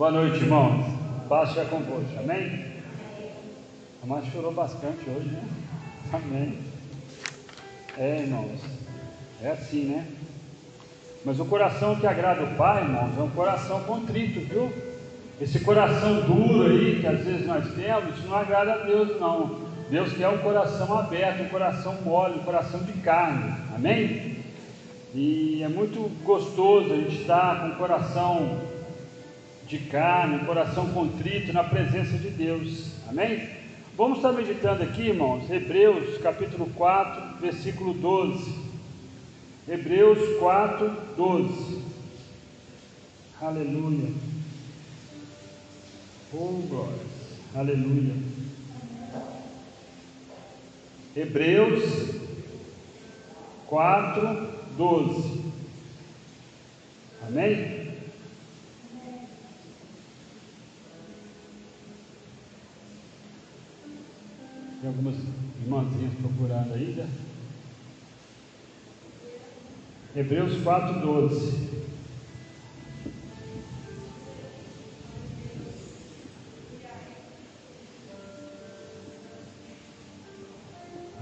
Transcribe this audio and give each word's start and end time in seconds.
Boa 0.00 0.12
noite, 0.12 0.38
irmãos. 0.38 0.82
Paz 1.28 1.50
seja 1.50 1.66
convosco. 1.66 2.18
Amém? 2.18 2.64
A 4.02 4.06
mãe 4.06 4.22
chorou 4.32 4.50
bastante 4.50 5.10
hoje, 5.10 5.28
né? 5.28 5.42
Amém. 6.10 6.58
É, 7.98 8.20
irmãos. 8.20 8.62
É 9.42 9.50
assim, 9.50 9.84
né? 9.84 10.06
Mas 11.22 11.38
o 11.38 11.44
coração 11.44 11.96
que 11.96 12.06
agrada 12.06 12.44
o 12.44 12.56
Pai, 12.56 12.82
irmãos, 12.82 13.10
é 13.18 13.20
um 13.20 13.28
coração 13.28 13.80
contrito, 13.80 14.40
viu? 14.40 14.72
Esse 15.38 15.60
coração 15.60 16.22
duro 16.22 16.70
aí 16.70 17.00
que 17.02 17.06
às 17.06 17.20
vezes 17.22 17.46
nós 17.46 17.70
temos, 17.74 18.16
isso 18.16 18.26
não 18.26 18.38
agrada 18.38 18.72
a 18.72 18.78
Deus, 18.78 19.20
não. 19.20 19.60
Deus 19.90 20.14
quer 20.14 20.28
um 20.30 20.38
coração 20.38 20.98
aberto, 20.98 21.42
um 21.42 21.48
coração 21.50 21.94
mole, 22.02 22.38
um 22.38 22.44
coração 22.44 22.82
de 22.84 22.92
carne. 23.02 23.52
Amém? 23.74 24.38
E 25.14 25.62
é 25.62 25.68
muito 25.68 26.10
gostoso 26.24 26.90
a 26.90 26.96
gente 26.96 27.20
estar 27.20 27.60
com 27.60 27.68
o 27.68 27.76
coração 27.76 28.69
de 29.70 29.78
carne, 29.78 30.44
coração 30.44 30.88
contrito 30.88 31.52
na 31.52 31.62
presença 31.62 32.18
de 32.18 32.28
Deus. 32.28 32.90
Amém? 33.08 33.48
Vamos 33.96 34.18
estar 34.18 34.32
meditando 34.32 34.82
aqui, 34.82 35.02
irmãos, 35.02 35.48
Hebreus 35.48 36.18
capítulo 36.18 36.68
4, 36.74 37.40
versículo 37.40 37.94
12. 37.94 38.52
Hebreus 39.68 40.38
4, 40.40 40.90
12. 41.16 41.82
Aleluia. 43.40 44.12
Oh, 46.34 46.62
glória. 46.68 46.98
Aleluia. 47.54 48.14
Hebreus 51.14 51.84
4, 53.68 54.48
12. 54.76 55.44
Amém? 57.28 57.79
Tem 64.80 64.88
algumas 64.88 65.14
irmãzinhas 65.62 66.14
procurando 66.14 66.72
ainda? 66.72 67.06
Hebreus 70.16 70.62
4, 70.62 71.00
12. 71.00 71.70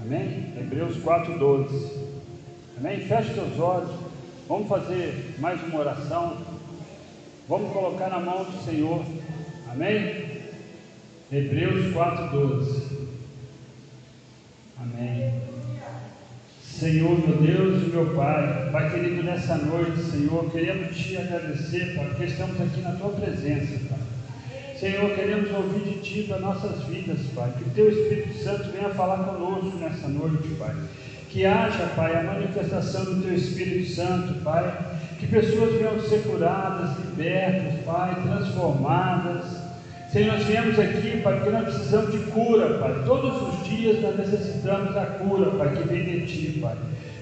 Amém? 0.01 0.53
Hebreus 0.57 0.97
4, 1.03 1.37
12. 1.37 1.97
Amém? 2.77 3.01
Feche 3.01 3.33
seus 3.33 3.59
olhos. 3.59 3.91
Vamos 4.47 4.69
fazer 4.69 5.35
mais 5.37 5.61
uma 5.63 5.79
oração. 5.81 6.37
Vamos 7.49 7.73
colocar 7.73 8.09
na 8.09 8.19
mão 8.19 8.45
do 8.45 8.63
Senhor. 8.63 9.03
Amém? 9.69 10.43
Hebreus 11.29 11.93
4, 11.93 12.29
12. 12.29 12.98
Amém. 14.93 15.33
Senhor, 16.63 17.19
meu 17.27 17.37
Deus 17.37 17.83
e 17.83 17.87
meu 17.87 18.15
Pai, 18.15 18.69
Pai 18.71 18.89
querido, 18.91 19.23
nessa 19.23 19.55
noite, 19.57 20.01
Senhor, 20.01 20.49
queremos 20.49 20.95
te 20.95 21.17
agradecer, 21.17 21.95
Pai, 21.95 22.05
porque 22.05 22.23
estamos 22.23 22.61
aqui 22.61 22.81
na 22.81 22.93
tua 22.93 23.09
presença, 23.09 23.79
Pai. 23.89 23.99
Senhor, 24.79 25.13
queremos 25.13 25.51
ouvir 25.51 25.81
de 25.81 25.99
Ti 25.99 26.25
para 26.29 26.39
nossas 26.39 26.85
vidas, 26.85 27.19
Pai. 27.35 27.51
Que 27.57 27.63
o 27.65 27.71
Teu 27.71 27.89
Espírito 27.89 28.41
Santo 28.41 28.71
venha 28.71 28.89
falar 28.91 29.25
conosco 29.25 29.77
nessa 29.77 30.07
noite, 30.07 30.47
Pai. 30.57 30.73
Que 31.29 31.45
haja, 31.45 31.91
Pai, 31.97 32.15
a 32.15 32.23
manifestação 32.23 33.03
do 33.03 33.21
Teu 33.21 33.33
Espírito 33.33 33.93
Santo, 33.93 34.41
Pai. 34.41 34.73
Que 35.19 35.27
pessoas 35.27 35.73
venham 35.73 35.99
ser 35.99 36.23
curadas, 36.23 36.97
libertas, 36.97 37.83
Pai, 37.85 38.15
transformadas. 38.23 39.68
Senhor, 40.11 40.33
nós 40.33 40.43
viemos 40.43 40.79
aqui, 40.79 41.21
Pai, 41.21 41.35
porque 41.35 41.51
nós 41.51 41.65
precisamos 41.65 42.11
de 42.11 42.17
cura, 42.31 42.79
Pai. 42.79 42.95
Todos 43.05 43.47
os 43.47 43.67
dias 43.67 44.01
nós 44.01 44.17
necessitamos 44.17 44.95
da 44.95 45.05
cura, 45.05 45.51
Pai, 45.51 45.75
que 45.75 45.87
vem 45.87 46.03
de 46.03 46.25
Ti, 46.25 46.59
Pai. 46.59 46.75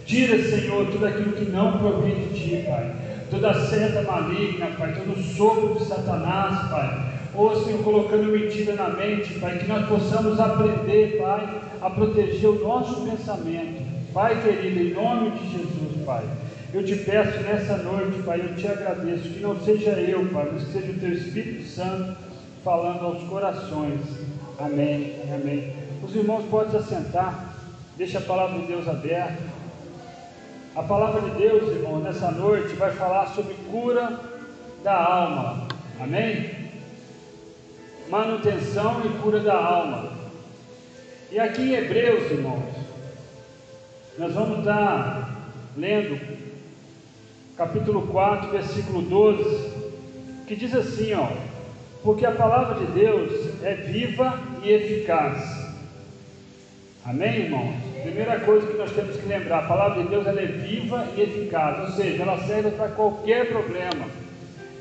Tira, 0.05 0.41
Senhor, 0.41 0.87
tudo 0.87 1.05
aquilo 1.05 1.33
que 1.33 1.51
não 1.51 1.77
provém 1.79 2.15
de 2.15 2.39
Ti, 2.39 2.63
Pai. 2.65 2.89
Toda 3.29 3.53
seta 3.65 4.03
maligna, 4.03 4.67
Pai, 4.77 4.93
todo 4.93 5.21
sopro 5.21 5.75
de 5.75 5.83
Satanás, 5.83 6.69
Pai. 6.69 7.11
Ou, 7.35 7.61
Senhor, 7.61 7.83
colocando 7.83 8.31
mentira 8.31 8.73
na 8.75 8.87
mente, 8.87 9.33
Pai, 9.33 9.57
que 9.57 9.67
nós 9.67 9.85
possamos 9.85 10.39
aprender, 10.39 11.17
Pai, 11.17 11.45
a 11.81 11.89
proteger 11.89 12.49
o 12.49 12.65
nosso 12.65 13.01
pensamento. 13.01 13.85
Pai 14.13 14.41
querido, 14.41 14.79
em 14.79 14.93
nome 14.93 15.31
de 15.31 15.51
Jesus, 15.51 16.05
Pai. 16.05 16.23
Eu 16.73 16.85
te 16.85 16.95
peço 16.95 17.37
nessa 17.41 17.75
noite, 17.79 18.21
Pai, 18.25 18.39
eu 18.39 18.55
te 18.55 18.65
agradeço, 18.65 19.23
que 19.23 19.41
não 19.41 19.59
seja 19.59 19.91
eu, 19.91 20.25
Pai, 20.27 20.47
mas 20.53 20.63
que 20.63 20.71
seja 20.71 20.91
o 20.93 20.99
Teu 20.99 21.11
Espírito 21.11 21.63
Santo 21.67 22.26
falando 22.67 23.05
aos 23.05 23.23
corações. 23.29 24.01
Amém, 24.59 25.16
amém. 25.33 25.73
Os 26.03 26.13
irmãos 26.13 26.44
podem 26.50 26.72
se 26.72 26.75
assentar, 26.75 27.55
deixa 27.95 28.17
a 28.17 28.22
palavra 28.22 28.59
de 28.59 28.67
Deus 28.67 28.85
aberta. 28.89 29.41
A 30.75 30.83
palavra 30.83 31.22
de 31.22 31.29
Deus, 31.38 31.69
irmão, 31.69 32.00
nessa 32.00 32.29
noite 32.29 32.75
vai 32.75 32.91
falar 32.91 33.27
sobre 33.27 33.53
cura 33.72 34.19
da 34.83 35.01
alma. 35.01 35.66
Amém? 35.97 36.69
Manutenção 38.09 39.01
e 39.06 39.17
cura 39.22 39.39
da 39.39 39.56
alma. 39.56 40.11
E 41.31 41.39
aqui 41.39 41.61
em 41.61 41.73
Hebreus, 41.73 42.29
irmãos, 42.29 42.75
nós 44.19 44.33
vamos 44.33 44.59
estar 44.59 45.53
lendo 45.77 46.19
capítulo 47.56 48.07
4, 48.07 48.51
versículo 48.51 49.03
12, 49.03 49.72
que 50.45 50.53
diz 50.53 50.75
assim, 50.75 51.13
ó: 51.13 51.29
Porque 52.03 52.25
a 52.25 52.31
palavra 52.31 52.85
de 52.85 52.91
Deus 52.93 53.31
é 53.63 53.73
viva 53.73 54.39
e 54.63 54.71
eficaz. 54.71 55.67
Amém, 57.05 57.43
irmãos? 57.43 57.75
Primeira 58.01 58.39
coisa 58.41 58.67
que 58.67 58.77
nós 58.77 58.91
temos 58.91 59.17
que 59.17 59.27
lembrar, 59.27 59.59
a 59.59 59.67
palavra 59.67 60.03
de 60.03 60.09
Deus 60.09 60.25
ela 60.25 60.41
é 60.41 60.45
viva 60.45 61.07
e 61.15 61.21
eficaz, 61.21 61.79
ou 61.79 61.95
seja, 61.95 62.23
ela 62.23 62.37
serve 62.45 62.71
para 62.71 62.89
qualquer 62.89 63.47
problema. 63.49 64.05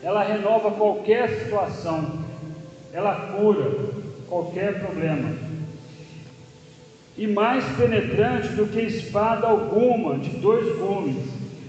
Ela 0.02 0.22
renova 0.22 0.70
qualquer 0.70 1.28
situação. 1.30 2.20
Ela 2.92 3.14
cura 3.32 3.70
qualquer 4.28 4.80
problema 4.80 5.46
e 7.16 7.26
mais 7.26 7.64
penetrante 7.76 8.48
do 8.48 8.66
que 8.66 8.80
espada 8.80 9.46
alguma 9.46 10.18
de 10.18 10.30
dois 10.36 10.76
gumes, 10.76 11.16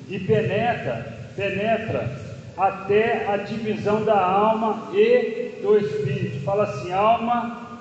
e 0.10 0.20
penetra, 0.20 1.32
penetra 1.36 2.27
até 2.58 3.28
a 3.28 3.38
divisão 3.38 4.04
da 4.04 4.20
alma 4.20 4.90
e 4.94 5.60
do 5.62 5.78
espírito. 5.78 6.44
Fala 6.44 6.64
assim, 6.64 6.92
alma 6.92 7.80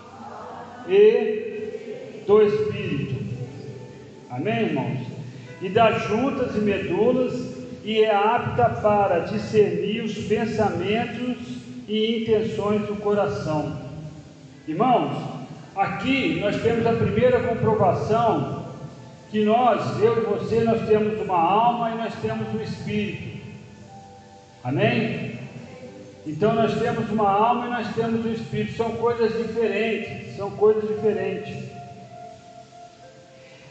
e 0.88 2.22
do 2.26 2.42
espírito. 2.42 3.24
Amém, 4.30 4.66
irmãos? 4.66 4.98
E 5.62 5.68
das 5.68 6.02
juntas 6.08 6.54
e 6.54 6.58
medulas, 6.58 7.56
e 7.84 8.02
é 8.02 8.14
apta 8.14 8.68
para 8.68 9.20
discernir 9.20 10.02
os 10.02 10.14
pensamentos 10.26 11.38
e 11.88 12.22
intenções 12.22 12.82
do 12.82 12.96
coração. 12.96 13.80
Irmãos, 14.68 15.36
Aqui 15.76 16.40
nós 16.40 16.56
temos 16.62 16.86
a 16.86 16.92
primeira 16.94 17.38
comprovação 17.40 18.64
que 19.30 19.44
nós, 19.44 20.00
eu 20.00 20.16
e 20.16 20.24
você, 20.24 20.60
nós 20.64 20.88
temos 20.88 21.20
uma 21.20 21.38
alma 21.38 21.90
e 21.90 21.98
nós 21.98 22.14
temos 22.22 22.48
um 22.54 22.62
espírito. 22.62 23.35
Amém? 24.66 25.38
Então 26.26 26.52
nós 26.52 26.76
temos 26.76 27.08
uma 27.08 27.30
alma 27.30 27.66
e 27.66 27.70
nós 27.70 27.94
temos 27.94 28.26
um 28.26 28.32
espírito. 28.32 28.76
São 28.76 28.90
coisas 28.96 29.32
diferentes. 29.32 30.36
São 30.36 30.50
coisas 30.50 30.88
diferentes. 30.88 31.54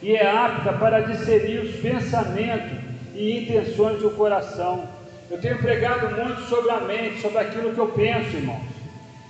E 0.00 0.16
é 0.16 0.26
apta 0.26 0.72
para 0.72 1.00
discernir 1.00 1.60
os 1.60 1.76
pensamentos 1.76 2.78
e 3.14 3.42
intenções 3.42 4.00
do 4.00 4.10
coração. 4.12 4.88
Eu 5.30 5.38
tenho 5.38 5.58
pregado 5.58 6.16
muito 6.16 6.40
sobre 6.48 6.70
a 6.70 6.80
mente, 6.80 7.20
sobre 7.20 7.38
aquilo 7.40 7.74
que 7.74 7.78
eu 7.78 7.88
penso, 7.88 8.34
irmãos. 8.34 8.62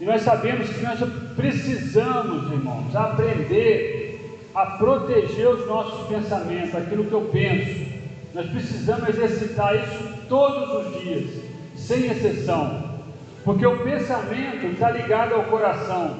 E 0.00 0.04
nós 0.04 0.22
sabemos 0.22 0.68
que 0.68 0.82
nós 0.82 1.00
precisamos, 1.34 2.52
irmãos, 2.52 2.94
aprender 2.94 4.38
a 4.54 4.66
proteger 4.66 5.48
os 5.48 5.66
nossos 5.66 6.06
pensamentos, 6.06 6.76
aquilo 6.76 7.06
que 7.06 7.12
eu 7.12 7.22
penso. 7.22 7.86
Nós 8.34 8.48
precisamos 8.50 9.08
exercitar 9.08 9.74
isso 9.74 10.16
todos 10.28 10.86
os 10.86 11.00
dias, 11.00 11.45
sem 11.76 12.06
exceção, 12.06 13.00
porque 13.44 13.66
o 13.66 13.78
pensamento 13.84 14.66
está 14.66 14.90
ligado 14.90 15.34
ao 15.34 15.44
coração 15.44 16.18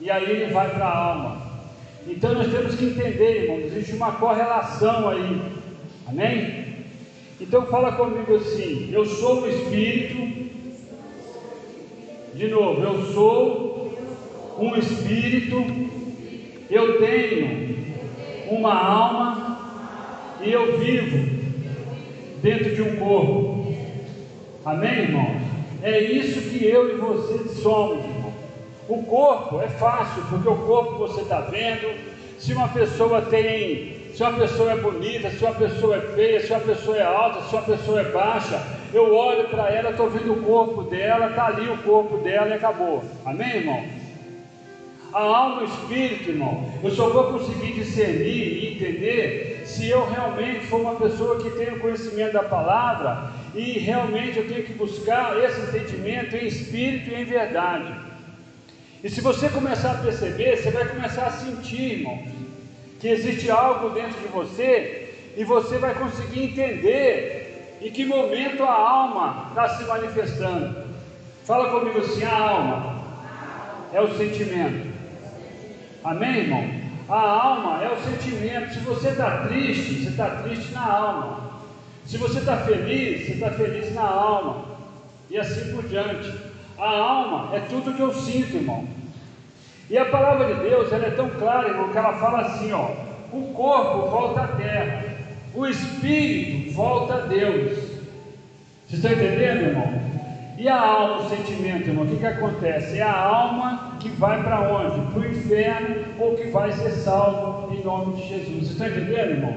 e 0.00 0.10
aí 0.10 0.24
ele 0.24 0.52
vai 0.52 0.70
para 0.70 0.84
a 0.84 0.98
alma. 0.98 1.42
Então 2.06 2.34
nós 2.34 2.50
temos 2.50 2.74
que 2.74 2.86
entender, 2.86 3.44
irmãos, 3.44 3.64
existe 3.64 3.94
uma 3.94 4.12
correlação 4.12 5.08
aí, 5.08 5.42
amém? 6.08 6.66
Então 7.40 7.66
fala 7.66 7.92
comigo 7.92 8.34
assim: 8.34 8.90
eu 8.92 9.04
sou 9.04 9.42
o 9.42 9.48
espírito 9.48 10.46
de 12.34 12.48
novo, 12.48 12.82
eu 12.82 13.02
sou 13.12 13.98
um 14.58 14.76
espírito, 14.76 15.56
eu 16.70 16.98
tenho 16.98 17.96
uma 18.50 18.74
alma 18.74 20.36
e 20.42 20.52
eu 20.52 20.78
vivo 20.78 21.36
dentro 22.42 22.74
de 22.74 22.82
um 22.82 22.96
corpo. 22.96 23.55
Amém, 24.66 25.02
irmãos? 25.02 25.42
É 25.80 26.00
isso 26.00 26.40
que 26.50 26.64
eu 26.66 26.90
e 26.90 26.96
você 26.98 27.54
somos, 27.62 28.04
irmão. 28.04 28.32
O 28.88 29.00
corpo 29.04 29.60
é 29.60 29.68
fácil, 29.68 30.24
porque 30.28 30.48
o 30.48 30.56
corpo 30.56 30.98
você 30.98 31.20
está 31.20 31.38
vendo. 31.42 31.96
Se 32.36 32.52
uma 32.52 32.66
pessoa 32.66 33.22
tem, 33.22 34.10
se 34.12 34.20
uma 34.24 34.32
pessoa 34.32 34.72
é 34.72 34.76
bonita, 34.76 35.30
se 35.30 35.44
uma 35.44 35.54
pessoa 35.54 35.94
é 35.94 36.00
feia, 36.00 36.40
se 36.40 36.50
uma 36.50 36.58
pessoa 36.58 36.96
é 36.96 37.04
alta, 37.04 37.42
se 37.42 37.54
uma 37.54 37.62
pessoa 37.62 38.00
é 38.00 38.04
baixa, 38.10 38.60
eu 38.92 39.14
olho 39.14 39.44
para 39.44 39.70
ela, 39.70 39.90
estou 39.90 40.10
vendo 40.10 40.32
o 40.32 40.42
corpo 40.42 40.82
dela, 40.82 41.28
está 41.28 41.46
ali 41.46 41.68
o 41.68 41.78
corpo 41.84 42.16
dela 42.16 42.48
e 42.48 42.54
acabou. 42.54 43.04
Amém, 43.24 43.58
irmão? 43.58 43.84
A 45.12 45.20
alma 45.20 45.62
e 45.62 45.64
o 45.64 45.68
espírito, 45.68 46.30
irmão, 46.30 46.68
eu 46.82 46.90
só 46.90 47.08
vou 47.10 47.38
conseguir 47.38 47.72
discernir 47.74 48.64
e 48.64 48.74
entender 48.74 49.62
se 49.64 49.88
eu 49.88 50.10
realmente 50.10 50.66
for 50.66 50.80
uma 50.80 50.96
pessoa 50.96 51.36
que 51.40 51.50
tem 51.50 51.68
o 51.68 51.78
conhecimento 51.78 52.32
da 52.32 52.42
palavra 52.42 53.30
e 53.56 53.78
realmente 53.78 54.38
eu 54.38 54.46
tenho 54.46 54.64
que 54.64 54.74
buscar 54.74 55.42
esse 55.42 55.58
entendimento 55.62 56.36
em 56.36 56.46
espírito 56.46 57.10
e 57.10 57.14
em 57.14 57.24
verdade. 57.24 57.92
E 59.02 59.08
se 59.08 59.22
você 59.22 59.48
começar 59.48 59.92
a 59.92 59.94
perceber, 60.02 60.56
você 60.56 60.70
vai 60.70 60.86
começar 60.86 61.26
a 61.26 61.30
sentir, 61.30 62.00
irmão, 62.00 62.22
que 63.00 63.08
existe 63.08 63.50
algo 63.50 63.90
dentro 63.90 64.20
de 64.20 64.28
você 64.28 65.32
e 65.36 65.42
você 65.44 65.78
vai 65.78 65.94
conseguir 65.94 66.44
entender 66.44 67.78
em 67.80 67.90
que 67.90 68.04
momento 68.04 68.62
a 68.62 68.72
alma 68.72 69.46
está 69.48 69.68
se 69.70 69.84
manifestando. 69.84 70.84
Fala 71.44 71.70
comigo 71.70 71.98
assim: 71.98 72.24
a 72.24 72.36
alma 72.36 73.04
é 73.92 74.00
o 74.02 74.16
sentimento. 74.18 74.94
Amém, 76.04 76.40
irmão? 76.40 76.70
A 77.08 77.18
alma 77.18 77.82
é 77.82 77.90
o 77.90 77.96
sentimento. 77.96 78.74
Se 78.74 78.80
você 78.80 79.08
está 79.08 79.46
triste, 79.46 80.02
você 80.02 80.10
está 80.10 80.42
triste 80.42 80.74
na 80.74 80.84
alma. 80.84 81.45
Se 82.06 82.18
você 82.18 82.38
está 82.38 82.56
feliz, 82.58 83.26
você 83.26 83.32
está 83.32 83.50
feliz 83.50 83.92
na 83.94 84.02
alma. 84.02 84.64
E 85.28 85.36
assim 85.36 85.72
por 85.74 85.82
diante. 85.84 86.32
A 86.78 86.88
alma 86.88 87.56
é 87.56 87.60
tudo 87.60 87.94
que 87.94 88.00
eu 88.00 88.14
sinto, 88.14 88.56
irmão. 88.56 88.86
E 89.90 89.98
a 89.98 90.04
palavra 90.04 90.54
de 90.54 90.60
Deus 90.60 90.92
ela 90.92 91.06
é 91.06 91.10
tão 91.10 91.28
clara, 91.30 91.68
irmão, 91.68 91.90
que 91.90 91.98
ela 91.98 92.14
fala 92.14 92.42
assim: 92.42 92.72
ó, 92.72 92.90
o 93.32 93.52
corpo 93.52 94.08
volta 94.08 94.42
à 94.42 94.48
terra, 94.48 95.04
o 95.54 95.66
espírito 95.66 96.74
volta 96.74 97.14
a 97.14 97.20
Deus. 97.20 97.96
Vocês 98.86 99.02
estão 99.02 99.12
entendendo, 99.12 99.68
irmão? 99.68 100.06
E 100.58 100.68
a 100.68 100.80
alma, 100.80 101.22
o 101.22 101.28
sentimento, 101.28 101.88
irmão, 101.88 102.04
o 102.04 102.08
que, 102.08 102.16
que 102.16 102.26
acontece? 102.26 102.98
É 102.98 103.02
a 103.02 103.18
alma 103.18 103.96
que 104.00 104.08
vai 104.10 104.42
para 104.42 104.72
onde? 104.72 105.12
Para 105.12 105.20
o 105.20 105.26
inferno 105.26 105.96
ou 106.18 106.36
que 106.36 106.48
vai 106.50 106.72
ser 106.72 106.92
salvo 106.92 107.74
em 107.74 107.82
nome 107.82 108.14
de 108.14 108.28
Jesus. 108.28 108.48
Vocês 108.48 108.70
estão 108.70 108.86
entendendo, 108.86 109.30
irmão? 109.30 109.56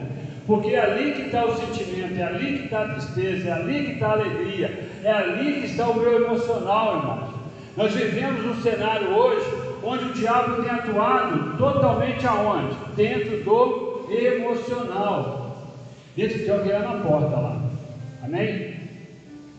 Porque 0.49 0.69
é 0.69 0.79
ali 0.79 1.11
que 1.11 1.21
está 1.27 1.45
o 1.45 1.55
sentimento, 1.55 2.17
é 2.17 2.23
ali 2.23 2.57
que 2.57 2.63
está 2.63 2.81
a 2.81 2.87
tristeza, 2.87 3.49
é 3.49 3.51
ali 3.51 3.85
que 3.85 3.91
está 3.91 4.07
a 4.07 4.13
alegria, 4.13 4.89
é 5.03 5.11
ali 5.11 5.61
que 5.61 5.67
está 5.67 5.87
o 5.87 5.93
meu 5.93 6.25
emocional, 6.25 6.97
irmão. 6.97 7.33
Nós 7.77 7.93
vivemos 7.93 8.43
um 8.43 8.59
cenário 8.59 9.15
hoje 9.15 9.45
onde 9.83 10.05
o 10.05 10.13
diabo 10.13 10.63
tem 10.63 10.71
atuado 10.71 11.55
totalmente 11.55 12.25
aonde? 12.25 12.75
Dentro 12.95 13.43
do 13.43 14.07
emocional. 14.09 15.55
Dentro 16.17 16.39
de 16.39 16.49
alguém 16.49 16.79
na 16.79 16.93
porta 16.93 17.35
lá. 17.35 17.61
Amém? 18.23 18.73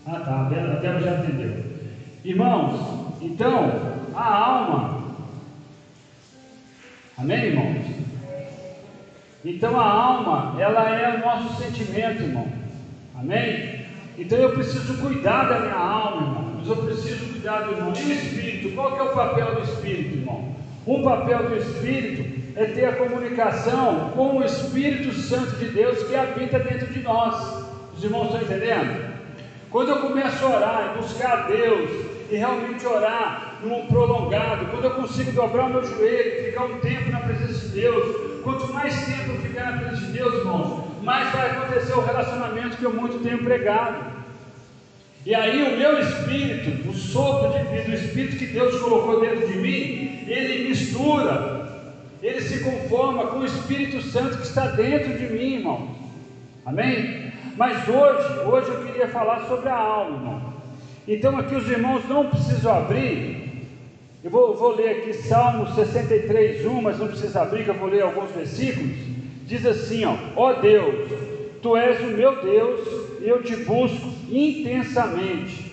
Ah 0.04 0.18
tá, 0.18 0.40
a 0.40 0.48
Débora 0.48 1.00
já 1.00 1.18
entendeu. 1.20 1.54
Irmãos, 2.24 3.14
então, 3.22 3.70
a 4.12 4.34
alma. 4.34 5.04
Amém, 7.16 7.44
irmãos? 7.44 8.09
Então 9.44 9.78
a 9.80 9.84
alma, 9.84 10.60
ela 10.60 10.90
é 10.90 11.16
o 11.16 11.20
nosso 11.20 11.62
sentimento, 11.62 12.22
irmão. 12.22 12.46
Amém? 13.18 13.86
Então 14.18 14.38
eu 14.38 14.52
preciso 14.52 14.98
cuidar 14.98 15.48
da 15.48 15.60
minha 15.60 15.74
alma, 15.74 16.22
irmão. 16.22 16.54
Mas 16.58 16.68
eu 16.68 16.76
preciso 16.76 17.32
cuidar 17.32 17.60
do 17.62 17.72
irmão. 17.72 17.92
E 17.96 18.02
o 18.02 18.12
espírito? 18.12 18.74
Qual 18.74 18.92
que 18.92 18.98
é 18.98 19.02
o 19.02 19.14
papel 19.14 19.54
do 19.54 19.62
espírito, 19.62 20.16
irmão? 20.16 20.54
O 20.84 21.02
papel 21.02 21.48
do 21.48 21.56
espírito 21.56 22.40
é 22.56 22.64
ter 22.66 22.84
a 22.86 22.96
comunicação 22.96 24.10
com 24.14 24.36
o 24.36 24.44
Espírito 24.44 25.12
Santo 25.14 25.56
de 25.56 25.68
Deus 25.68 26.02
que 26.02 26.14
habita 26.14 26.58
dentro 26.58 26.86
de 26.88 27.00
nós. 27.00 27.64
Os 27.96 28.02
irmãos 28.02 28.26
estão 28.26 28.42
entendendo? 28.42 29.10
Quando 29.70 29.90
eu 29.90 29.98
começo 29.98 30.44
a 30.44 30.56
orar 30.56 30.92
e 30.92 30.98
buscar 30.98 31.32
a 31.32 31.42
Deus 31.42 31.90
e 32.30 32.36
realmente 32.36 32.84
orar 32.86 33.49
num 33.62 33.86
prolongado, 33.86 34.66
quando 34.66 34.84
eu 34.84 34.90
consigo 34.92 35.32
dobrar 35.32 35.66
o 35.66 35.70
meu 35.70 35.84
joelho, 35.84 36.44
ficar 36.46 36.64
um 36.64 36.78
tempo 36.80 37.10
na 37.10 37.20
presença 37.20 37.68
de 37.68 37.80
Deus, 37.80 38.42
quanto 38.42 38.72
mais 38.72 38.94
tempo 39.06 39.30
eu 39.30 39.40
ficar 39.40 39.72
na 39.72 39.78
presença 39.78 40.06
de 40.06 40.12
Deus, 40.12 40.34
irmãos, 40.34 40.84
mais 41.02 41.32
vai 41.32 41.50
acontecer 41.50 41.92
o 41.92 42.04
relacionamento 42.04 42.76
que 42.76 42.84
eu 42.84 42.92
muito 42.92 43.22
tenho 43.22 43.42
pregado. 43.44 44.20
E 45.24 45.34
aí 45.34 45.74
o 45.74 45.78
meu 45.78 46.00
espírito, 46.00 46.88
o 46.88 46.94
sopro 46.94 47.52
de 47.52 47.64
vida, 47.64 47.90
o 47.90 47.94
espírito 47.94 48.36
que 48.36 48.46
Deus 48.46 48.80
colocou 48.80 49.20
dentro 49.20 49.46
de 49.46 49.58
mim, 49.58 50.24
ele 50.26 50.68
mistura, 50.68 51.60
ele 52.22 52.40
se 52.40 52.60
conforma 52.60 53.26
com 53.26 53.40
o 53.40 53.44
Espírito 53.44 54.00
Santo 54.00 54.38
que 54.38 54.46
está 54.46 54.66
dentro 54.68 55.18
de 55.18 55.32
mim, 55.32 55.54
irmão. 55.56 55.88
Amém? 56.64 57.32
Mas 57.56 57.86
hoje, 57.88 58.40
hoje 58.46 58.68
eu 58.68 58.84
queria 58.84 59.08
falar 59.08 59.46
sobre 59.46 59.68
a 59.68 59.76
alma, 59.76 60.16
irmão. 60.16 60.52
Então 61.08 61.36
aqui 61.38 61.54
os 61.54 61.68
irmãos 61.68 62.08
não 62.08 62.28
precisam 62.28 62.74
abrir. 62.74 63.39
Eu 64.22 64.30
vou, 64.30 64.54
vou 64.54 64.74
ler 64.74 64.90
aqui 64.98 65.14
Salmo 65.14 65.66
63, 65.74 66.66
1, 66.66 66.82
mas 66.82 66.98
não 66.98 67.08
precisa 67.08 67.40
abrir, 67.40 67.64
que 67.64 67.70
eu 67.70 67.74
vou 67.74 67.88
ler 67.88 68.02
alguns 68.02 68.30
versículos. 68.32 68.94
Diz 69.46 69.64
assim: 69.64 70.04
ó, 70.04 70.14
ó 70.36 70.52
Deus, 70.54 71.10
tu 71.62 71.74
és 71.74 72.00
o 72.00 72.08
meu 72.08 72.42
Deus, 72.42 72.80
eu 73.22 73.42
te 73.42 73.56
busco 73.56 74.08
intensamente. 74.28 75.70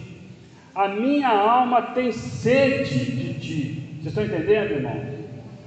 A 0.73 0.87
minha 0.87 1.29
alma 1.29 1.81
tem 1.81 2.11
sede 2.13 3.11
de 3.11 3.33
ti. 3.33 3.99
Vocês 4.01 4.07
estão 4.07 4.23
entendendo, 4.23 4.71
irmão? 4.71 5.17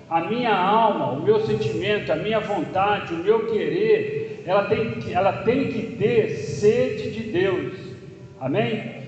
A 0.09 0.23
minha 0.23 0.55
alma, 0.55 1.13
o 1.13 1.23
meu 1.23 1.45
sentimento, 1.45 2.11
a 2.11 2.17
minha 2.17 2.41
vontade, 2.41 3.13
o 3.13 3.19
meu 3.19 3.47
querer, 3.47 4.43
ela 4.47 4.65
tem, 4.65 5.13
ela 5.13 5.33
tem 5.43 5.69
que 5.69 5.97
ter 5.97 6.31
sede 6.31 7.11
de 7.11 7.31
Deus. 7.31 7.75
Amém? 8.41 9.00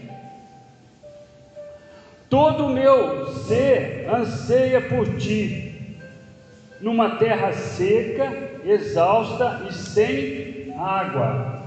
Todo 2.33 2.65
o 2.65 2.71
meu 2.71 3.27
ser 3.47 4.09
anseia 4.11 4.81
por 4.81 5.07
ti, 5.19 5.99
numa 6.81 7.17
terra 7.17 7.53
seca, 7.53 8.33
exausta 8.65 9.67
e 9.69 9.73
sem 9.75 10.75
água. 10.79 11.63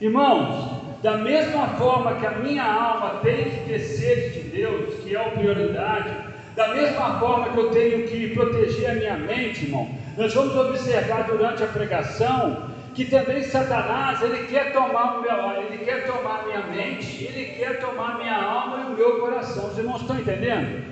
Irmãos, 0.00 0.98
da 1.00 1.16
mesma 1.18 1.68
forma 1.78 2.16
que 2.16 2.26
a 2.26 2.32
minha 2.32 2.64
alma 2.64 3.20
tem 3.22 3.44
que 3.44 3.60
ter 3.68 3.78
sede 3.78 4.40
de 4.40 4.48
Deus, 4.48 4.96
que 4.96 5.14
é 5.14 5.20
a 5.24 5.30
prioridade, 5.30 6.12
da 6.56 6.74
mesma 6.74 7.20
forma 7.20 7.50
que 7.50 7.58
eu 7.58 7.70
tenho 7.70 8.08
que 8.08 8.34
proteger 8.34 8.90
a 8.90 8.94
minha 8.94 9.16
mente, 9.16 9.66
irmão, 9.66 9.88
nós 10.16 10.34
vamos 10.34 10.56
observar 10.56 11.22
durante 11.28 11.62
a 11.62 11.68
pregação 11.68 12.73
que 12.94 13.04
também 13.06 13.42
Satanás, 13.42 14.22
ele 14.22 14.46
quer 14.46 14.72
tomar 14.72 15.18
o 15.18 15.22
meu, 15.22 15.62
ele 15.62 15.84
quer 15.84 16.06
tomar 16.06 16.44
minha 16.46 16.62
mente, 16.66 17.24
ele 17.24 17.56
quer 17.56 17.80
tomar 17.80 18.18
minha 18.18 18.36
alma 18.36 18.84
e 18.84 18.92
o 18.92 18.96
meu 18.96 19.20
coração. 19.20 19.68
Os 19.68 19.76
irmãos 19.76 20.00
estão 20.00 20.16
entendendo? 20.16 20.84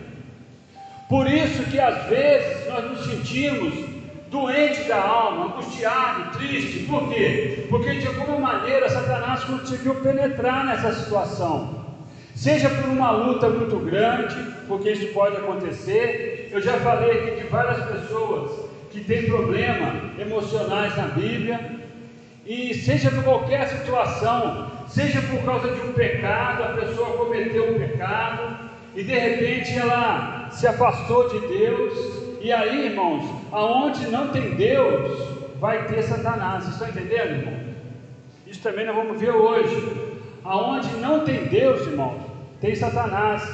Por 1.09 1.29
isso 1.29 1.63
que 1.65 1.79
às 1.79 2.07
vezes 2.07 2.69
nós 2.69 2.85
nos 2.91 3.07
sentimos 3.07 3.75
doentes 4.31 4.87
da 4.89 5.01
alma, 5.01 5.47
angustiados, 5.47 6.37
tristes. 6.37 6.89
Por 6.89 7.09
quê? 7.09 7.67
Porque 7.69 7.95
de 7.97 8.07
alguma 8.07 8.39
maneira 8.39 8.89
Satanás 8.89 9.45
conseguiu 9.45 9.95
penetrar 9.97 10.65
nessa 10.65 10.93
situação. 10.93 11.83
Seja 12.35 12.69
por 12.71 12.89
uma 12.89 13.11
luta 13.11 13.49
muito 13.49 13.77
grande, 13.79 14.35
porque 14.67 14.91
isso 14.91 15.13
pode 15.13 15.37
acontecer. 15.37 16.49
Eu 16.51 16.61
já 16.61 16.79
falei 16.79 17.11
aqui 17.11 17.43
de 17.43 17.49
várias 17.49 17.85
pessoas 17.85 18.51
que 18.91 19.05
têm 19.05 19.27
problemas 19.27 20.19
emocionais 20.19 20.97
na 20.97 21.09
Bíblia, 21.09 21.82
e 22.45 22.75
seja 22.75 23.11
por 23.11 23.23
qualquer 23.23 23.69
situação, 23.69 24.67
seja 24.89 25.23
por 25.23 25.45
causa 25.45 25.69
de 25.73 25.81
um 25.81 25.93
pecado, 25.93 26.65
a 26.65 26.69
pessoa 26.81 27.17
cometeu 27.17 27.75
um 27.75 27.79
pecado 27.79 28.71
e 28.95 29.03
de 29.05 29.13
repente 29.13 29.79
ela 29.79 30.49
se 30.51 30.67
afastou 30.67 31.29
de 31.29 31.39
Deus. 31.47 32.23
E 32.41 32.53
aí, 32.53 32.87
irmãos, 32.87 33.25
aonde 33.53 34.09
não 34.09 34.29
tem 34.29 34.55
Deus, 34.57 35.19
vai 35.61 35.87
ter 35.87 36.03
Satanás. 36.03 36.65
Vocês 36.65 36.75
estão 36.75 36.89
entendendo, 36.89 37.39
irmão? 37.39 37.61
Isso 38.47 38.61
também 38.61 38.85
nós 38.85 38.97
vamos 38.97 39.21
ver 39.21 39.31
hoje. 39.31 40.13
Aonde 40.45 40.89
não 40.97 41.21
tem 41.21 41.45
Deus, 41.45 41.87
irmãos, 41.87 42.21
tem 42.61 42.75
Satanás. 42.75 43.49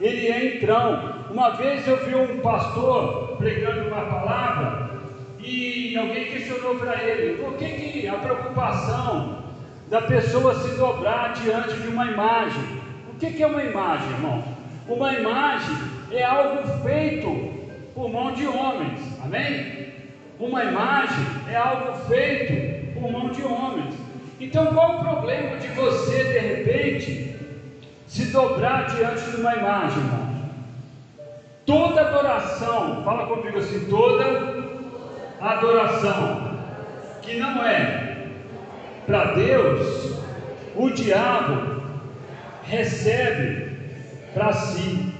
Ele 0.00 0.26
é 0.26 0.56
entrão. 0.56 1.22
Uma 1.30 1.50
vez 1.50 1.86
eu 1.86 2.04
vi 2.04 2.16
um 2.16 2.40
pastor 2.40 3.36
pregando 3.38 3.86
uma 3.86 4.04
palavra 4.04 4.91
e 5.42 5.96
alguém 5.96 6.26
questionou 6.26 6.76
para 6.76 7.02
ele: 7.02 7.42
por 7.42 7.54
que, 7.54 7.68
que 7.68 8.08
a 8.08 8.14
preocupação 8.14 9.42
da 9.88 10.02
pessoa 10.02 10.54
se 10.54 10.76
dobrar 10.76 11.34
diante 11.34 11.74
de 11.74 11.88
uma 11.88 12.06
imagem? 12.06 12.62
O 13.12 13.18
que, 13.18 13.32
que 13.32 13.42
é 13.42 13.46
uma 13.46 13.62
imagem, 13.62 14.10
irmão? 14.10 14.44
Uma 14.88 15.12
imagem 15.12 15.76
é 16.10 16.22
algo 16.22 16.66
feito 16.82 17.28
por 17.94 18.08
mão 18.08 18.32
de 18.32 18.46
homens, 18.46 19.00
amém? 19.22 19.92
Uma 20.38 20.64
imagem 20.64 21.24
é 21.50 21.56
algo 21.56 21.92
feito 22.08 22.94
por 22.94 23.10
mão 23.10 23.28
de 23.28 23.42
homens. 23.42 23.94
Então, 24.40 24.66
qual 24.66 24.96
o 24.96 25.04
problema 25.04 25.56
de 25.58 25.68
você, 25.68 26.24
de 26.24 26.38
repente, 26.38 27.32
se 28.12 28.26
dobrar 28.26 28.94
diante 28.94 29.30
de 29.30 29.40
uma 29.40 29.54
imagem, 29.54 29.98
irmão. 29.98 30.32
Toda 31.64 32.00
adoração, 32.02 33.02
fala 33.04 33.26
comigo 33.26 33.58
assim, 33.58 33.86
toda 33.88 34.61
adoração 35.42 36.58
que 37.20 37.38
não 37.38 37.64
é 37.64 38.28
para 39.06 39.32
Deus, 39.34 40.16
o 40.76 40.90
diabo 40.90 41.82
recebe 42.64 43.72
para 44.32 44.52
si. 44.52 45.12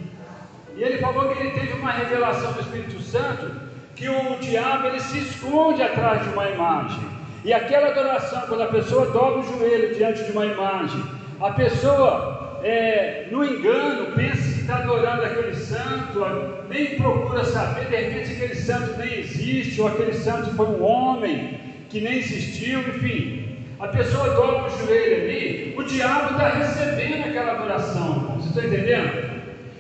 E 0.77 0.83
ele 0.83 0.99
falou 0.99 1.29
que 1.29 1.43
ele 1.43 1.51
teve 1.51 1.75
uma 1.75 1.91
revelação 1.91 2.53
do 2.53 2.61
Espírito 2.61 3.01
Santo 3.01 3.63
que 3.95 4.09
o 4.09 4.39
diabo 4.41 4.87
ele 4.87 5.01
se 5.01 5.19
esconde 5.19 5.83
atrás 5.83 6.23
de 6.23 6.31
uma 6.31 6.49
imagem. 6.49 7.07
E 7.45 7.53
aquela 7.53 7.89
adoração, 7.89 8.43
quando 8.43 8.63
a 8.63 8.69
pessoa 8.69 9.11
dobra 9.11 9.41
o 9.41 9.59
joelho 9.59 9.95
diante 9.95 10.25
de 10.25 10.33
uma 10.33 10.47
imagem, 10.47 11.03
a 11.41 11.51
pessoa, 11.51 12.42
é, 12.63 13.27
no 13.31 13.45
engano, 13.45 14.13
pensa 14.13 14.55
que 14.55 14.61
está 14.61 14.77
adorando 14.77 15.23
aquele 15.23 15.55
santo, 15.55 16.25
nem 16.69 16.97
procura 16.97 17.45
saber, 17.45 17.87
de 17.87 17.97
repente 17.97 18.33
aquele 18.33 18.55
santo 18.55 18.99
nem 18.99 19.21
existe, 19.21 19.81
ou 19.81 19.89
aquele 19.89 20.15
santo 20.15 20.55
foi 20.55 20.67
um 20.67 20.83
homem 20.83 21.59
que 21.89 22.01
nem 22.01 22.19
existiu, 22.19 22.81
enfim. 22.81 23.59
A 23.81 23.89
pessoa 23.89 24.31
dobra 24.35 24.67
o 24.67 24.87
joelho 24.87 25.25
ali, 25.25 25.75
o 25.77 25.83
diabo 25.83 26.33
está 26.33 26.51
recebendo 26.51 27.29
aquela 27.29 27.53
adoração, 27.53 28.37
você 28.37 28.49
está 28.49 28.65
entendendo? 28.65 29.33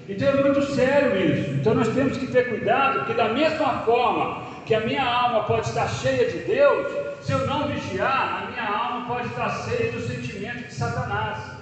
Então 0.09 0.29
é 0.29 0.43
muito 0.43 0.63
sério 0.63 1.17
isso. 1.25 1.51
Então 1.53 1.75
nós 1.75 1.89
temos 1.89 2.17
que 2.17 2.27
ter 2.27 2.49
cuidado, 2.49 3.07
que 3.07 3.15
da 3.15 3.29
mesma 3.29 3.79
forma 3.81 4.43
que 4.67 4.75
a 4.75 4.81
minha 4.81 5.05
alma 5.05 5.45
pode 5.45 5.69
estar 5.69 5.89
cheia 5.89 6.29
de 6.29 6.39
Deus, 6.39 6.93
se 7.21 7.33
eu 7.33 7.47
não 7.47 7.69
vigiar, 7.69 8.43
a 8.43 8.51
minha 8.51 8.65
alma 8.65 9.07
pode 9.07 9.29
estar 9.29 9.49
cheia 9.65 9.93
do 9.93 10.01
sentimento 10.01 10.67
de 10.67 10.75
Satanás. 10.75 11.62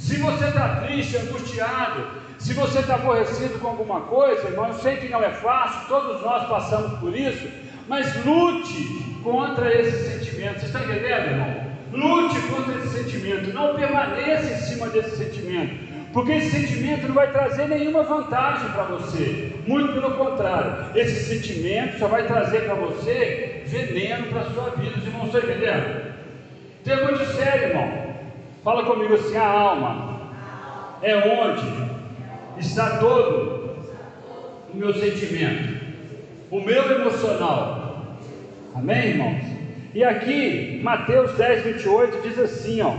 Se 0.00 0.16
você 0.16 0.46
está 0.46 0.76
triste, 0.76 1.18
angustiado, 1.18 2.06
se 2.38 2.54
você 2.54 2.78
está 2.78 2.94
aborrecido 2.94 3.60
com 3.60 3.68
alguma 3.68 4.00
coisa, 4.00 4.48
irmão, 4.48 4.68
eu 4.68 4.74
sei 4.74 4.96
que 4.96 5.10
não 5.10 5.22
é 5.22 5.28
fácil, 5.28 5.88
todos 5.88 6.22
nós 6.22 6.48
passamos 6.48 6.98
por 6.98 7.14
isso, 7.14 7.46
mas 7.86 8.24
lute 8.24 9.04
contra 9.22 9.70
esse 9.78 10.10
sentimento. 10.10 10.60
Você 10.60 10.66
está 10.66 10.80
entendendo, 10.80 11.30
irmão? 11.32 11.70
Lute 11.92 12.40
contra 12.48 12.78
esse 12.78 12.96
sentimento, 12.96 13.52
não 13.52 13.74
permaneça 13.74 14.54
em 14.54 14.56
cima 14.56 14.88
desse 14.88 15.18
sentimento. 15.18 15.90
Porque 16.14 16.32
esse 16.32 16.50
sentimento 16.50 17.06
não 17.06 17.14
vai 17.14 17.30
trazer 17.30 17.68
nenhuma 17.68 18.02
vantagem 18.02 18.70
para 18.70 18.84
você. 18.84 19.52
Muito 19.66 19.92
pelo 19.92 20.12
contrário, 20.12 20.86
esse 20.94 21.24
sentimento 21.26 21.98
só 21.98 22.08
vai 22.08 22.26
trazer 22.26 22.64
para 22.64 22.74
você 22.74 23.64
veneno 23.66 24.28
para 24.28 24.40
a 24.40 24.50
sua 24.50 24.70
vida. 24.70 24.98
Os 24.98 25.06
irmãos 25.06 25.26
estão 25.26 25.42
entendendo? 25.42 26.14
Então 26.80 26.98
é 26.98 27.04
muito 27.04 27.24
sério, 27.36 27.68
irmão. 27.68 28.09
Fala 28.62 28.84
comigo 28.84 29.14
assim: 29.14 29.36
a 29.36 29.48
alma 29.48 30.20
é 31.02 31.16
onde 31.16 31.66
está 32.58 32.98
todo 32.98 33.70
o 34.72 34.76
meu 34.76 34.92
sentimento, 34.92 35.80
o 36.50 36.60
meu 36.60 37.00
emocional. 37.00 38.16
Amém, 38.74 39.08
irmãos? 39.08 39.44
E 39.94 40.04
aqui, 40.04 40.80
Mateus 40.82 41.32
10, 41.32 41.64
28 41.64 42.28
diz 42.28 42.38
assim: 42.38 42.82
ó. 42.82 42.94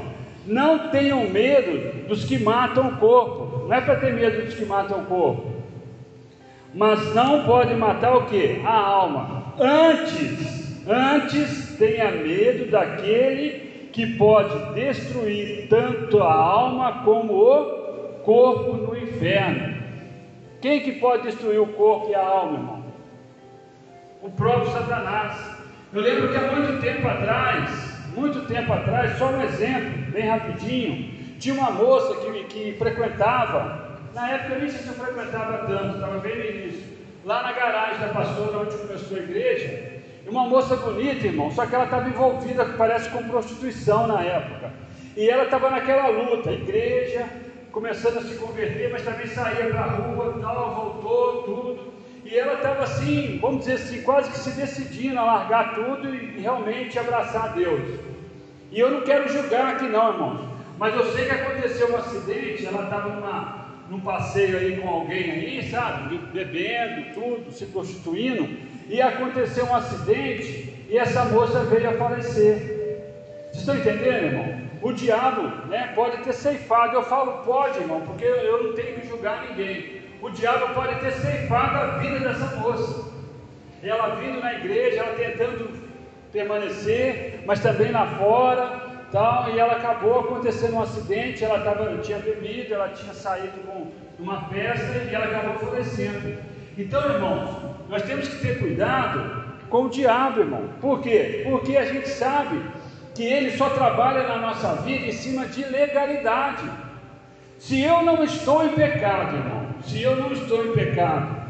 Não 0.46 0.90
tenham 0.90 1.30
medo 1.30 2.08
dos 2.08 2.26
que 2.26 2.40
matam 2.40 2.88
o 2.88 2.98
corpo. 2.98 3.68
Não 3.68 3.74
é 3.76 3.80
para 3.80 3.98
ter 3.98 4.12
medo 4.12 4.44
dos 4.44 4.56
que 4.56 4.66
matam 4.66 5.02
o 5.02 5.06
corpo. 5.06 5.52
Mas 6.74 7.14
não 7.14 7.46
pode 7.46 7.76
matar 7.76 8.16
o 8.18 8.26
que? 8.26 8.60
A 8.66 8.74
alma. 8.74 9.54
Antes, 9.60 10.88
antes 10.88 11.76
tenha 11.78 12.10
medo 12.10 12.72
daquele 12.72 13.71
que 13.92 14.16
pode 14.18 14.74
destruir 14.74 15.68
tanto 15.70 16.22
a 16.22 16.34
alma 16.34 17.04
como 17.04 17.34
o 17.34 18.20
corpo 18.24 18.74
no 18.74 18.98
inferno. 18.98 19.82
Quem 20.62 20.82
que 20.82 20.94
pode 20.94 21.24
destruir 21.24 21.60
o 21.60 21.68
corpo 21.68 22.10
e 22.10 22.16
a 22.16 22.24
alma, 22.26 22.58
irmão? 22.58 22.86
O 24.22 24.30
próprio 24.30 24.72
Satanás. 24.72 25.60
Eu 25.94 26.02
lembro 26.02 26.30
que 26.30 26.38
há 26.38 26.52
muito 26.52 26.80
tempo 26.80 27.08
atrás, 27.08 27.70
muito 28.16 28.46
tempo 28.48 28.72
atrás, 28.72 29.18
só 29.18 29.26
um 29.26 29.42
exemplo, 29.42 30.12
bem 30.12 30.26
rapidinho, 30.26 31.38
tinha 31.38 31.54
uma 31.54 31.72
moça 31.72 32.16
que, 32.16 32.44
que 32.46 32.78
frequentava, 32.78 33.98
na 34.14 34.30
época 34.32 34.54
eu 34.54 34.60
nem 34.60 34.70
sei 34.70 34.80
se 34.80 34.88
eu 34.88 34.94
frequentava 34.94 35.66
tanto, 35.66 35.96
estava 35.96 36.20
bem 36.20 36.38
no 36.38 36.46
início, 36.46 36.84
lá 37.26 37.44
na 37.44 37.52
garagem 37.52 38.00
da 38.00 38.08
pastora, 38.08 38.60
onde 38.60 38.78
começou 38.78 39.18
a 39.18 39.22
igreja, 39.22 39.91
uma 40.28 40.48
moça 40.48 40.76
bonita, 40.76 41.28
irmão, 41.28 41.52
só 41.52 41.66
que 41.66 41.76
ela 41.76 41.86
estava 41.86 42.10
envolvida, 42.10 42.66
parece, 42.78 43.10
com 43.10 43.24
prostituição 43.28 44.08
na 44.08 44.22
época. 44.22 44.72
E 45.16 45.30
ela 45.30 45.44
estava 45.44 45.70
naquela 45.70 46.08
luta, 46.08 46.52
igreja, 46.52 47.28
começando 47.72 48.18
a 48.18 48.22
se 48.22 48.36
converter, 48.36 48.92
mas 48.92 49.04
também 49.04 49.28
saía 49.28 49.68
para 49.68 49.82
a 49.82 49.88
rua, 49.88 50.38
tal, 50.42 50.74
voltou, 50.74 51.44
tudo. 51.44 51.94
E 52.24 52.38
ela 52.38 52.54
estava 52.54 52.84
assim, 52.84 53.40
vamos 53.42 53.62
dizer 53.62 53.74
assim, 53.74 54.02
quase 54.04 54.32
que 54.32 54.38
se 54.38 54.52
decidindo 54.52 55.20
a 55.20 55.26
largar 55.26 55.76
tudo 55.76 56.14
e 56.14 56.40
realmente 56.40 56.98
abraçar 56.98 57.54
Deus. 57.54 58.00
E 58.72 58.80
eu 58.80 58.90
não 58.90 59.02
quero 59.02 59.28
julgar 59.28 59.76
aqui 59.76 59.86
não, 59.86 60.14
irmãos. 60.14 60.52
Mas 60.78 60.96
eu 60.96 61.12
sei 61.12 61.26
que 61.26 61.32
aconteceu 61.32 61.92
um 61.92 61.98
acidente, 61.98 62.66
ela 62.66 62.84
estava 62.84 63.62
num 63.90 64.00
passeio 64.00 64.58
aí 64.58 64.78
com 64.78 64.88
alguém 64.88 65.32
aí, 65.32 65.70
sabe? 65.70 66.18
Bebendo, 66.34 67.14
tudo, 67.14 67.52
se 67.52 67.66
prostituindo. 67.66 68.48
E 68.88 69.02
aconteceu 69.02 69.66
um 69.66 69.76
acidente 69.76 70.86
e 70.90 70.98
essa 70.98 71.26
moça 71.26 71.64
veio 71.66 71.90
a 71.90 71.94
falecer. 71.94 73.04
Vocês 73.52 73.60
estão 73.60 73.76
entendendo, 73.76 74.24
irmão? 74.26 74.62
O 74.82 74.92
diabo 74.94 75.68
né, 75.68 75.92
pode 75.94 76.18
ter 76.24 76.34
ceifado. 76.34 76.96
Eu 76.96 77.04
falo 77.04 77.44
pode, 77.44 77.80
irmão, 77.80 78.02
porque 78.02 78.26
eu 78.26 78.64
não 78.64 78.74
tenho 78.74 79.00
que 79.00 79.08
julgar 79.08 79.48
ninguém 79.48 80.02
o 80.22 80.30
diabo 80.30 80.74
pode 80.76 81.00
ter 81.00 81.12
ceifado 81.14 81.78
a 81.78 81.98
vida 81.98 82.20
dessa 82.20 82.56
moça. 82.58 83.10
Ela 83.82 84.16
vindo 84.16 84.40
na 84.40 84.54
igreja, 84.54 85.00
ela 85.00 85.16
tentando 85.16 85.82
permanecer, 86.32 87.42
mas 87.46 87.60
também 87.60 87.92
lá 87.92 88.06
fora, 88.06 89.08
tal, 89.12 89.50
e 89.50 89.60
ela 89.60 89.74
acabou 89.74 90.20
acontecendo 90.20 90.76
um 90.76 90.82
acidente, 90.84 91.44
ela 91.44 91.62
tava, 91.62 91.98
tinha 91.98 92.20
bebido, 92.20 92.74
ela 92.74 92.90
tinha 92.90 93.14
saído 93.14 93.60
com 93.66 93.92
uma 94.20 94.44
festa 94.50 95.10
e 95.10 95.16
ela 95.16 95.26
acabou 95.26 95.72
falecendo. 95.72 96.38
Então, 96.78 97.14
irmãos, 97.14 97.50
nós 97.90 98.04
temos 98.04 98.28
que 98.28 98.38
ter 98.38 98.60
cuidado 98.60 99.42
com 99.70 99.84
o 99.84 99.90
diabo, 99.90 100.40
irmão. 100.40 100.70
Por 100.80 101.02
quê? 101.02 101.42
Porque 101.50 101.78
a 101.78 101.86
gente 101.86 102.08
sabe 102.08 102.62
que 103.14 103.24
ele 103.24 103.52
só 103.58 103.70
trabalha 103.70 104.28
na 104.28 104.38
nossa 104.38 104.76
vida 104.82 105.06
em 105.06 105.12
cima 105.12 105.46
de 105.46 105.64
legalidade. 105.64 106.64
Se 107.60 107.82
eu 107.82 108.02
não 108.02 108.24
estou 108.24 108.66
em 108.66 108.70
pecado, 108.70 109.38
irmão, 109.38 109.68
se 109.82 110.02
eu 110.02 110.16
não 110.16 110.32
estou 110.32 110.66
em 110.66 110.74
pecado, 110.74 111.42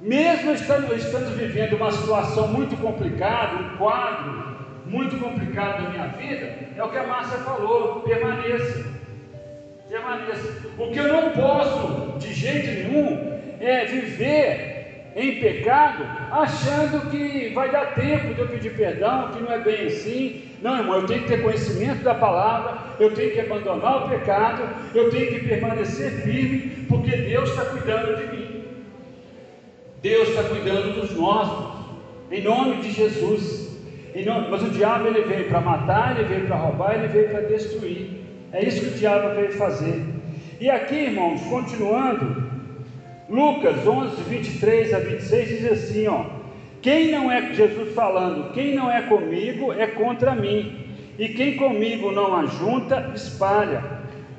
mesmo 0.00 0.52
estando, 0.52 0.94
estando 0.94 1.36
vivendo 1.36 1.76
uma 1.76 1.90
situação 1.90 2.48
muito 2.48 2.76
complicada, 2.76 3.56
um 3.56 3.76
quadro 3.76 4.54
muito 4.86 5.18
complicado 5.18 5.82
da 5.82 5.90
minha 5.90 6.06
vida, 6.08 6.58
é 6.76 6.82
o 6.82 6.90
que 6.90 6.96
a 6.96 7.06
Márcia 7.06 7.38
falou: 7.38 8.00
permaneça. 8.00 8.84
Permaneça. 9.88 10.68
O 10.78 10.90
que 10.90 10.98
eu 10.98 11.08
não 11.08 11.30
posso, 11.30 12.18
de 12.18 12.32
jeito 12.32 12.66
nenhum, 12.66 13.33
é 13.60 13.84
viver 13.84 14.74
em 15.16 15.40
pecado, 15.40 16.04
achando 16.30 17.08
que 17.10 17.50
vai 17.54 17.70
dar 17.70 17.94
tempo 17.94 18.34
de 18.34 18.40
eu 18.40 18.48
pedir 18.48 18.74
perdão, 18.74 19.30
que 19.30 19.40
não 19.40 19.52
é 19.52 19.58
bem 19.58 19.86
assim. 19.86 20.42
Não, 20.60 20.78
irmão, 20.78 20.96
eu 20.96 21.06
tenho 21.06 21.22
que 21.22 21.28
ter 21.28 21.42
conhecimento 21.42 22.02
da 22.02 22.14
palavra, 22.14 22.78
eu 22.98 23.12
tenho 23.12 23.32
que 23.32 23.40
abandonar 23.40 24.06
o 24.06 24.08
pecado, 24.08 24.68
eu 24.94 25.10
tenho 25.10 25.28
que 25.28 25.46
permanecer 25.46 26.10
firme, 26.22 26.86
porque 26.88 27.16
Deus 27.16 27.50
está 27.50 27.64
cuidando 27.66 28.16
de 28.16 28.36
mim. 28.36 28.64
Deus 30.02 30.28
está 30.28 30.42
cuidando 30.44 31.00
dos 31.00 31.16
nossos, 31.16 31.86
em 32.30 32.42
nome 32.42 32.76
de 32.82 32.90
Jesus. 32.90 33.64
Nome, 34.24 34.46
mas 34.48 34.62
o 34.62 34.70
diabo 34.70 35.08
ele 35.08 35.22
veio 35.22 35.48
para 35.48 35.60
matar, 35.60 36.16
ele 36.16 36.28
veio 36.28 36.46
para 36.46 36.56
roubar, 36.56 36.94
ele 36.94 37.08
veio 37.08 37.30
para 37.30 37.40
destruir. 37.40 38.10
É 38.52 38.64
isso 38.64 38.80
que 38.80 38.86
o 38.86 38.98
diabo 38.98 39.34
veio 39.34 39.52
fazer. 39.52 40.04
E 40.60 40.70
aqui, 40.70 40.94
irmãos, 40.94 41.40
continuando, 41.42 42.43
Lucas 43.28 43.86
11, 43.86 44.22
23 44.22 44.94
a 44.94 44.98
26 44.98 45.48
diz 45.48 45.72
assim: 45.72 46.06
ó, 46.06 46.24
quem 46.82 47.10
não 47.10 47.32
é, 47.32 47.54
Jesus 47.54 47.94
falando, 47.94 48.52
quem 48.52 48.74
não 48.74 48.90
é 48.90 49.02
comigo 49.02 49.72
é 49.72 49.86
contra 49.86 50.34
mim, 50.34 50.86
e 51.18 51.28
quem 51.30 51.56
comigo 51.56 52.12
não 52.12 52.36
ajunta, 52.36 53.12
espalha. 53.14 53.82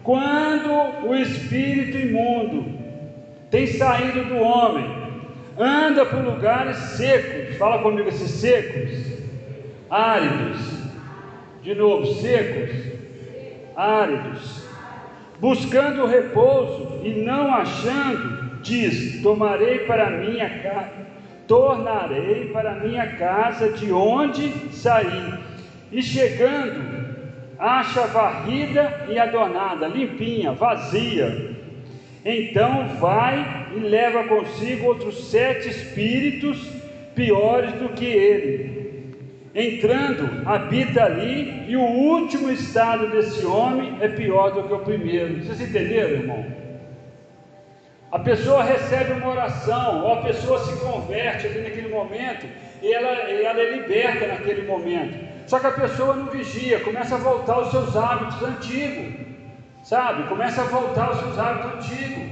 Quando 0.03 0.69
o 1.07 1.15
espírito 1.15 1.97
imundo 1.97 2.65
tem 3.49 3.65
saído 3.65 4.25
do 4.25 4.37
homem, 4.37 4.85
anda 5.57 6.05
por 6.05 6.23
lugares 6.23 6.77
secos, 6.77 7.57
fala 7.57 7.79
comigo 7.79 8.09
esses 8.09 8.29
secos, 8.29 9.17
áridos, 9.89 10.59
de 11.63 11.73
novo, 11.73 12.05
secos, 12.21 12.93
áridos, 13.75 14.67
buscando 15.39 16.05
repouso 16.05 16.99
e 17.03 17.23
não 17.23 17.51
achando, 17.53 18.34
diz: 18.65 19.21
Tomarei 19.21 19.79
para 19.79 20.09
minha 20.09 20.49
casa, 20.49 20.91
tornarei 21.47 22.49
para 22.51 22.75
minha 22.75 23.07
casa 23.15 23.69
de 23.69 23.91
onde 23.93 24.51
saí. 24.73 25.33
E 25.91 26.01
chegando, 26.01 26.81
acha 27.57 28.01
varrida 28.07 29.05
e 29.07 29.17
adornada, 29.17 29.87
limpinha, 29.87 30.51
vazia. 30.51 31.55
Então 32.25 32.87
vai 32.99 33.67
e 33.77 33.79
leva 33.79 34.23
consigo 34.23 34.87
outros 34.87 35.29
sete 35.29 35.69
espíritos 35.69 36.57
piores 37.13 37.71
do 37.73 37.89
que 37.89 38.05
ele. 38.05 38.85
Entrando, 39.53 40.45
habita 40.45 41.05
ali, 41.05 41.63
e 41.69 41.77
o 41.77 41.81
último 41.81 42.51
estado 42.51 43.09
desse 43.11 43.45
homem 43.45 43.95
é 44.01 44.07
pior 44.09 44.51
do 44.51 44.63
que 44.63 44.73
o 44.73 44.79
primeiro. 44.79 45.41
Vocês 45.41 45.61
entenderam, 45.61 46.09
irmão? 46.09 46.64
A 48.15 48.19
pessoa 48.19 48.63
recebe 48.63 49.11
uma 49.11 49.29
oração, 49.29 50.05
ou 50.05 50.13
a 50.13 50.21
pessoa 50.21 50.57
se 50.59 50.79
converte 50.79 51.47
ali 51.47 51.59
naquele 51.59 51.89
momento, 51.89 52.45
e 52.81 52.93
ela, 52.93 53.09
ela 53.09 53.59
é 53.59 53.71
liberta 53.73 54.25
naquele 54.27 54.65
momento. 54.65 55.19
Só 55.45 55.59
que 55.59 55.67
a 55.67 55.71
pessoa 55.71 56.15
não 56.15 56.27
vigia, 56.27 56.79
começa 56.79 57.15
a 57.15 57.17
voltar 57.17 57.55
aos 57.55 57.71
seus 57.71 57.93
hábitos 57.93 58.41
antigos, 58.41 59.19
sabe? 59.83 60.29
Começa 60.29 60.61
a 60.61 60.63
voltar 60.63 61.07
aos 61.07 61.19
seus 61.19 61.37
hábitos 61.37 61.73
antigos. 61.73 62.23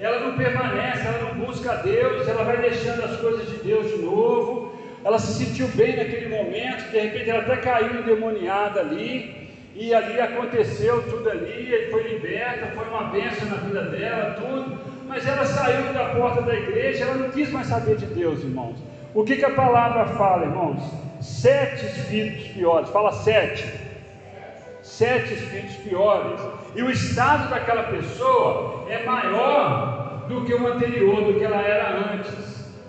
Ela 0.00 0.26
não 0.26 0.36
permanece, 0.36 1.06
ela 1.06 1.32
não 1.32 1.46
busca 1.46 1.70
a 1.70 1.76
Deus, 1.76 2.26
ela 2.26 2.42
vai 2.42 2.56
deixando 2.56 3.04
as 3.04 3.16
coisas 3.20 3.48
de 3.48 3.58
Deus 3.58 3.86
de 3.92 3.98
novo. 3.98 4.72
Ela 5.04 5.20
se 5.20 5.44
sentiu 5.44 5.68
bem 5.68 5.98
naquele 5.98 6.36
momento, 6.36 6.90
de 6.90 6.98
repente 6.98 7.30
ela 7.30 7.42
até 7.42 7.58
caiu 7.58 8.00
endemoniada 8.00 8.80
ali, 8.80 9.52
e 9.72 9.94
ali 9.94 10.20
aconteceu 10.20 11.00
tudo 11.08 11.30
ali, 11.30 11.86
foi 11.92 12.02
liberta, 12.08 12.72
foi 12.74 12.88
uma 12.88 13.04
bênção 13.04 13.48
na 13.48 13.56
vida 13.58 13.82
dela, 13.82 14.34
tudo. 14.34 14.97
Mas 15.08 15.26
ela 15.26 15.44
saiu 15.46 15.92
da 15.94 16.10
porta 16.10 16.42
da 16.42 16.54
igreja, 16.54 17.04
ela 17.04 17.14
não 17.14 17.30
quis 17.30 17.50
mais 17.50 17.66
saber 17.66 17.96
de 17.96 18.06
Deus, 18.06 18.44
irmãos. 18.44 18.76
O 19.14 19.24
que, 19.24 19.36
que 19.36 19.44
a 19.44 19.54
palavra 19.54 20.04
fala, 20.04 20.44
irmãos? 20.44 20.82
Sete 21.20 21.86
espíritos 21.86 22.48
piores, 22.48 22.90
fala 22.90 23.10
sete. 23.10 23.64
Sete 24.82 25.32
espíritos 25.32 25.76
piores. 25.76 26.40
E 26.76 26.82
o 26.82 26.90
estado 26.90 27.48
daquela 27.48 27.84
pessoa 27.84 28.84
é 28.90 29.02
maior 29.04 30.26
do 30.28 30.44
que 30.44 30.52
o 30.52 30.66
anterior, 30.66 31.24
do 31.24 31.38
que 31.38 31.44
ela 31.44 31.62
era 31.62 32.12
antes. 32.12 32.30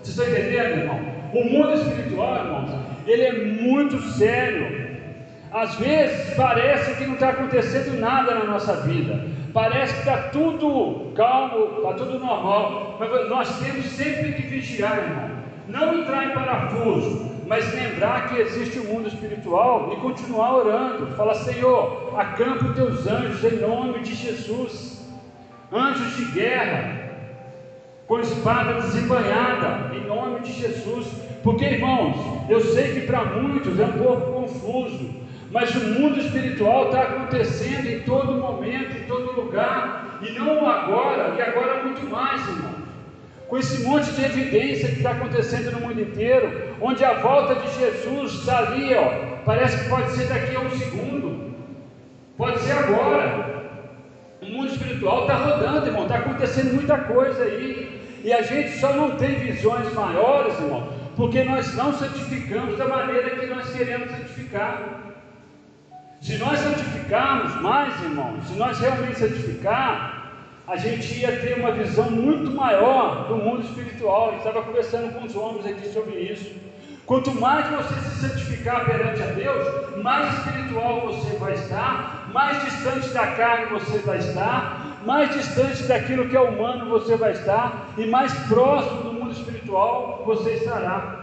Vocês 0.02 0.08
estão 0.08 0.26
entendendo, 0.26 0.78
irmão? 0.78 1.00
O 1.32 1.44
mundo 1.44 1.72
espiritual, 1.72 2.36
irmãos, 2.36 2.70
ele 3.06 3.22
é 3.22 3.32
muito 3.32 3.98
sério. 4.02 4.79
Às 5.52 5.74
vezes 5.76 6.34
parece 6.34 6.94
que 6.96 7.06
não 7.06 7.14
está 7.14 7.30
acontecendo 7.30 7.98
nada 7.98 8.34
na 8.34 8.44
nossa 8.44 8.74
vida, 8.82 9.24
parece 9.52 9.92
que 9.94 10.00
está 10.00 10.28
tudo 10.28 11.12
calmo, 11.14 11.76
está 11.78 11.92
tudo 11.94 12.18
normal, 12.18 12.96
mas 13.00 13.28
nós 13.28 13.58
temos 13.58 13.84
sempre 13.86 14.32
que 14.32 14.42
vigiar, 14.42 14.98
irmão 14.98 15.40
não 15.70 16.00
entrar 16.00 16.26
em 16.26 16.34
parafuso, 16.34 17.30
mas 17.46 17.72
lembrar 17.72 18.28
que 18.28 18.40
existe 18.40 18.78
o 18.78 18.82
um 18.82 18.94
mundo 18.94 19.08
espiritual 19.08 19.92
e 19.92 19.96
continuar 19.96 20.56
orando. 20.56 21.14
Fala, 21.16 21.34
Senhor, 21.34 22.12
acampa 22.18 22.66
os 22.66 22.74
teus 22.74 23.06
anjos 23.06 23.44
em 23.44 23.56
nome 23.58 24.00
de 24.00 24.14
Jesus. 24.14 25.00
Anjos 25.72 26.16
de 26.16 26.24
guerra, 26.32 27.10
com 28.06 28.18
espada 28.18 28.74
desembanhada, 28.80 29.94
em 29.94 30.04
nome 30.06 30.40
de 30.40 30.52
Jesus. 30.52 31.06
Porque, 31.42 31.64
irmãos, 31.64 32.16
eu 32.48 32.60
sei 32.60 32.94
que 32.94 33.06
para 33.06 33.24
muitos 33.24 33.78
é 33.78 33.84
um 33.84 33.92
pouco 33.92 34.32
confuso, 34.32 35.19
mas 35.50 35.74
o 35.74 35.80
mundo 35.80 36.20
espiritual 36.20 36.86
está 36.86 37.02
acontecendo 37.02 37.86
em 37.86 38.00
todo 38.00 38.34
momento, 38.34 38.96
em 38.96 39.04
todo 39.04 39.40
lugar, 39.40 40.18
e 40.22 40.38
não 40.38 40.68
agora, 40.68 41.34
e 41.36 41.42
agora 41.42 41.82
muito 41.82 42.08
mais, 42.08 42.46
irmão 42.48 42.80
com 43.50 43.58
esse 43.58 43.82
monte 43.82 44.08
de 44.12 44.24
evidência 44.24 44.88
que 44.90 44.98
está 44.98 45.10
acontecendo 45.10 45.72
no 45.72 45.80
mundo 45.80 46.00
inteiro, 46.00 46.76
onde 46.80 47.04
a 47.04 47.14
volta 47.14 47.56
de 47.56 47.68
Jesus 47.80 48.34
está 48.34 48.58
ali, 48.58 48.94
ó, 48.94 49.40
parece 49.44 49.76
que 49.76 49.90
pode 49.90 50.12
ser 50.12 50.28
daqui 50.28 50.54
a 50.54 50.60
um 50.60 50.70
segundo, 50.70 51.52
pode 52.36 52.60
ser 52.60 52.70
agora. 52.70 53.60
O 54.40 54.46
mundo 54.46 54.68
espiritual 54.68 55.22
está 55.22 55.34
rodando, 55.34 55.84
irmão, 55.84 56.04
está 56.04 56.18
acontecendo 56.18 56.74
muita 56.74 56.96
coisa 56.96 57.42
aí, 57.42 58.20
e 58.22 58.32
a 58.32 58.40
gente 58.40 58.78
só 58.78 58.92
não 58.92 59.16
tem 59.16 59.34
visões 59.34 59.92
maiores, 59.94 60.56
irmão, 60.60 60.88
porque 61.16 61.42
nós 61.42 61.74
não 61.74 61.92
santificamos 61.92 62.78
da 62.78 62.86
maneira 62.86 63.30
que 63.30 63.46
nós 63.46 63.68
queremos 63.72 64.12
santificar. 64.12 65.09
Se 66.20 66.36
nós 66.36 66.58
santificarmos 66.58 67.60
mais, 67.62 67.98
irmão, 68.02 68.36
se 68.46 68.52
nós 68.54 68.78
realmente 68.78 69.18
santificar, 69.18 70.32
a 70.68 70.76
gente 70.76 71.18
ia 71.18 71.40
ter 71.40 71.58
uma 71.58 71.72
visão 71.72 72.10
muito 72.10 72.50
maior 72.50 73.26
do 73.26 73.36
mundo 73.36 73.62
espiritual. 73.62 74.32
Gente 74.32 74.46
estava 74.46 74.62
conversando 74.62 75.14
com 75.14 75.24
os 75.24 75.34
homens 75.34 75.64
aqui 75.64 75.88
sobre 75.88 76.20
isso. 76.20 76.54
Quanto 77.06 77.32
mais 77.40 77.66
você 77.70 77.94
se 78.02 78.28
santificar 78.28 78.84
perante 78.84 79.22
a 79.22 79.26
Deus, 79.26 79.96
mais 80.02 80.32
espiritual 80.38 81.00
você 81.06 81.36
vai 81.38 81.54
estar, 81.54 82.28
mais 82.32 82.62
distante 82.64 83.08
da 83.08 83.26
carne 83.28 83.66
você 83.66 83.98
vai 83.98 84.18
estar, 84.18 84.98
mais 85.04 85.34
distante 85.34 85.82
daquilo 85.84 86.28
que 86.28 86.36
é 86.36 86.40
humano 86.40 86.90
você 86.90 87.16
vai 87.16 87.32
estar, 87.32 87.88
e 87.96 88.06
mais 88.06 88.32
próximo 88.46 89.02
do 89.02 89.12
mundo 89.14 89.32
espiritual 89.32 90.22
você 90.24 90.50
estará. 90.50 91.19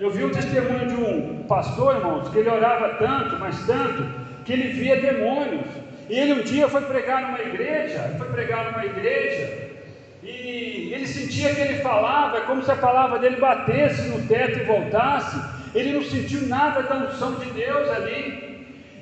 Eu 0.00 0.10
vi 0.10 0.24
o 0.24 0.30
testemunho 0.30 0.86
de 0.86 0.94
um 0.94 1.44
pastor, 1.48 1.96
irmãos, 1.96 2.28
que 2.28 2.38
ele 2.38 2.48
orava 2.48 2.90
tanto, 2.94 3.36
mas 3.38 3.66
tanto, 3.66 4.06
que 4.44 4.52
ele 4.52 4.68
via 4.68 5.00
demônios. 5.00 5.66
E 6.08 6.18
ele 6.18 6.34
um 6.34 6.42
dia 6.42 6.68
foi 6.68 6.82
pregar 6.82 7.22
numa 7.22 7.40
igreja, 7.40 8.14
foi 8.16 8.28
pregar 8.28 8.70
numa 8.70 8.84
igreja, 8.84 9.68
e 10.22 10.92
ele 10.92 11.06
sentia 11.06 11.54
que 11.54 11.60
ele 11.60 11.80
falava, 11.80 12.38
é 12.38 12.40
como 12.42 12.62
se 12.62 12.70
a 12.70 12.76
palavra 12.76 13.18
dele 13.18 13.36
batesse 13.36 14.02
no 14.08 14.26
teto 14.26 14.58
e 14.58 14.64
voltasse. 14.64 15.40
Ele 15.74 15.92
não 15.92 16.02
sentiu 16.02 16.46
nada 16.46 16.82
da 16.82 16.96
unção 16.96 17.34
de 17.34 17.50
Deus 17.50 17.88
ali. 17.90 18.48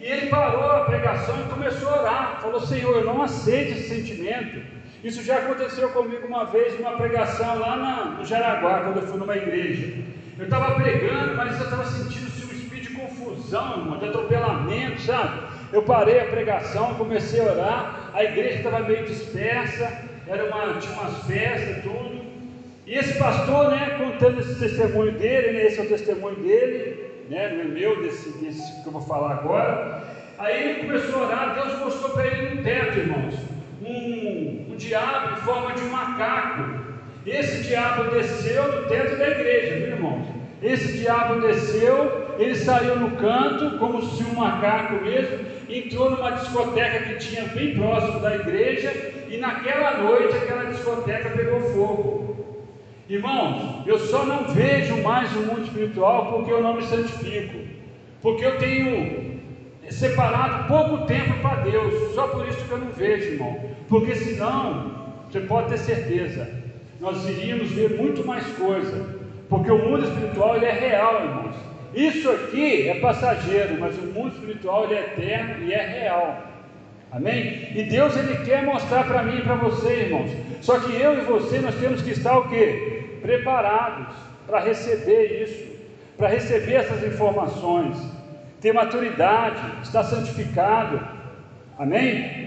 E 0.01 0.05
ele 0.05 0.27
parou 0.27 0.71
a 0.71 0.85
pregação 0.85 1.35
e 1.41 1.51
começou 1.51 1.89
a 1.89 2.01
orar. 2.01 2.41
Falou: 2.41 2.61
Senhor, 2.61 2.97
eu 2.97 3.05
não 3.05 3.23
aceito 3.23 3.73
esse 3.73 3.89
sentimento. 3.89 4.61
Isso 5.03 5.23
já 5.23 5.39
aconteceu 5.39 5.89
comigo 5.91 6.27
uma 6.27 6.45
vez 6.45 6.79
numa 6.79 6.93
pregação 6.93 7.59
lá 7.59 7.77
na, 7.77 8.05
no 8.17 8.25
Jaraguá, 8.25 8.81
quando 8.81 8.99
eu 8.99 9.07
fui 9.07 9.19
numa 9.19 9.37
igreja. 9.37 9.95
Eu 10.39 10.45
estava 10.45 10.75
pregando, 10.75 11.35
mas 11.35 11.59
eu 11.59 11.65
estava 11.65 11.85
sentindo 11.87 12.25
um 12.25 12.29
espírito 12.29 12.89
de 12.89 12.95
confusão, 12.95 13.99
de 13.99 14.05
atropelamento, 14.05 15.01
sabe? 15.01 15.41
Eu 15.73 15.83
parei 15.83 16.21
a 16.21 16.27
pregação, 16.27 16.95
comecei 16.95 17.41
a 17.41 17.53
orar, 17.53 18.11
a 18.13 18.23
igreja 18.23 18.59
estava 18.59 18.81
meio 18.81 19.07
dispersa, 19.07 19.91
era 20.27 20.45
uma, 20.45 20.75
tinha 20.75 20.93
umas 20.93 21.27
festas 21.27 21.83
tudo. 21.83 22.21
E 22.87 22.95
esse 22.95 23.19
pastor, 23.19 23.71
né, 23.71 23.97
contando 23.99 24.41
esse 24.41 24.59
testemunho 24.59 25.13
dele, 25.13 25.53
né, 25.53 25.67
esse 25.67 25.81
é 25.81 25.85
o 25.85 25.89
testemunho 25.89 26.37
dele, 26.37 27.25
né, 27.31 27.49
não 27.55 27.61
é 27.63 27.65
meu, 27.65 28.03
desse, 28.03 28.31
desse 28.39 28.83
que 28.83 28.87
eu 28.87 28.93
vou 28.93 29.03
falar 29.03 29.33
agora. 29.33 30.05
Aí 30.39 30.71
ele 30.71 30.81
começou 30.87 31.23
a 31.23 31.27
orar, 31.29 31.55
Deus 31.55 31.79
mostrou 31.79 32.11
para 32.11 32.27
ele 32.27 32.61
um 32.61 32.63
teto, 32.63 32.99
irmãos, 32.99 33.35
um, 33.83 34.73
um 34.73 34.77
diabo 34.77 35.33
em 35.33 35.37
forma 35.37 35.73
de 35.73 35.81
um 35.83 35.89
macaco. 35.89 36.85
Esse 37.27 37.65
diabo 37.65 38.11
desceu 38.11 38.71
do 38.71 38.89
teto 38.89 39.17
da 39.17 39.29
igreja, 39.31 39.87
viu? 39.87 39.96
Esse 40.63 40.99
diabo 40.99 41.41
desceu, 41.41 42.35
ele 42.39 42.55
saiu 42.55 42.97
no 42.97 43.11
canto, 43.17 43.79
como 43.79 44.03
se 44.03 44.25
um 44.25 44.35
macaco 44.35 45.05
mesmo, 45.05 45.45
entrou 45.69 46.11
numa 46.11 46.31
discoteca 46.31 47.01
que 47.01 47.17
tinha 47.17 47.45
bem 47.49 47.75
próximo 47.75 48.21
da 48.21 48.35
igreja, 48.37 48.91
e 49.29 49.37
naquela 49.37 49.99
noite 49.99 50.35
aquela 50.35 50.65
discoteca 50.65 51.31
pegou 51.31 51.61
fogo. 51.73 52.37
Irmãos, 53.09 53.87
eu 53.87 53.99
só 53.99 54.25
não 54.25 54.45
vejo 54.45 55.03
mais 55.03 55.35
o 55.37 55.41
mundo 55.41 55.63
espiritual 55.63 56.33
porque 56.33 56.51
eu 56.51 56.63
não 56.63 56.75
me 56.75 56.83
santifico, 56.83 57.59
porque 58.23 58.45
eu 58.45 58.59
tenho 58.59 59.37
separado 59.91 60.67
pouco 60.67 61.07
tempo 61.07 61.39
para 61.41 61.61
Deus, 61.61 62.15
só 62.15 62.29
por 62.29 62.49
isso 62.49 62.65
que 62.65 62.73
eu 62.73 62.79
não 62.79 62.91
vejo, 62.91 63.35
irmão, 63.35 63.61
porque 63.89 64.15
senão, 64.15 65.07
você 65.31 65.41
pode 65.41 65.69
ter 65.69 65.79
certeza, 65.79 66.49
nós 66.99 67.29
iríamos 67.29 67.71
ver 67.71 67.97
muito 67.97 68.27
mais 68.27 68.45
coisa 68.57 69.16
porque 69.49 69.71
o 69.71 69.79
mundo 69.79 70.05
espiritual 70.05 70.57
ele 70.57 70.67
é 70.67 70.73
real, 70.73 71.23
irmãos. 71.23 71.57
Isso 71.95 72.31
aqui 72.31 72.89
é 72.89 73.01
passageiro, 73.01 73.79
mas 73.79 73.97
o 73.99 74.07
mundo 74.07 74.35
espiritual 74.35 74.85
ele 74.85 74.95
é 74.95 75.01
eterno 75.01 75.65
e 75.65 75.73
é 75.73 75.87
real. 75.87 76.43
Amém? 77.11 77.71
E 77.75 77.85
Deus 77.85 78.17
ele 78.17 78.45
quer 78.45 78.63
mostrar 78.65 79.05
para 79.05 79.23
mim 79.23 79.39
e 79.39 79.43
para 79.43 79.55
você, 79.55 80.03
irmãos. 80.03 80.31
Só 80.61 80.79
que 80.81 80.95
eu 80.95 81.17
e 81.17 81.23
você 81.23 81.61
nós 81.61 81.75
temos 81.77 82.03
que 82.03 82.11
estar 82.11 82.37
o 82.39 82.49
quê? 82.49 83.19
Preparados 83.23 84.15
para 84.47 84.61
receber 84.61 85.43
isso, 85.43 85.67
para 86.19 86.29
receber 86.29 86.75
essas 86.75 87.03
informações, 87.05 87.97
ter 88.61 88.73
maturidade, 88.73 89.59
estar 89.83 90.03
santificado. 90.03 91.01
Amém? 91.79 92.47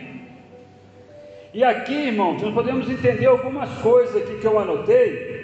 E 1.54 1.64
aqui, 1.64 1.94
irmãos, 1.94 2.42
nós 2.42 2.54
podemos 2.54 2.90
entender 2.90 3.26
algumas 3.26 3.70
coisas 3.80 4.16
aqui 4.16 4.38
que 4.38 4.46
eu 4.46 4.60
anotei 4.60 5.39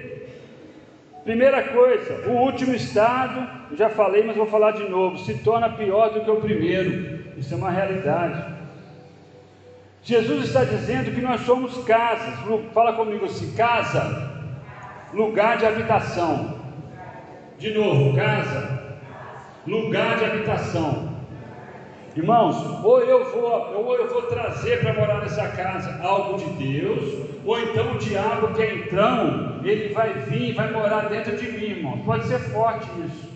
Primeira 1.25 1.63
coisa, 1.69 2.29
o 2.29 2.33
último 2.33 2.75
estado, 2.75 3.49
já 3.75 3.89
falei, 3.89 4.23
mas 4.23 4.37
vou 4.37 4.45
falar 4.45 4.73
de 4.73 4.87
novo, 4.87 5.17
se 5.17 5.33
torna 5.39 5.71
pior 5.71 6.13
do 6.13 6.21
que 6.21 6.29
o 6.29 6.39
primeiro. 6.39 7.19
Isso 7.35 7.55
é 7.55 7.57
uma 7.57 7.71
realidade. 7.71 8.53
Jesus 10.03 10.45
está 10.45 10.63
dizendo 10.63 11.11
que 11.15 11.21
nós 11.21 11.41
somos 11.41 11.83
casas. 11.83 12.35
Fala 12.75 12.93
comigo 12.93 13.25
assim: 13.25 13.55
casa, 13.55 14.31
lugar 15.11 15.57
de 15.57 15.65
habitação. 15.65 16.59
De 17.57 17.73
novo, 17.73 18.15
casa, 18.15 18.97
lugar 19.65 20.19
de 20.19 20.25
habitação. 20.25 21.14
Irmãos, 22.15 22.55
ou 22.81 23.01
eu 23.01 23.25
vou, 23.25 23.51
ou 23.75 23.95
eu 23.95 24.07
vou 24.07 24.21
trazer 24.21 24.79
para 24.79 24.93
morar 24.93 25.19
nessa 25.19 25.49
casa 25.49 25.99
algo 26.01 26.37
de 26.37 26.45
Deus, 26.45 27.13
ou 27.45 27.59
então 27.59 27.91
o 27.91 27.97
diabo 27.97 28.53
que 28.53 28.61
é 28.61 28.75
entrão, 28.75 29.59
ele 29.63 29.93
vai 29.93 30.13
vir 30.13 30.49
e 30.49 30.53
vai 30.53 30.71
morar 30.71 31.09
dentro 31.09 31.35
de 31.35 31.51
mim, 31.51 31.71
irmão. 31.71 31.99
Pode 32.05 32.25
ser 32.25 32.39
forte 32.39 32.87
isso. 33.05 33.29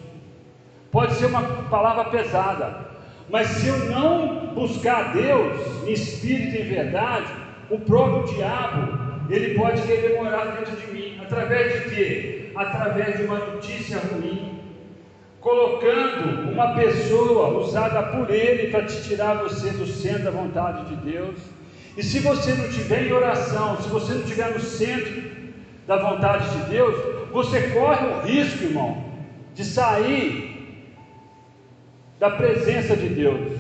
Pode 0.92 1.14
ser 1.16 1.26
uma 1.26 1.42
palavra 1.70 2.06
pesada. 2.06 2.88
Mas 3.30 3.48
se 3.48 3.68
eu 3.68 3.78
não 3.90 4.48
buscar 4.56 5.14
Deus 5.14 5.86
em 5.86 5.92
espírito 5.92 6.56
e 6.56 6.62
em 6.62 6.70
verdade, 6.70 7.34
o 7.70 7.80
próprio 7.80 8.34
diabo, 8.34 8.98
ele 9.30 9.56
pode 9.56 9.82
querer 9.82 10.18
morar 10.18 10.46
dentro 10.46 10.76
de 10.78 10.88
mim. 10.94 11.20
Através 11.22 11.74
de 11.74 11.90
quê? 11.90 12.52
Através 12.56 13.18
de 13.18 13.24
uma 13.26 13.40
notícia 13.40 14.00
ruim, 14.00 14.59
colocando 15.42 16.52
uma 16.52 16.76
pessoa 16.76 17.60
usada 17.60 18.04
por 18.04 18.30
ele 18.30 18.70
para 18.72 18.86
te 18.86 19.02
tirar 19.04 19.36
você 19.36 19.70
do 19.72 19.86
centro 19.88 20.24
da 20.24 20.32
vontade 20.32 20.86
de 20.90 21.12
Deus. 21.12 21.38
E 21.96 22.04
se 22.04 22.20
você 22.20 22.54
não 22.54 22.70
tiver 22.70 23.08
em 23.08 23.12
oração, 23.12 23.78
se 23.82 23.90
você 23.90 24.14
não 24.14 24.22
estiver 24.22 24.54
no 24.54 24.60
centro 24.60 25.22
da 25.88 25.98
vontade 25.98 26.50
de 26.50 26.70
Deus, 26.70 26.96
você 27.32 27.70
corre 27.70 28.06
o 28.08 28.22
risco, 28.22 28.64
irmão, 28.64 29.04
de 29.56 29.64
sair 29.64 30.50
da 32.20 32.30
presença 32.32 32.96
de 32.96 33.10
Deus. 33.10 33.60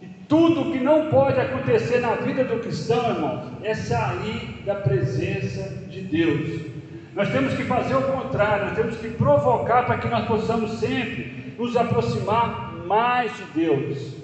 E 0.00 0.06
tudo 0.26 0.72
que 0.72 0.78
não 0.78 1.10
pode 1.10 1.38
acontecer 1.38 2.00
na 2.00 2.14
vida 2.16 2.44
do 2.44 2.60
cristão, 2.60 3.10
irmão, 3.10 3.52
é 3.62 3.74
sair 3.74 4.62
da 4.64 4.74
presença 4.76 5.62
de 5.88 6.00
Deus. 6.00 6.69
Nós 7.14 7.28
temos 7.30 7.54
que 7.54 7.64
fazer 7.64 7.94
o 7.96 8.02
contrário, 8.02 8.66
nós 8.66 8.76
temos 8.76 8.96
que 8.96 9.08
provocar 9.10 9.84
para 9.84 9.98
que 9.98 10.08
nós 10.08 10.26
possamos 10.26 10.72
sempre 10.78 11.54
nos 11.58 11.76
aproximar 11.76 12.72
mais 12.86 13.32
de 13.36 13.44
Deus. 13.54 14.14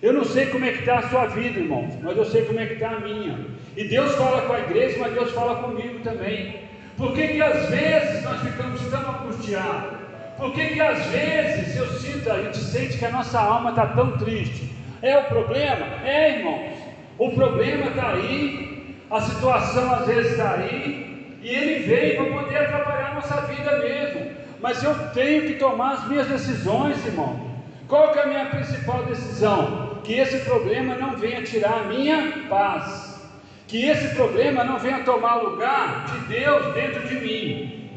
Eu 0.00 0.12
não 0.12 0.24
sei 0.24 0.46
como 0.46 0.64
é 0.64 0.72
que 0.72 0.80
está 0.80 0.98
a 0.98 1.08
sua 1.08 1.26
vida, 1.26 1.60
irmãos, 1.60 1.94
mas 2.02 2.16
eu 2.16 2.24
sei 2.24 2.44
como 2.44 2.58
é 2.58 2.66
que 2.66 2.74
está 2.74 2.90
a 2.90 3.00
minha. 3.00 3.38
E 3.76 3.84
Deus 3.84 4.14
fala 4.16 4.42
com 4.42 4.52
a 4.52 4.60
igreja, 4.60 4.98
mas 5.00 5.14
Deus 5.14 5.30
fala 5.32 5.62
comigo 5.62 6.00
também. 6.00 6.56
Por 6.96 7.12
que, 7.12 7.26
que 7.28 7.42
às 7.42 7.68
vezes 7.68 8.22
nós 8.24 8.40
ficamos 8.40 8.80
tão 8.88 9.00
angustiados? 9.00 9.98
Por 10.36 10.52
que, 10.52 10.66
que 10.66 10.80
às 10.80 11.06
vezes 11.06 11.76
eu 11.76 11.86
sinto, 11.86 12.30
a 12.30 12.42
gente 12.42 12.58
sente 12.58 12.98
que 12.98 13.04
a 13.04 13.10
nossa 13.10 13.40
alma 13.40 13.70
está 13.70 13.86
tão 13.86 14.18
triste? 14.18 14.70
É 15.02 15.18
o 15.18 15.24
problema? 15.24 15.86
É, 16.04 16.38
irmãos. 16.38 16.78
O 17.18 17.30
problema 17.30 17.86
está 17.86 18.12
aí, 18.12 18.96
a 19.10 19.20
situação 19.20 19.92
às 19.92 20.06
vezes 20.06 20.32
está 20.32 20.54
aí, 20.54 21.11
e 21.42 21.48
ele 21.48 21.84
veio 21.84 22.16
para 22.16 22.42
poder 22.42 22.56
atrapalhar 22.56 23.10
a 23.10 23.14
nossa 23.14 23.40
vida 23.42 23.78
mesmo. 23.78 24.30
Mas 24.60 24.82
eu 24.82 24.94
tenho 25.08 25.42
que 25.42 25.54
tomar 25.54 25.94
as 25.94 26.08
minhas 26.08 26.28
decisões, 26.28 27.04
irmão. 27.04 27.50
Qual 27.88 28.12
que 28.12 28.18
é 28.20 28.22
a 28.22 28.26
minha 28.26 28.46
principal 28.46 29.04
decisão? 29.04 30.00
Que 30.04 30.14
esse 30.14 30.38
problema 30.38 30.94
não 30.94 31.16
venha 31.16 31.42
tirar 31.42 31.80
a 31.80 31.84
minha 31.84 32.44
paz. 32.48 33.20
Que 33.66 33.86
esse 33.88 34.14
problema 34.14 34.62
não 34.62 34.78
venha 34.78 35.00
tomar 35.00 35.34
lugar 35.36 36.06
de 36.06 36.34
Deus 36.34 36.72
dentro 36.74 37.08
de 37.08 37.14
mim. 37.16 37.90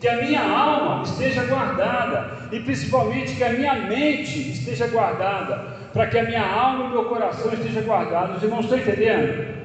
Que 0.00 0.08
a 0.08 0.22
minha 0.22 0.40
alma 0.40 1.02
esteja 1.02 1.44
guardada. 1.44 2.48
E 2.52 2.60
principalmente 2.60 3.34
que 3.34 3.42
a 3.42 3.52
minha 3.52 3.74
mente 3.74 4.52
esteja 4.52 4.86
guardada. 4.86 5.56
Para 5.92 6.06
que 6.06 6.18
a 6.18 6.22
minha 6.22 6.46
alma 6.46 6.84
e 6.84 6.86
o 6.86 6.90
meu 6.90 7.04
coração 7.06 7.52
estejam 7.52 7.82
guardados. 7.82 8.36
Os 8.36 8.42
irmãos 8.44 8.64
estão 8.64 8.78
entendendo? 8.78 9.56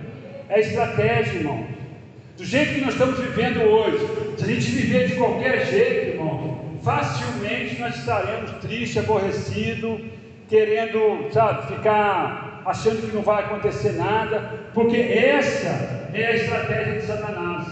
É 0.50 0.60
estratégia, 0.60 1.34
irmão. 1.34 1.77
Do 2.38 2.46
jeito 2.46 2.76
que 2.76 2.82
nós 2.82 2.94
estamos 2.94 3.20
vivendo 3.20 3.62
hoje, 3.62 3.98
se 4.38 4.44
a 4.44 4.48
gente 4.48 4.70
viver 4.70 5.08
de 5.08 5.16
qualquer 5.16 5.66
jeito, 5.66 6.12
irmão, 6.12 6.60
facilmente 6.84 7.80
nós 7.82 7.96
estaremos 7.96 8.52
tristes, 8.62 9.04
aborrecidos, 9.04 10.02
querendo, 10.48 11.34
sabe, 11.34 11.74
ficar 11.74 12.62
achando 12.64 13.02
que 13.02 13.16
não 13.16 13.24
vai 13.24 13.44
acontecer 13.44 13.94
nada, 13.94 14.70
porque 14.72 14.98
essa 14.98 16.12
é 16.14 16.28
a 16.28 16.36
estratégia 16.36 16.94
de 17.00 17.02
Satanás. 17.08 17.68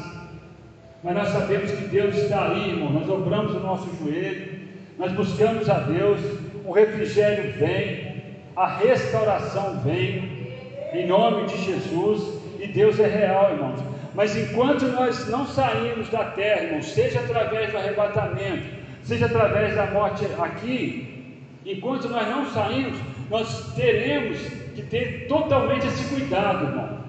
Mas 1.03 1.13
nós 1.13 1.27
sabemos 1.27 1.69
que 1.69 1.85
Deus 1.85 2.15
está 2.17 2.45
ali, 2.45 2.71
irmão. 2.71 2.91
Nós 2.91 3.05
dobramos 3.05 3.53
o 3.53 3.59
nosso 3.59 3.87
joelho, 4.03 4.61
nós 4.97 5.11
buscamos 5.11 5.69
a 5.69 5.77
Deus, 5.81 6.19
o 6.65 6.71
refrigério 6.71 7.53
vem, 7.59 8.23
a 8.55 8.65
restauração 8.77 9.81
vem, 9.81 10.47
em 10.91 11.05
nome 11.05 11.45
de 11.45 11.63
Jesus, 11.63 12.41
e 12.59 12.65
Deus 12.65 12.99
é 12.99 13.05
real, 13.05 13.51
irmãos. 13.51 13.94
Mas 14.15 14.35
enquanto 14.37 14.85
nós 14.87 15.27
não 15.27 15.45
saímos 15.45 16.07
da 16.09 16.23
terra, 16.23 16.63
irmão, 16.63 16.81
seja 16.81 17.19
através 17.19 17.71
do 17.71 17.77
arrebatamento, 17.77 18.63
seja 19.03 19.25
através 19.25 19.75
da 19.75 19.87
morte 19.87 20.25
aqui, 20.39 21.41
enquanto 21.65 22.07
nós 22.07 22.27
não 22.29 22.45
saímos, 22.49 22.97
nós 23.29 23.73
teremos 23.75 24.39
que 24.73 24.83
ter 24.83 25.27
totalmente 25.27 25.85
esse 25.87 26.05
cuidado, 26.05 26.65
irmão. 26.65 27.05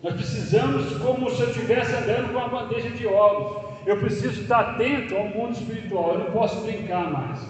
Nós 0.00 0.14
precisamos, 0.14 0.96
como 0.98 1.28
se 1.30 1.42
eu 1.42 1.48
estivesse 1.48 1.94
andando 1.94 2.32
com 2.32 2.38
uma 2.38 2.48
bandeja 2.48 2.90
de 2.90 3.06
ovos, 3.06 3.72
eu 3.84 3.96
preciso 3.98 4.42
estar 4.42 4.60
atento 4.60 5.16
ao 5.16 5.26
mundo 5.26 5.52
espiritual. 5.52 6.14
Eu 6.14 6.18
não 6.20 6.30
posso 6.30 6.60
brincar 6.60 7.10
mais. 7.10 7.40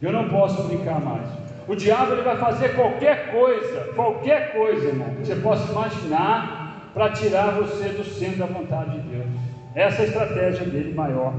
Eu 0.00 0.12
não 0.12 0.28
posso 0.28 0.62
brincar 0.64 1.00
mais. 1.00 1.28
O 1.68 1.74
diabo 1.74 2.12
ele 2.12 2.22
vai 2.22 2.36
fazer 2.36 2.74
qualquer 2.74 3.32
coisa, 3.32 3.92
qualquer 3.94 4.52
coisa, 4.52 4.86
irmão, 4.86 5.14
que 5.16 5.26
você 5.26 5.36
possa 5.36 5.72
imaginar 5.72 6.65
para 6.96 7.10
tirar 7.10 7.50
você 7.50 7.90
do 7.90 8.02
centro 8.02 8.38
da 8.38 8.46
vontade 8.46 8.98
de 8.98 9.08
Deus. 9.10 9.26
Essa 9.74 10.00
é 10.00 10.04
a 10.06 10.08
estratégia 10.08 10.64
dele 10.64 10.94
maior. 10.94 11.34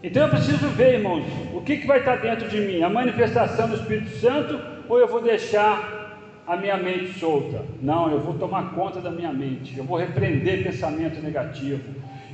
Então 0.00 0.22
eu 0.22 0.28
preciso 0.28 0.68
ver, 0.68 0.94
irmãos, 0.94 1.24
o 1.52 1.60
que, 1.60 1.78
que 1.78 1.88
vai 1.88 1.98
estar 1.98 2.18
dentro 2.18 2.48
de 2.48 2.60
mim? 2.60 2.80
A 2.84 2.88
manifestação 2.88 3.68
do 3.68 3.74
Espírito 3.74 4.10
Santo 4.10 4.60
ou 4.88 4.96
eu 4.96 5.08
vou 5.08 5.20
deixar 5.20 6.20
a 6.46 6.56
minha 6.56 6.76
mente 6.76 7.18
solta? 7.18 7.64
Não, 7.82 8.12
eu 8.12 8.20
vou 8.20 8.34
tomar 8.34 8.72
conta 8.76 9.00
da 9.00 9.10
minha 9.10 9.32
mente, 9.32 9.76
eu 9.76 9.82
vou 9.82 9.98
repreender 9.98 10.62
pensamento 10.62 11.20
negativo, 11.20 11.82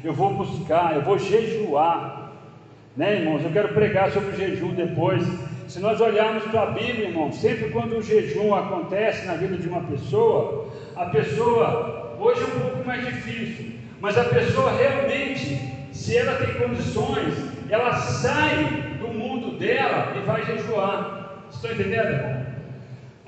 eu 0.05 0.13
vou 0.13 0.35
buscar, 0.35 0.95
eu 0.95 1.01
vou 1.01 1.19
jejuar. 1.19 2.33
Né, 2.95 3.21
irmãos? 3.21 3.43
Eu 3.43 3.51
quero 3.51 3.69
pregar 3.69 4.13
sobre 4.13 4.29
o 4.29 4.37
jejum 4.37 4.75
depois. 4.75 5.27
Se 5.75 5.81
nós 5.81 6.01
olharmos 6.01 6.45
para 6.45 6.63
a 6.63 6.67
Bíblia, 6.67 7.09
irmão, 7.09 7.33
sempre 7.33 7.69
quando 7.71 7.99
o 7.99 8.01
jejum 8.01 8.55
acontece 8.55 9.27
na 9.27 9.35
vida 9.35 9.57
de 9.57 9.69
uma 9.69 9.81
pessoa, 9.81 10.69
a 10.95 11.07
pessoa, 11.07 12.17
hoje 12.17 12.43
é 12.43 12.45
um 12.45 12.61
pouco 12.61 12.85
mais 12.85 13.05
difícil, 13.05 13.73
mas 14.01 14.17
a 14.17 14.23
pessoa 14.23 14.71
realmente, 14.71 15.59
se 15.91 16.17
ela 16.17 16.37
tem 16.37 16.55
condições, 16.55 17.35
ela 17.69 17.93
sai 17.93 18.67
do 19.01 19.09
mundo 19.09 19.59
dela 19.59 20.17
e 20.17 20.21
vai 20.21 20.45
jejuar. 20.45 21.43
Estão 21.51 21.73
entendendo, 21.73 22.07
irmão? 22.07 22.47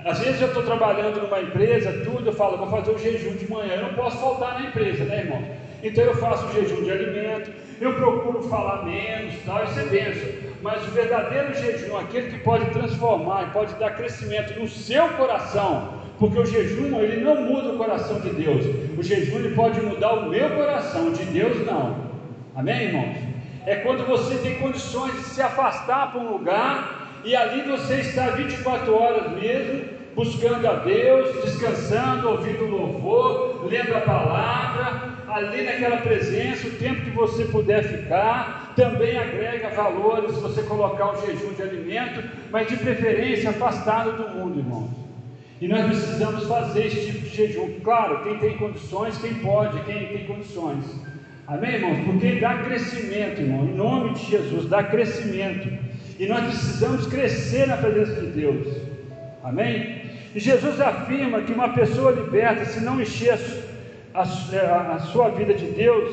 Às 0.05 0.21
vezes 0.21 0.41
eu 0.41 0.47
estou 0.47 0.63
trabalhando 0.63 1.21
numa 1.23 1.41
empresa, 1.41 2.05
tudo, 2.05 2.29
eu 2.29 2.33
falo, 2.33 2.59
vou 2.59 2.69
fazer 2.69 2.93
o 2.93 2.99
jejum 2.99 3.35
de 3.35 3.51
manhã, 3.51 3.75
eu 3.75 3.89
não 3.89 3.95
posso 3.95 4.21
faltar 4.21 4.61
na 4.61 4.69
empresa, 4.69 5.05
né, 5.05 5.19
irmão? 5.19 5.43
Então 5.83 6.05
eu 6.05 6.15
faço 6.15 6.47
o 6.47 6.53
jejum 6.53 6.81
de 6.85 6.93
alimento, 6.93 7.51
eu 7.81 7.95
procuro 7.95 8.43
falar 8.45 8.85
menos, 8.85 9.35
tal, 9.45 9.65
isso 9.65 9.79
é 9.79 9.85
benção. 9.85 10.29
Mas 10.63 10.83
o 10.87 10.91
verdadeiro 10.91 11.55
jejum, 11.55 11.97
aquele 11.97 12.31
que 12.31 12.39
pode 12.39 12.71
transformar 12.71 13.53
pode 13.53 13.75
dar 13.75 13.91
crescimento 13.91 14.59
no 14.59 14.67
seu 14.67 15.09
coração, 15.11 16.01
porque 16.19 16.39
o 16.39 16.47
jejum 16.47 16.99
ele 17.01 17.23
não 17.23 17.43
muda 17.43 17.75
o 17.75 17.77
coração 17.77 18.19
de 18.21 18.31
Deus. 18.31 18.65
O 18.99 19.03
jejum 19.03 19.37
ele 19.37 19.55
pode 19.55 19.81
mudar 19.81 20.15
o 20.15 20.29
meu 20.31 20.51
coração, 20.51 21.13
de 21.13 21.25
Deus 21.25 21.65
não. 21.67 21.97
Amém, 22.55 22.85
irmãos? 22.85 23.17
É 23.67 23.77
quando 23.77 24.07
você 24.07 24.37
tem 24.37 24.55
condições 24.57 25.13
de 25.13 25.25
se 25.25 25.43
afastar 25.43 26.13
para 26.13 26.21
um 26.21 26.33
lugar 26.33 27.21
e 27.25 27.37
ali 27.37 27.63
você 27.63 27.97
está 27.97 28.31
24 28.31 28.95
horas 28.95 29.33
mesmo 29.33 29.97
buscando 30.15 30.67
a 30.67 30.77
Deus, 30.77 31.45
descansando, 31.45 32.31
ouvindo 32.31 32.65
louvor, 32.65 33.67
lendo 33.69 33.95
a 33.95 34.01
palavra, 34.01 35.16
ali 35.29 35.63
naquela 35.63 35.99
presença, 35.99 36.69
o 36.69 36.73
tempo 36.73 37.03
que 37.03 37.11
você 37.11 37.45
puder 37.45 37.83
ficar, 37.83 38.73
também 38.77 39.17
agrega 39.19 39.71
valores 39.71 40.35
se 40.35 40.41
você 40.41 40.63
colocar 40.63 41.13
o 41.13 41.27
jejum 41.27 41.53
de 41.55 41.63
alimento, 41.63 42.23
mas 42.51 42.69
de 42.69 42.77
preferência 42.77 43.51
afastado 43.51 44.13
do 44.13 44.29
mundo, 44.31 44.59
irmãos. 44.59 44.91
E 45.61 45.67
nós 45.67 45.87
precisamos 45.87 46.45
fazer 46.47 46.87
esse 46.87 47.07
tipo 47.07 47.21
de 47.21 47.29
jejum. 47.35 47.81
Claro, 47.83 48.23
quem 48.23 48.39
tem 48.39 48.59
condições, 48.59 49.17
quem 49.19 49.35
pode, 49.35 49.81
quem 49.85 50.07
tem 50.09 50.27
condições. 50.27 50.85
Amém, 51.47 51.75
irmãos? 51.75 52.05
Porque 52.05 52.41
dá 52.41 52.59
crescimento, 52.59 53.41
irmão, 53.41 53.65
em 53.65 53.75
nome 53.75 54.15
de 54.15 54.27
Jesus, 54.27 54.69
dá 54.69 54.83
crescimento. 54.83 55.69
E 56.19 56.27
nós 56.27 56.45
precisamos 56.45 57.07
crescer 57.07 57.67
na 57.67 57.77
presença 57.77 58.21
de 58.21 58.27
Deus. 58.29 58.67
Amém? 59.43 60.03
E 60.35 60.41
Jesus 60.41 60.81
afirma 60.81 61.41
que 61.41 61.53
uma 61.53 61.71
pessoa 61.71 62.11
liberta, 62.11 62.65
se 62.67 62.81
não 62.85 63.01
encher 63.01 63.39
a, 64.17 64.23
a, 64.23 64.95
a 64.95 64.99
sua 65.01 65.29
vida 65.29 65.53
de 65.53 65.67
Deus, 65.67 66.11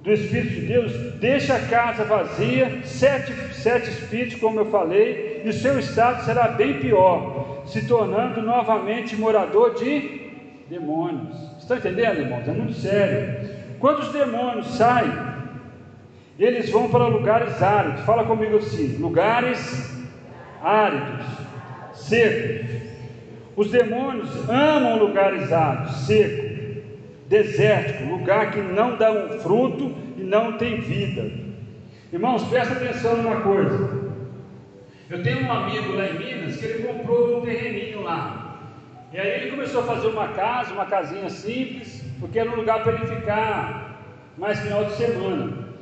do 0.00 0.12
Espírito 0.12 0.54
de 0.54 0.60
Deus, 0.62 0.92
deixa 1.20 1.54
a 1.54 1.60
casa 1.60 2.04
vazia, 2.04 2.80
sete, 2.84 3.32
sete 3.54 3.90
espíritos, 3.90 4.40
como 4.40 4.58
eu 4.58 4.66
falei, 4.66 5.42
e 5.44 5.48
o 5.48 5.52
seu 5.52 5.78
estado 5.78 6.24
será 6.24 6.48
bem 6.48 6.80
pior, 6.80 7.62
se 7.66 7.86
tornando 7.86 8.42
novamente 8.42 9.14
morador 9.14 9.74
de 9.74 10.22
demônios. 10.68 11.36
Estão 11.58 11.76
entendendo, 11.76 12.20
irmãos? 12.20 12.48
É 12.48 12.52
muito 12.52 12.72
sério. 12.72 13.48
Quando 13.78 14.00
os 14.00 14.12
demônios 14.12 14.66
saem, 14.74 15.12
eles 16.38 16.70
vão 16.70 16.88
para 16.88 17.06
lugares 17.06 17.62
áridos. 17.62 18.00
Fala 18.00 18.24
comigo 18.24 18.56
assim: 18.56 18.96
lugares 18.98 20.04
áridos, 20.62 21.26
secos. 21.94 22.82
Os 23.54 23.70
demônios 23.70 24.48
amam 24.48 24.98
lugares 24.98 25.52
áridos, 25.52 25.96
seco, 26.06 26.51
desértico, 27.32 28.04
lugar 28.04 28.50
que 28.50 28.60
não 28.60 28.96
dá 28.96 29.10
um 29.10 29.40
fruto 29.40 29.90
e 30.18 30.22
não 30.22 30.58
tem 30.58 30.80
vida. 30.80 31.32
Irmãos, 32.12 32.44
presta 32.44 32.74
atenção 32.74 33.16
numa 33.16 33.40
coisa. 33.40 34.12
Eu 35.08 35.22
tenho 35.22 35.46
um 35.46 35.50
amigo 35.50 35.94
lá 35.94 36.08
em 36.08 36.18
Minas 36.18 36.56
que 36.58 36.66
ele 36.66 36.86
comprou 36.86 37.38
um 37.38 37.40
terreninho 37.40 38.02
lá. 38.02 38.58
E 39.14 39.18
aí 39.18 39.30
ele 39.40 39.50
começou 39.50 39.80
a 39.80 39.84
fazer 39.84 40.08
uma 40.08 40.28
casa, 40.28 40.74
uma 40.74 40.84
casinha 40.84 41.30
simples, 41.30 42.04
porque 42.20 42.38
era 42.38 42.50
um 42.50 42.56
lugar 42.56 42.82
para 42.82 42.92
ele 42.92 43.06
ficar 43.06 43.98
mais 44.36 44.60
final 44.60 44.84
de 44.84 44.92
semana. 44.92 45.72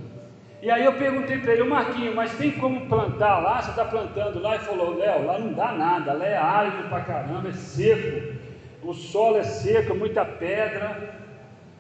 E 0.63 0.71
aí 0.71 0.85
eu 0.85 0.93
perguntei 0.93 1.39
para 1.39 1.55
ele, 1.55 1.65
Marquinho, 1.65 2.15
mas 2.15 2.33
tem 2.35 2.53
como 2.53 2.87
plantar 2.87 3.41
lá? 3.41 3.61
Você 3.61 3.71
está 3.71 3.85
plantando 3.85 4.41
lá? 4.41 4.55
Ele 4.55 4.65
falou, 4.65 4.97
Léo, 4.97 5.27
lá 5.27 5.39
não 5.39 5.53
dá 5.53 5.73
nada, 5.73 6.13
lá 6.13 6.27
é 6.27 6.37
árido 6.37 6.89
pra 6.89 7.01
caramba, 7.01 7.49
é 7.49 7.53
seco, 7.53 8.37
o 8.85 8.93
solo 8.93 9.39
é 9.39 9.43
seco, 9.43 9.95
muita 9.95 10.25
pedra, 10.25 11.19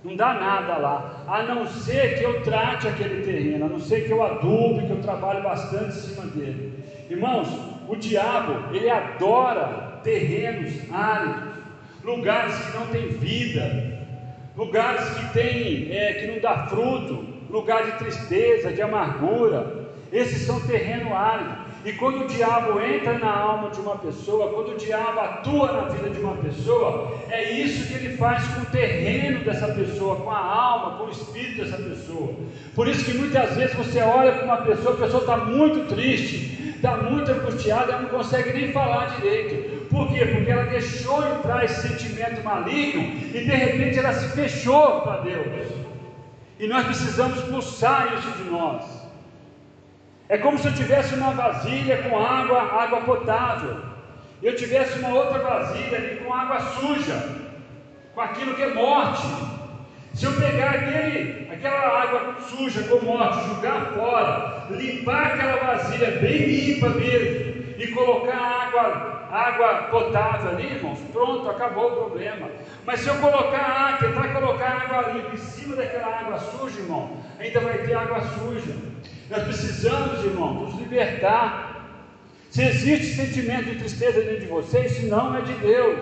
não 0.02 0.16
dá 0.16 0.34
nada 0.34 0.78
lá, 0.78 1.24
a 1.28 1.42
não 1.42 1.66
ser 1.66 2.18
que 2.18 2.24
eu 2.24 2.42
trate 2.42 2.88
aquele 2.88 3.22
terreno, 3.22 3.66
a 3.66 3.68
não 3.68 3.78
ser 3.78 4.06
que 4.06 4.10
eu 4.10 4.22
adube, 4.22 4.86
que 4.86 4.92
eu 4.92 5.00
trabalhe 5.02 5.42
bastante 5.42 5.88
em 5.88 6.00
cima 6.00 6.26
dele. 6.26 6.84
Irmãos, 7.10 7.48
o 7.88 7.96
diabo, 7.96 8.74
ele 8.74 8.88
adora 8.88 10.00
terrenos 10.02 10.72
áridos, 10.90 11.54
lugares 12.02 12.56
que 12.56 12.78
não 12.78 12.86
têm 12.86 13.08
vida, 13.08 14.00
lugares 14.56 15.08
que 15.10 15.32
tem, 15.32 15.92
é, 15.92 16.14
que 16.14 16.26
não 16.28 16.40
dá 16.40 16.66
fruto, 16.66 17.26
lugar 17.50 17.84
de 17.84 17.92
tristeza, 17.98 18.72
de 18.72 18.80
amargura. 18.80 19.90
Esses 20.12 20.46
são 20.46 20.60
terreno 20.60 21.14
árido. 21.14 21.69
E 21.82 21.92
quando 21.94 22.24
o 22.24 22.26
diabo 22.26 22.78
entra 22.78 23.18
na 23.18 23.34
alma 23.34 23.70
de 23.70 23.80
uma 23.80 23.96
pessoa, 23.96 24.52
quando 24.52 24.72
o 24.72 24.76
diabo 24.76 25.18
atua 25.18 25.72
na 25.72 25.88
vida 25.88 26.10
de 26.10 26.20
uma 26.20 26.36
pessoa, 26.36 27.16
é 27.30 27.52
isso 27.52 27.88
que 27.88 27.94
ele 27.94 28.18
faz 28.18 28.46
com 28.48 28.60
o 28.60 28.66
terreno 28.66 29.42
dessa 29.44 29.68
pessoa, 29.68 30.16
com 30.16 30.30
a 30.30 30.38
alma, 30.38 30.98
com 30.98 31.04
o 31.04 31.10
espírito 31.10 31.64
dessa 31.64 31.78
pessoa. 31.78 32.34
Por 32.74 32.86
isso 32.86 33.04
que 33.04 33.16
muitas 33.16 33.56
vezes 33.56 33.74
você 33.74 34.00
olha 34.00 34.32
para 34.32 34.44
uma 34.44 34.58
pessoa, 34.58 34.94
a 34.94 34.98
pessoa 34.98 35.20
está 35.22 35.36
muito 35.38 35.88
triste, 35.88 36.74
está 36.76 36.98
muito 36.98 37.30
angustiada, 37.30 37.92
ela 37.92 38.02
não 38.02 38.10
consegue 38.10 38.52
nem 38.52 38.72
falar 38.72 39.16
direito. 39.16 39.86
Por 39.88 40.08
quê? 40.08 40.26
Porque 40.26 40.50
ela 40.50 40.64
deixou 40.64 41.26
entrar 41.26 41.64
esse 41.64 41.88
sentimento 41.88 42.44
maligno 42.44 43.02
e 43.02 43.40
de 43.40 43.54
repente 43.54 43.98
ela 43.98 44.12
se 44.12 44.28
fechou 44.36 45.00
para 45.00 45.22
Deus. 45.22 45.72
E 46.58 46.66
nós 46.66 46.84
precisamos 46.84 47.38
expulsar 47.38 48.18
isso 48.18 48.30
de 48.32 48.50
nós. 48.50 48.99
É 50.30 50.38
como 50.38 50.56
se 50.56 50.68
eu 50.68 50.74
tivesse 50.74 51.16
uma 51.16 51.32
vasilha 51.32 52.04
com 52.04 52.16
água, 52.16 52.62
água 52.62 53.00
potável. 53.00 53.78
E 54.40 54.46
eu 54.46 54.54
tivesse 54.54 54.96
uma 55.00 55.08
outra 55.08 55.40
vasilha 55.40 56.18
com 56.22 56.32
água 56.32 56.60
suja, 56.60 57.36
com 58.14 58.20
aquilo 58.20 58.54
que 58.54 58.62
é 58.62 58.72
morte. 58.72 59.26
Se 60.14 60.26
eu 60.26 60.32
pegar 60.34 60.70
aquele, 60.70 61.48
aquela 61.52 62.02
água 62.02 62.36
suja 62.42 62.84
com 62.84 63.04
morte, 63.04 63.44
jogar 63.48 63.86
fora, 63.86 64.66
limpar 64.70 65.32
aquela 65.32 65.56
vasilha 65.56 66.12
bem 66.20 66.46
limpa 66.46 66.90
mesmo, 66.90 67.64
e 67.76 67.88
colocar 67.88 68.68
água 68.68 69.10
água 69.32 69.88
potável 69.90 70.50
ali, 70.50 70.74
irmãos, 70.74 70.98
pronto, 71.12 71.48
acabou 71.48 71.92
o 71.92 71.96
problema. 71.96 72.48
Mas 72.84 73.00
se 73.00 73.08
eu 73.08 73.16
colocar, 73.16 73.98
tentar 73.98 74.28
colocar 74.32 74.86
água 74.88 75.12
limpa 75.12 75.34
em 75.34 75.38
cima 75.38 75.74
daquela 75.74 76.20
água 76.20 76.38
suja, 76.38 76.80
irmão, 76.80 77.16
ainda 77.38 77.60
vai 77.60 77.78
ter 77.78 77.94
água 77.94 78.20
suja. 78.20 78.74
Nós 79.30 79.44
precisamos, 79.44 80.24
irmão, 80.24 80.54
nos 80.54 80.74
libertar. 80.74 81.86
Se 82.50 82.62
existe 82.64 83.14
sentimento 83.14 83.66
de 83.66 83.76
tristeza 83.76 84.20
dentro 84.20 84.40
de 84.40 84.46
vocês, 84.46 84.90
isso 84.90 85.06
não 85.06 85.36
é 85.36 85.40
de 85.40 85.52
Deus. 85.54 86.00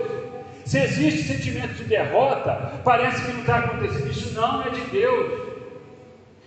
Se 0.64 0.78
existe 0.78 1.24
sentimento 1.24 1.74
de 1.74 1.84
derrota, 1.84 2.80
parece 2.82 3.22
que 3.22 3.32
não 3.32 3.40
está 3.40 3.58
acontecendo, 3.58 4.10
isso 4.10 4.34
não 4.34 4.62
é 4.62 4.70
de 4.70 4.80
Deus. 4.90 5.48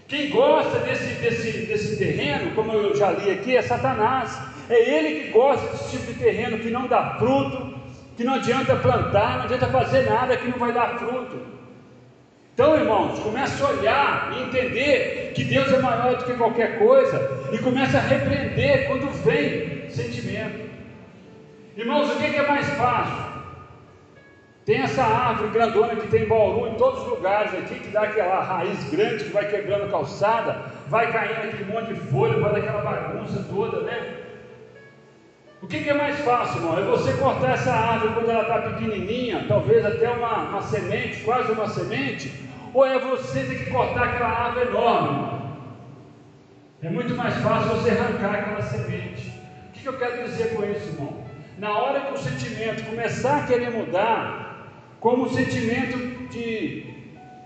Quem 0.07 0.31
gosta 0.31 0.79
desse, 0.79 1.05
desse, 1.21 1.51
desse 1.67 1.97
terreno, 1.97 2.51
como 2.55 2.73
eu 2.73 2.95
já 2.95 3.11
li 3.11 3.29
aqui, 3.29 3.55
é 3.55 3.61
Satanás. 3.61 4.39
É 4.67 4.97
ele 4.97 5.21
que 5.21 5.29
gosta 5.29 5.67
desse 5.67 5.91
tipo 5.91 6.13
de 6.13 6.19
terreno 6.19 6.57
que 6.57 6.71
não 6.71 6.87
dá 6.87 7.15
fruto, 7.19 7.75
que 8.17 8.23
não 8.23 8.33
adianta 8.33 8.75
plantar, 8.75 9.37
não 9.37 9.45
adianta 9.45 9.67
fazer 9.67 10.09
nada 10.09 10.35
que 10.35 10.49
não 10.49 10.57
vai 10.57 10.73
dar 10.73 10.97
fruto. 10.97 11.60
Então, 12.61 12.75
irmãos, 12.75 13.17
comece 13.17 13.63
a 13.63 13.69
olhar 13.69 14.33
e 14.37 14.43
entender 14.43 15.31
que 15.33 15.43
Deus 15.43 15.73
é 15.73 15.79
maior 15.79 16.15
do 16.15 16.25
que 16.25 16.33
qualquer 16.35 16.77
coisa 16.77 17.49
e 17.51 17.57
comece 17.57 17.97
a 17.97 18.01
repreender 18.01 18.85
quando 18.85 19.11
vem 19.23 19.89
sentimento. 19.89 20.69
Irmãos, 21.75 22.11
o 22.11 22.17
que 22.17 22.23
é 22.23 22.47
mais 22.47 22.69
fácil? 22.75 23.17
Tem 24.63 24.79
essa 24.79 25.03
árvore 25.03 25.49
grandona 25.49 25.95
que 25.95 26.07
tem 26.09 26.21
em 26.21 26.27
Bauru 26.27 26.67
em 26.67 26.75
todos 26.75 27.01
os 27.01 27.07
lugares 27.07 27.51
aqui, 27.55 27.79
que 27.79 27.87
dá 27.87 28.03
aquela 28.03 28.43
raiz 28.43 28.91
grande 28.91 29.23
que 29.23 29.31
vai 29.31 29.49
quebrando 29.49 29.85
a 29.85 29.89
calçada, 29.89 30.65
vai 30.87 31.11
caindo 31.11 31.49
aquele 31.49 31.65
monte 31.65 31.87
de 31.87 31.99
folha, 32.11 32.39
vai 32.39 32.61
daquela 32.61 32.83
bagunça 32.83 33.43
toda, 33.49 33.81
né? 33.81 34.17
O 35.63 35.67
que, 35.67 35.79
que, 35.83 35.89
é 35.89 35.93
mais 35.93 36.19
fácil, 36.19 36.57
irmão? 36.59 36.77
É 36.77 36.81
você 36.83 37.13
cortar 37.13 37.53
essa 37.53 37.71
árvore 37.71 38.13
quando 38.13 38.29
ela 38.29 38.41
está 38.41 38.61
pequenininha, 38.61 39.45
talvez 39.47 39.83
até 39.83 40.09
uma, 40.09 40.49
uma, 40.49 40.61
semente, 40.61 41.23
quase 41.23 41.51
uma 41.51 41.67
semente, 41.67 42.50
ou 42.73 42.85
é 42.85 42.99
você 42.99 43.43
ter 43.43 43.63
que 43.63 43.71
cortar 43.71 44.03
aquela 44.03 44.29
árvore 44.29 44.67
enorme? 44.67 45.41
É 46.81 46.89
muito 46.89 47.13
mais 47.15 47.35
fácil 47.37 47.69
você 47.75 47.91
arrancar 47.91 48.33
aquela 48.33 48.61
semente. 48.61 49.29
O 49.69 49.71
que, 49.71 49.85
eu 49.85 49.97
quero 49.97 50.23
dizer 50.23 50.55
com 50.55 50.63
isso, 50.63 50.89
irmão? 50.89 51.23
Na 51.57 51.77
hora 51.77 52.01
que 52.01 52.13
o 52.13 52.17
sentimento 52.17 52.83
começar 52.89 53.37
a 53.37 53.43
querer 53.45 53.71
mudar, 53.71 54.67
como 54.99 55.25
o 55.25 55.29
sentimento 55.29 55.97
de 56.29 56.91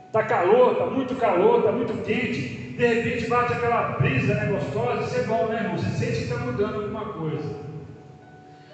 está 0.07 0.23
calor, 0.23 0.71
está 0.73 0.85
muito 0.85 1.15
calor, 1.15 1.59
está 1.59 1.71
muito 1.73 2.01
quente, 2.03 2.39
de 2.77 2.87
repente 2.87 3.27
bate 3.27 3.53
aquela 3.53 3.89
brisa 3.99 4.33
né, 4.33 4.45
gostosa, 4.45 5.03
isso 5.03 5.19
é 5.19 5.23
bom, 5.23 5.47
né, 5.47 5.57
irmão? 5.57 5.77
Você 5.77 5.89
sente 5.89 6.17
que 6.17 6.23
está 6.23 6.37
mudando 6.37 6.75
alguma 6.75 7.05
coisa. 7.05 7.59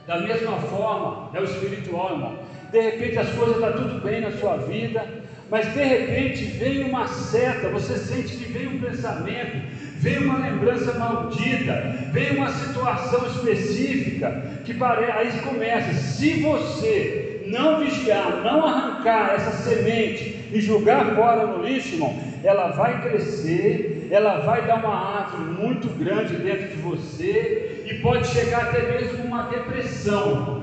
Da 0.06 0.20
mesma 0.20 0.58
forma, 0.58 1.30
é 1.34 1.40
o 1.40 1.44
espiritual, 1.44 2.12
irmão. 2.12 2.40
De 2.72 2.80
repente 2.80 3.18
as 3.18 3.30
coisas 3.34 3.56
estão 3.56 3.72
tá 3.72 3.78
tudo 3.78 4.02
bem 4.02 4.22
na 4.22 4.32
sua 4.32 4.58
vida, 4.58 5.08
mas 5.52 5.74
de 5.74 5.84
repente 5.84 6.46
vem 6.46 6.86
uma 6.86 7.06
seta, 7.08 7.68
você 7.68 7.98
sente 7.98 8.38
que 8.38 8.46
vem 8.46 8.68
um 8.68 8.80
pensamento, 8.80 9.58
vem 9.98 10.20
uma 10.20 10.40
lembrança 10.40 10.94
maldita, 10.94 11.74
vem 12.14 12.38
uma 12.38 12.48
situação 12.48 13.26
específica 13.26 14.62
que 14.64 14.74
parece, 14.74 15.12
aí 15.12 15.42
começa. 15.42 15.94
Se 15.94 16.42
você 16.42 17.44
não 17.48 17.80
vigiar, 17.80 18.42
não 18.42 18.66
arrancar 18.66 19.34
essa 19.36 19.52
semente 19.52 20.40
e 20.54 20.62
jogar 20.62 21.16
fora 21.16 21.46
no 21.46 21.66
lixo, 21.66 21.96
irmão, 21.96 22.18
ela 22.46 22.72
vai 22.72 23.02
crescer, 23.02 24.08
ela 24.10 24.40
vai 24.40 24.66
dar 24.66 24.76
uma 24.76 25.20
árvore 25.20 25.44
muito 25.44 25.90
grande 25.90 26.38
dentro 26.38 26.70
de 26.70 26.78
você 26.78 27.84
e 27.86 27.96
pode 27.96 28.26
chegar 28.28 28.70
até 28.70 28.90
mesmo 28.90 29.26
uma 29.26 29.44
depressão. 29.44 30.61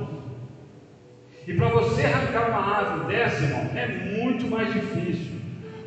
E 1.49 1.55
para 1.55 1.69
você 1.71 2.05
arrancar 2.05 2.51
uma 2.51 2.77
árvore 2.77 3.15
dessa, 3.15 3.43
irmão, 3.43 3.71
é 3.75 3.87
muito 3.89 4.49
mais 4.49 4.71
difícil. 4.71 5.33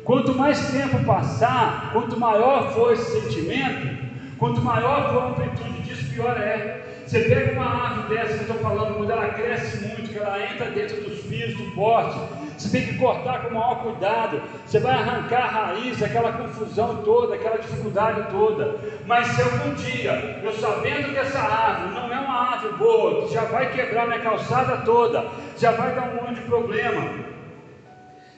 Quanto 0.02 0.34
mais 0.34 0.72
tempo 0.72 1.04
passar, 1.04 1.90
quanto 1.92 2.18
maior 2.18 2.74
for 2.74 2.92
esse 2.92 3.20
sentimento, 3.20 3.96
quanto 4.40 4.60
maior 4.60 5.12
for 5.12 5.22
a 5.22 5.28
amplitude 5.28 5.82
disso, 5.82 6.12
pior 6.12 6.36
é. 6.36 7.04
Você 7.06 7.20
pega 7.20 7.52
uma 7.52 7.64
árvore 7.64 8.08
dessa 8.08 8.38
que 8.38 8.50
eu 8.50 8.56
estou 8.56 8.58
falando, 8.58 8.96
quando 8.96 9.10
ela 9.12 9.28
cresce 9.34 9.86
muito, 9.86 10.10
que 10.10 10.18
ela 10.18 10.52
entra 10.52 10.68
dentro 10.68 11.00
dos 11.00 11.20
fios 11.26 11.54
do 11.54 11.70
poste, 11.76 12.18
você 12.56 12.68
tem 12.68 12.86
que 12.86 12.98
cortar 12.98 13.42
com 13.42 13.48
o 13.48 13.54
maior 13.54 13.82
cuidado. 13.82 14.42
Você 14.64 14.78
vai 14.78 14.94
arrancar 14.94 15.44
a 15.44 15.66
raiz, 15.66 16.02
aquela 16.02 16.32
confusão 16.32 17.02
toda, 17.02 17.34
aquela 17.34 17.58
dificuldade 17.58 18.30
toda. 18.30 18.76
Mas 19.06 19.28
se 19.28 19.42
algum 19.42 19.74
dia, 19.74 20.40
eu 20.42 20.52
sabendo 20.52 21.10
que 21.10 21.18
essa 21.18 21.38
árvore 21.38 21.94
não 21.94 22.12
é 22.12 22.20
uma 22.20 22.52
árvore 22.52 22.74
boa, 22.74 23.26
que 23.26 23.34
já 23.34 23.44
vai 23.44 23.72
quebrar 23.72 24.06
minha 24.06 24.20
calçada 24.20 24.78
toda, 24.78 25.26
já 25.58 25.72
vai 25.72 25.94
dar 25.94 26.08
um 26.08 26.14
monte 26.14 26.40
de 26.40 26.42
problema. 26.42 27.32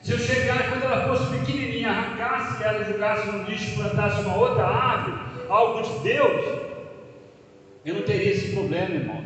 Se 0.01 0.11
eu 0.11 0.19
chegar 0.19 0.69
quando 0.69 0.83
ela 0.83 1.07
fosse 1.07 1.35
pequenininha, 1.35 1.89
arrancasse 1.89 2.63
ela, 2.63 2.83
jogasse 2.83 3.27
no 3.27 3.43
lixo 3.43 3.75
plantasse 3.75 4.21
uma 4.21 4.37
outra 4.37 4.63
árvore, 4.63 5.17
algo 5.49 5.81
de 5.81 5.99
Deus, 5.99 6.45
eu 7.83 7.95
não 7.95 8.01
teria 8.03 8.31
esse 8.31 8.53
problema, 8.53 8.95
irmãos. 8.95 9.25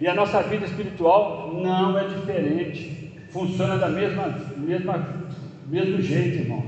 E 0.00 0.08
a 0.08 0.14
nossa 0.14 0.42
vida 0.42 0.66
espiritual 0.66 1.52
não 1.54 1.98
é 1.98 2.04
diferente. 2.08 2.91
Funciona 3.32 3.78
da 3.78 3.88
mesma, 3.88 4.28
mesma 4.56 5.06
mesmo 5.66 6.00
jeito, 6.02 6.42
irmãos. 6.42 6.64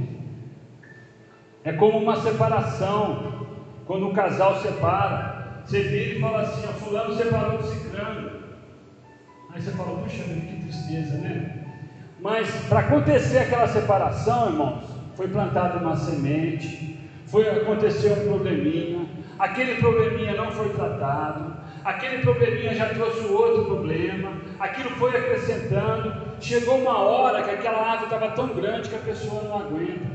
É 1.62 1.72
como 1.72 1.98
uma 1.98 2.16
separação. 2.16 3.46
Quando 3.86 4.08
um 4.08 4.14
casal 4.14 4.56
separa, 4.62 5.62
você 5.64 5.82
vira 5.82 6.18
e 6.18 6.20
fala 6.20 6.40
assim: 6.40 6.66
ó, 6.66 6.72
fulano 6.72 7.14
separou 7.14 7.58
do 7.58 7.64
ciclano. 7.64 8.30
Aí 9.52 9.60
você 9.60 9.70
fala, 9.72 9.98
puxa 9.98 10.22
que 10.22 10.62
tristeza, 10.62 11.18
né? 11.18 11.64
Mas 12.18 12.50
para 12.68 12.80
acontecer 12.80 13.38
aquela 13.38 13.66
separação, 13.66 14.48
irmãos, 14.48 14.84
foi 15.14 15.28
plantada 15.28 15.78
uma 15.78 15.94
semente, 15.94 16.98
foi 17.26 17.48
acontecer 17.48 18.10
um 18.12 18.28
probleminha, 18.28 19.06
aquele 19.38 19.76
probleminha 19.76 20.34
não 20.34 20.50
foi 20.50 20.70
tratado, 20.70 21.54
aquele 21.84 22.22
probleminha 22.22 22.74
já 22.74 22.88
trouxe 22.88 23.26
outro 23.26 23.66
problema, 23.66 24.32
aquilo 24.58 24.90
foi 24.90 25.14
acrescentando, 25.16 26.23
chegou 26.44 26.78
uma 26.78 26.98
hora 26.98 27.42
que 27.42 27.50
aquela 27.50 27.80
árvore 27.80 28.14
estava 28.14 28.30
tão 28.32 28.48
grande 28.48 28.88
que 28.88 28.94
a 28.94 28.98
pessoa 28.98 29.42
não 29.42 29.58
aguenta. 29.58 30.06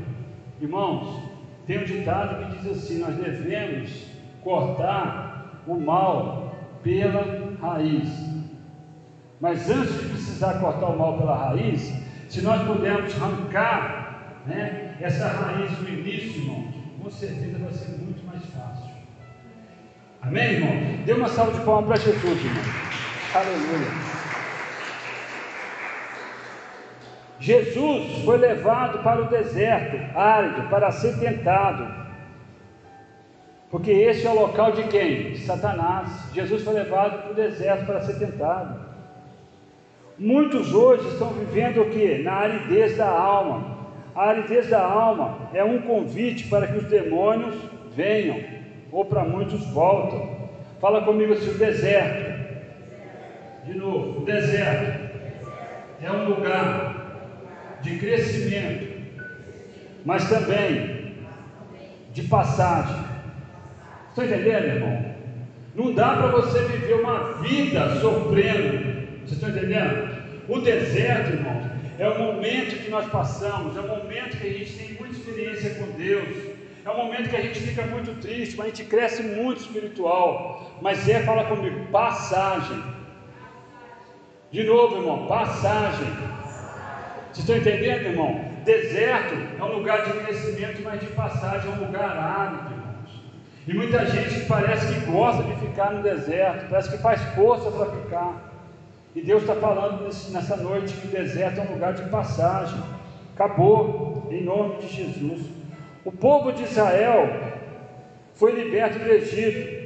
Irmãos, 0.60 1.22
tem 1.66 1.78
um 1.78 1.84
ditado 1.84 2.44
que 2.44 2.58
diz 2.58 2.70
assim: 2.70 2.98
nós 3.00 3.16
devemos 3.16 4.06
cortar 4.42 5.62
o 5.66 5.74
mal 5.74 6.54
pela 6.82 7.56
raiz. 7.60 8.08
Mas 9.40 9.70
antes 9.70 9.94
de 10.00 10.08
precisar 10.08 10.60
cortar 10.60 10.86
o 10.86 10.98
mal 10.98 11.18
pela 11.18 11.36
raiz, 11.36 11.92
se 12.28 12.42
nós 12.42 12.62
pudermos 12.62 13.14
arrancar 13.20 14.42
né, 14.46 14.96
essa 15.00 15.28
raiz 15.28 15.70
no 15.80 15.88
início, 15.88 16.42
irmãos, 16.42 16.74
com 17.02 17.10
certeza 17.10 17.58
vai 17.58 17.72
ser 17.72 17.90
muito 17.98 18.24
mais 18.26 18.44
fácil. 18.46 18.94
Amém, 20.22 20.52
irmão? 20.52 21.04
Dê 21.04 21.12
uma 21.14 21.28
salva 21.28 21.52
de 21.52 21.64
palmas 21.64 21.86
para 21.86 22.12
Jesus, 22.12 22.44
irmão. 22.44 22.64
Aleluia. 23.34 24.09
Jesus 27.40 28.22
foi 28.22 28.36
levado 28.36 29.02
para 29.02 29.22
o 29.22 29.28
deserto 29.28 29.96
árido 30.14 30.68
para 30.68 30.92
ser 30.92 31.18
tentado. 31.18 31.88
Porque 33.70 33.90
esse 33.90 34.26
é 34.26 34.30
o 34.30 34.34
local 34.34 34.72
de 34.72 34.84
quem? 34.84 35.36
Satanás. 35.36 36.30
Jesus 36.34 36.62
foi 36.62 36.74
levado 36.74 37.22
para 37.22 37.30
o 37.30 37.34
deserto 37.34 37.86
para 37.86 38.02
ser 38.02 38.18
tentado. 38.18 38.78
Muitos 40.18 40.74
hoje 40.74 41.08
estão 41.08 41.30
vivendo 41.30 41.80
o 41.80 41.88
que? 41.88 42.18
Na 42.18 42.32
aridez 42.32 42.98
da 42.98 43.08
alma. 43.08 43.78
A 44.14 44.28
aridez 44.28 44.68
da 44.68 44.84
alma 44.84 45.48
é 45.54 45.64
um 45.64 45.80
convite 45.80 46.46
para 46.48 46.66
que 46.66 46.76
os 46.76 46.84
demônios 46.84 47.54
venham, 47.96 48.38
ou 48.92 49.04
para 49.04 49.24
muitos 49.24 49.64
voltam. 49.70 50.50
Fala 50.78 51.02
comigo 51.02 51.32
assim: 51.32 51.50
o 51.50 51.58
deserto. 51.58 52.38
De 53.64 53.78
novo, 53.78 54.20
o 54.20 54.24
deserto 54.24 55.10
é 56.02 56.10
um 56.10 56.28
lugar 56.28 56.99
de 57.82 57.96
crescimento, 57.98 59.00
mas 60.04 60.28
também 60.28 61.14
de 62.12 62.22
passagem. 62.24 63.04
Estão 64.08 64.24
entendendo, 64.24 64.64
irmão? 64.64 65.14
Não 65.74 65.94
dá 65.94 66.16
para 66.16 66.26
você 66.28 66.60
viver 66.64 66.94
uma 66.94 67.34
vida 67.34 68.00
sofrendo. 68.00 69.00
Vocês 69.20 69.32
estão 69.32 69.50
entendendo? 69.50 70.20
O 70.48 70.58
deserto, 70.60 71.30
irmão, 71.30 71.70
é 71.98 72.08
o 72.08 72.18
momento 72.18 72.82
que 72.82 72.90
nós 72.90 73.06
passamos, 73.06 73.76
é 73.76 73.80
o 73.80 73.86
momento 73.86 74.36
que 74.36 74.48
a 74.48 74.52
gente 74.52 74.72
tem 74.72 74.94
muita 74.94 75.14
experiência 75.14 75.74
com 75.74 75.92
Deus. 75.96 76.50
É 76.84 76.90
um 76.90 76.96
momento 76.96 77.28
que 77.28 77.36
a 77.36 77.42
gente 77.42 77.60
fica 77.60 77.82
muito 77.86 78.20
triste, 78.20 78.56
mas 78.56 78.66
a 78.66 78.70
gente 78.70 78.88
cresce 78.88 79.22
muito 79.22 79.60
espiritual. 79.60 80.78
Mas 80.80 81.08
é, 81.08 81.22
fala 81.22 81.44
comigo, 81.44 81.86
passagem. 81.92 82.82
De 84.50 84.64
novo, 84.64 84.96
irmão, 84.96 85.26
passagem. 85.26 86.08
Vocês 87.32 87.48
estão 87.48 87.56
entendendo, 87.56 88.06
irmão? 88.06 88.44
Deserto 88.64 89.34
é 89.58 89.62
um 89.62 89.76
lugar 89.76 90.04
de 90.04 90.12
crescimento, 90.12 90.82
mas 90.82 91.00
de 91.00 91.06
passagem 91.06 91.70
é 91.70 91.74
um 91.74 91.86
lugar 91.86 92.16
árido, 92.16 92.72
irmãos. 92.72 93.22
E 93.68 93.72
muita 93.72 94.04
gente 94.06 94.46
parece 94.46 94.92
que 94.92 95.10
gosta 95.10 95.44
de 95.44 95.54
ficar 95.60 95.92
no 95.92 96.02
deserto, 96.02 96.68
parece 96.68 96.90
que 96.90 96.98
faz 96.98 97.22
força 97.34 97.70
para 97.70 97.86
ficar. 97.86 98.50
E 99.14 99.22
Deus 99.22 99.42
está 99.42 99.54
falando 99.54 100.02
nessa 100.02 100.56
noite 100.56 100.92
que 100.94 101.06
o 101.06 101.10
deserto 101.10 101.60
é 101.60 101.62
um 101.62 101.72
lugar 101.74 101.94
de 101.94 102.02
passagem. 102.10 102.82
Acabou, 103.34 104.28
em 104.30 104.42
nome 104.42 104.78
de 104.78 104.88
Jesus. 104.88 105.46
O 106.04 106.10
povo 106.10 106.52
de 106.52 106.64
Israel 106.64 107.28
foi 108.34 108.52
liberto 108.52 108.98
do 108.98 109.08
Egito. 109.08 109.78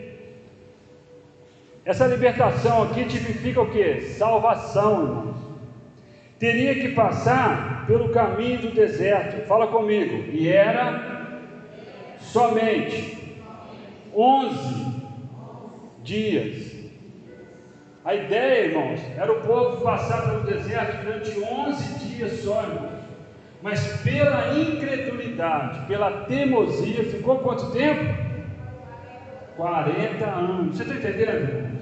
Essa 1.84 2.06
libertação 2.06 2.84
aqui 2.84 3.04
tipifica 3.04 3.60
o 3.60 3.70
que? 3.70 4.00
Salvação, 4.00 5.02
irmãos. 5.02 5.43
Teria 6.44 6.74
que 6.74 6.90
passar 6.90 7.86
pelo 7.86 8.10
caminho 8.10 8.58
do 8.58 8.70
deserto. 8.74 9.46
Fala 9.46 9.66
comigo. 9.68 10.30
E 10.30 10.46
era 10.46 11.40
somente 12.20 13.16
11 14.14 14.94
dias. 16.02 16.70
A 18.04 18.14
ideia, 18.14 18.66
irmãos, 18.66 19.00
era 19.16 19.32
o 19.32 19.40
povo 19.40 19.80
passar 19.80 20.20
pelo 20.20 20.40
deserto 20.40 21.02
durante 21.02 21.30
11 21.30 21.98
dias 22.04 22.32
só, 22.42 22.62
irmãos. 22.62 23.00
Mas 23.62 24.02
pela 24.02 24.52
incredulidade, 24.52 25.86
pela 25.86 26.24
teimosia, 26.26 27.04
ficou 27.04 27.38
quanto 27.38 27.70
tempo? 27.70 28.04
40 29.56 30.26
anos. 30.26 30.76
Você 30.76 30.82
está 30.82 30.94
entendendo, 30.94 31.48
irmãos? 31.48 31.80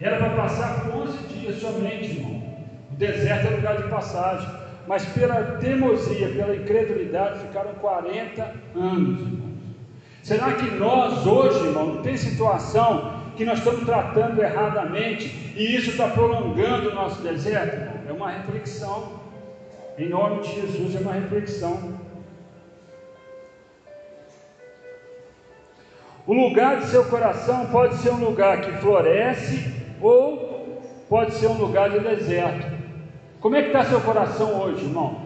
Era 0.00 0.18
para 0.18 0.36
passar 0.36 0.84
por 0.84 1.02
11 1.02 1.18
dias 1.26 1.56
somente, 1.56 2.16
irmão. 2.16 2.39
Deserto 3.00 3.46
é 3.46 3.50
lugar 3.56 3.78
de 3.78 3.84
passagem. 3.84 4.46
Mas 4.86 5.06
pela 5.06 5.42
teimosia, 5.58 6.28
pela 6.28 6.54
incredulidade, 6.54 7.38
ficaram 7.40 7.72
40 7.74 8.54
anos. 8.76 9.40
Será 10.22 10.52
que 10.52 10.70
nós 10.74 11.26
hoje, 11.26 11.64
irmão, 11.66 11.94
não 11.94 12.02
tem 12.02 12.14
situação 12.18 13.14
que 13.36 13.44
nós 13.44 13.58
estamos 13.58 13.86
tratando 13.86 14.42
erradamente 14.42 15.28
e 15.56 15.76
isso 15.76 15.90
está 15.90 16.08
prolongando 16.08 16.90
o 16.90 16.94
nosso 16.94 17.22
deserto? 17.22 18.06
É 18.06 18.12
uma 18.12 18.30
reflexão. 18.32 19.20
Em 19.96 20.10
nome 20.10 20.42
de 20.42 20.60
Jesus, 20.60 20.94
é 20.96 21.00
uma 21.00 21.14
reflexão. 21.14 21.98
O 26.26 26.34
lugar 26.34 26.80
de 26.80 26.86
seu 26.88 27.04
coração 27.06 27.66
pode 27.66 27.94
ser 27.96 28.10
um 28.10 28.22
lugar 28.22 28.60
que 28.60 28.72
floresce 28.72 29.72
ou 30.02 30.82
pode 31.08 31.32
ser 31.34 31.46
um 31.46 31.56
lugar 31.56 31.88
de 31.88 32.00
deserto. 32.00 32.79
Como 33.40 33.56
é 33.56 33.62
que 33.62 33.68
está 33.68 33.84
seu 33.84 34.00
coração 34.00 34.60
hoje, 34.60 34.84
irmão? 34.84 35.22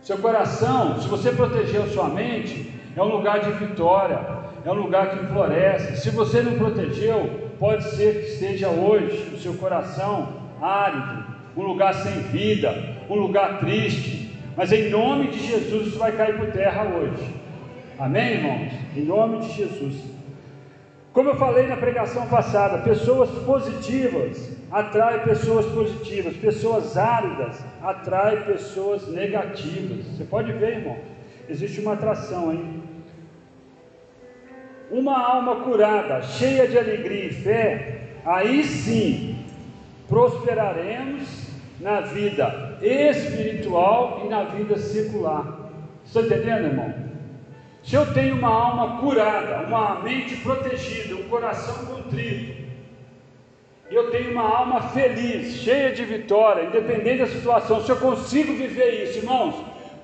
Seu 0.00 0.18
coração, 0.18 1.00
se 1.00 1.08
você 1.08 1.30
protegeu 1.32 1.86
sua 1.88 2.08
mente, 2.08 2.72
é 2.96 3.02
um 3.02 3.08
lugar 3.08 3.40
de 3.40 3.50
vitória 3.52 4.42
é 4.64 4.70
um 4.70 4.74
lugar 4.74 5.10
que 5.10 5.26
floresce. 5.26 5.96
Se 5.96 6.10
você 6.10 6.40
não 6.40 6.52
protegeu, 6.52 7.50
pode 7.58 7.84
ser 7.84 8.20
que 8.20 8.32
esteja 8.32 8.68
hoje 8.68 9.34
o 9.34 9.38
seu 9.38 9.54
coração 9.54 10.28
árido, 10.60 11.24
um 11.56 11.62
lugar 11.62 11.94
sem 11.94 12.12
vida, 12.22 12.72
um 13.10 13.16
lugar 13.16 13.58
triste. 13.58 14.30
Mas 14.56 14.72
em 14.72 14.90
nome 14.90 15.28
de 15.28 15.46
Jesus 15.46 15.88
isso 15.88 15.98
vai 15.98 16.12
cair 16.12 16.36
por 16.36 16.52
terra 16.52 16.84
hoje. 16.84 17.34
Amém, 17.98 18.34
irmãos? 18.34 18.72
Em 18.96 19.02
nome 19.02 19.40
de 19.40 19.52
Jesus. 19.52 19.96
Como 21.12 21.28
eu 21.28 21.36
falei 21.36 21.66
na 21.66 21.76
pregação 21.76 22.26
passada, 22.26 22.78
pessoas 22.78 23.28
positivas 23.44 24.50
atraem 24.70 25.20
pessoas 25.20 25.66
positivas, 25.66 26.34
pessoas 26.36 26.96
áridas 26.96 27.62
atraem 27.82 28.42
pessoas 28.44 29.06
negativas. 29.08 30.06
Você 30.06 30.24
pode 30.24 30.52
ver, 30.52 30.78
irmão, 30.78 30.96
existe 31.48 31.80
uma 31.80 31.92
atração, 31.92 32.52
hein? 32.52 32.82
uma 34.92 35.18
alma 35.18 35.56
curada, 35.56 36.20
cheia 36.22 36.68
de 36.68 36.78
alegria 36.78 37.26
e 37.26 37.32
fé, 37.32 38.00
aí 38.26 38.62
sim 38.62 39.46
prosperaremos 40.06 41.48
na 41.80 42.00
vida 42.00 42.78
espiritual 42.82 44.22
e 44.24 44.28
na 44.28 44.44
vida 44.44 44.78
secular. 44.78 45.70
Está 46.04 46.20
entendendo, 46.20 46.66
irmão? 46.66 47.11
Se 47.82 47.96
eu 47.96 48.12
tenho 48.12 48.36
uma 48.36 48.48
alma 48.48 49.00
curada, 49.00 49.66
uma 49.66 50.00
mente 50.00 50.36
protegida, 50.36 51.16
um 51.16 51.24
coração 51.24 51.86
contrito, 51.86 52.62
eu 53.90 54.10
tenho 54.10 54.32
uma 54.32 54.42
alma 54.42 54.80
feliz, 54.80 55.56
cheia 55.56 55.92
de 55.92 56.04
vitória, 56.04 56.64
independente 56.64 57.18
da 57.18 57.26
situação, 57.26 57.84
se 57.84 57.90
eu 57.90 57.96
consigo 57.96 58.54
viver 58.54 59.02
isso, 59.04 59.18
irmãos, 59.18 59.54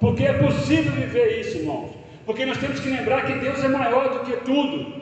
porque 0.01 0.25
é 0.25 0.33
possível 0.35 0.93
viver 0.93 1.41
isso, 1.41 1.59
irmãos. 1.59 1.91
Porque 2.27 2.45
nós 2.45 2.59
temos 2.59 2.81
que 2.81 2.91
lembrar 2.91 3.25
que 3.25 3.33
Deus 3.35 3.65
é 3.65 3.69
maior 3.69 4.11
do 4.11 4.21
que 4.21 4.37
tudo. 4.39 4.93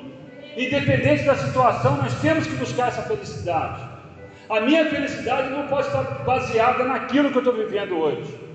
Independente 0.57 1.25
da 1.25 1.35
situação, 1.35 1.97
nós 1.97 2.15
temos 2.21 2.47
que 2.47 2.55
buscar 2.55 2.89
essa 2.89 3.03
felicidade. 3.03 3.81
A 4.49 4.61
minha 4.61 4.89
felicidade 4.89 5.51
não 5.51 5.67
pode 5.67 5.89
estar 5.89 6.03
baseada 6.25 6.85
naquilo 6.85 7.31
que 7.31 7.37
eu 7.37 7.43
estou 7.43 7.55
vivendo 7.55 7.99
hoje. 7.99 8.46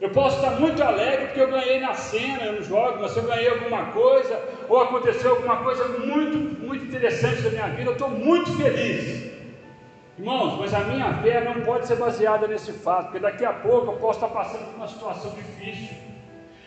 Eu 0.00 0.10
posso 0.10 0.36
estar 0.36 0.58
muito 0.60 0.82
alegre 0.82 1.26
porque 1.26 1.40
eu 1.40 1.50
ganhei 1.50 1.80
na 1.80 1.94
cena, 1.94 2.52
nos 2.52 2.66
jogos, 2.66 3.00
mas 3.00 3.12
se 3.12 3.18
eu 3.18 3.24
ganhei 3.24 3.48
alguma 3.48 3.86
coisa, 3.86 4.40
ou 4.68 4.82
aconteceu 4.82 5.36
alguma 5.36 5.58
coisa 5.58 5.86
muito, 5.98 6.36
muito 6.36 6.84
interessante 6.84 7.42
da 7.42 7.50
minha 7.50 7.68
vida, 7.68 7.90
eu 7.90 7.92
estou 7.92 8.10
muito 8.10 8.52
feliz. 8.56 9.32
Irmãos, 10.18 10.58
mas 10.58 10.74
a 10.74 10.80
minha 10.80 11.12
fé 11.14 11.40
não 11.40 11.60
pode 11.62 11.86
ser 11.86 11.96
baseada 11.96 12.46
nesse 12.46 12.72
fato, 12.72 13.04
porque 13.04 13.18
daqui 13.20 13.44
a 13.44 13.52
pouco 13.52 13.92
eu 13.92 13.96
posso 13.96 14.24
estar 14.24 14.28
passando 14.28 14.66
por 14.66 14.76
uma 14.76 14.88
situação 14.88 15.32
difícil. 15.32 15.96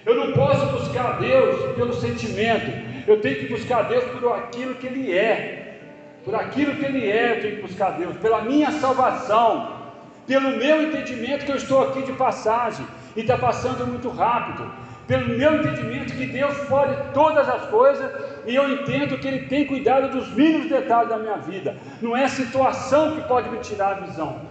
Eu 0.05 0.15
não 0.15 0.32
posso 0.34 0.65
buscar 0.67 1.19
Deus 1.19 1.75
pelo 1.75 1.93
sentimento, 1.93 2.71
eu 3.07 3.19
tenho 3.19 3.39
que 3.39 3.47
buscar 3.47 3.84
Deus 3.84 4.05
por 4.05 4.34
aquilo 4.34 4.75
que 4.75 4.88
Ele 4.88 5.17
é, 5.17 5.80
por 6.23 6.34
aquilo 6.34 6.75
que 6.75 6.86
Ele 6.86 7.09
é, 7.09 7.38
eu 7.38 7.41
tenho 7.41 7.55
que 7.57 7.61
buscar 7.61 7.91
Deus, 7.91 8.17
pela 8.17 8.41
minha 8.41 8.71
salvação, 8.71 9.75
pelo 10.25 10.57
meu 10.57 10.84
entendimento 10.84 11.45
que 11.45 11.51
eu 11.51 11.57
estou 11.57 11.82
aqui 11.82 12.01
de 12.01 12.13
passagem 12.13 12.86
e 13.18 13.22
está 13.22 13.38
passando 13.38 13.86
muito 13.86 14.09
rápido. 14.09 14.72
pelo 15.07 15.38
meu 15.38 15.55
entendimento 15.55 16.13
que 16.13 16.26
Deus 16.26 16.55
pode 16.68 16.93
todas 17.13 17.47
as 17.47 17.70
coisas 17.70 18.11
e 18.45 18.53
eu 18.53 18.70
entendo 18.74 19.18
que 19.18 19.26
Ele 19.26 19.47
tem 19.47 19.65
cuidado 19.65 20.11
dos 20.11 20.28
mínimos 20.36 20.70
detalhes 20.70 21.09
da 21.09 21.18
minha 21.18 21.38
vida. 21.38 21.78
Não 22.01 22.15
é 22.15 22.26
a 22.26 22.30
situação 22.30 23.15
que 23.15 23.26
pode 23.26 23.49
me 23.49 23.57
tirar 23.59 23.93
a 23.93 23.99
visão. 24.01 24.41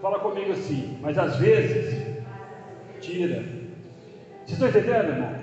Fala 0.00 0.18
comigo 0.18 0.52
assim, 0.52 0.98
mas 1.02 1.18
às 1.18 1.36
vezes 1.36 2.02
tira. 3.00 3.44
Vocês 4.46 4.52
estão 4.52 4.68
entendendo, 4.68 5.10
irmão? 5.10 5.34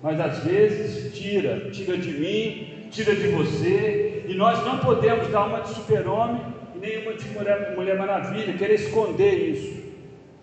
Mas 0.00 0.20
às 0.20 0.38
vezes 0.44 1.18
tira, 1.18 1.70
tira 1.72 1.98
de 1.98 2.12
mim, 2.12 2.88
tira 2.92 3.16
de 3.16 3.26
você, 3.28 4.24
e 4.28 4.34
nós 4.34 4.64
não 4.64 4.78
podemos 4.78 5.26
dar 5.28 5.46
uma 5.46 5.60
de 5.60 5.70
super-homem 5.70 6.40
e 6.76 6.78
nenhuma 6.78 7.14
de 7.14 7.28
mulher, 7.30 7.74
mulher 7.74 7.98
maravilha, 7.98 8.52
querer 8.52 8.74
esconder 8.74 9.34
isso. 9.50 9.87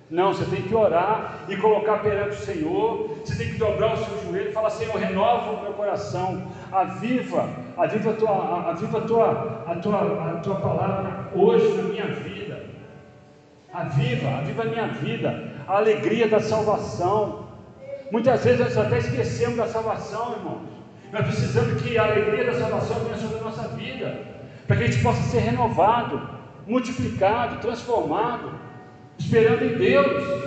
Não, 0.09 0.33
você 0.33 0.45
tem 0.45 0.61
que 0.61 0.75
orar 0.75 1.39
e 1.49 1.57
colocar 1.57 1.97
perante 1.97 2.35
o 2.35 2.45
Senhor. 2.45 3.09
Você 3.23 3.35
tem 3.35 3.53
que 3.53 3.57
dobrar 3.57 3.93
o 3.93 3.97
seu 3.97 4.23
joelho 4.23 4.49
e 4.49 4.53
falar: 4.53 4.69
Senhor, 4.69 4.95
renova 4.95 5.51
o 5.51 5.63
meu 5.63 5.73
coração, 5.73 6.43
aviva, 6.71 7.49
aviva 7.75 8.11
a 8.11 8.13
tua, 8.13 8.69
aviva 8.69 8.97
a 8.99 9.01
tua, 9.01 9.63
a 9.67 9.75
tua, 9.75 10.31
a 10.31 10.39
tua 10.41 10.55
palavra 10.55 11.29
hoje 11.33 11.75
na 11.75 11.83
minha 11.83 12.05
vida. 12.05 12.65
Aviva, 13.73 14.29
aviva 14.37 14.61
a 14.61 14.65
minha 14.65 14.87
vida, 14.87 15.51
a 15.67 15.77
alegria 15.77 16.27
da 16.27 16.39
salvação. 16.39 17.45
Muitas 18.11 18.43
vezes 18.43 18.59
nós 18.59 18.77
até 18.77 18.99
esquecemos 18.99 19.57
da 19.57 19.67
salvação, 19.67 20.33
irmãos. 20.33 20.75
Nós 21.11 21.25
precisamos 21.25 21.81
que 21.81 21.97
a 21.97 22.03
alegria 22.03 22.45
da 22.45 22.53
salvação 22.53 22.99
venha 22.99 23.17
sobre 23.17 23.39
a 23.39 23.41
nossa 23.41 23.67
vida, 23.69 24.19
para 24.67 24.77
que 24.77 24.83
a 24.83 24.87
gente 24.87 25.01
possa 25.01 25.21
ser 25.23 25.39
renovado, 25.39 26.21
multiplicado, 26.67 27.59
transformado 27.59 28.64
esperando 29.17 29.63
em 29.63 29.77
Deus. 29.77 30.45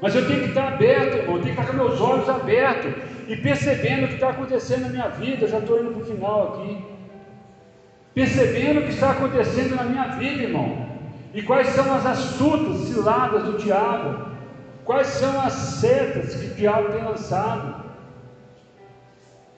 Mas 0.00 0.14
eu 0.14 0.26
tenho 0.26 0.40
que 0.40 0.48
estar 0.48 0.68
aberto, 0.68 1.16
irmão, 1.16 1.36
eu 1.36 1.42
tenho 1.42 1.54
que 1.54 1.60
estar 1.60 1.66
com 1.66 1.76
meus 1.76 2.00
olhos 2.00 2.28
abertos 2.28 2.92
e 3.28 3.36
percebendo 3.36 4.04
o 4.04 4.08
que 4.08 4.14
está 4.14 4.30
acontecendo 4.30 4.82
na 4.82 4.88
minha 4.88 5.08
vida. 5.08 5.44
Eu 5.44 5.48
já 5.48 5.58
estou 5.58 5.80
indo 5.80 5.92
para 5.92 6.02
o 6.02 6.06
final 6.06 6.54
aqui. 6.54 6.84
Percebendo 8.14 8.80
o 8.80 8.82
que 8.84 8.90
está 8.90 9.10
acontecendo 9.10 9.76
na 9.76 9.84
minha 9.84 10.04
vida, 10.16 10.42
irmão. 10.42 10.88
E 11.34 11.42
quais 11.42 11.68
são 11.68 11.94
as 11.94 12.06
astutas 12.06 12.88
ciladas 12.88 13.44
do 13.44 13.58
diabo. 13.58 14.30
Quais 14.84 15.06
são 15.08 15.40
as 15.40 15.52
setas 15.52 16.34
que 16.34 16.46
o 16.46 16.54
diabo 16.54 16.92
tem 16.92 17.04
lançado. 17.04 17.84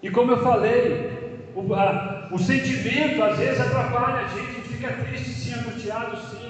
E 0.02 0.10
como 0.10 0.32
eu 0.32 0.42
falei, 0.42 1.48
o, 1.54 1.72
a, 1.72 2.28
o 2.32 2.38
sentimento 2.38 3.22
às 3.22 3.38
vezes 3.38 3.60
atrapalha 3.60 4.24
a 4.24 4.28
gente, 4.28 4.50
a 4.50 4.52
gente 4.54 4.68
fica 4.68 4.92
triste 4.92 5.30
sim, 5.30 5.54
angustiado 5.54 6.16
sim 6.16 6.41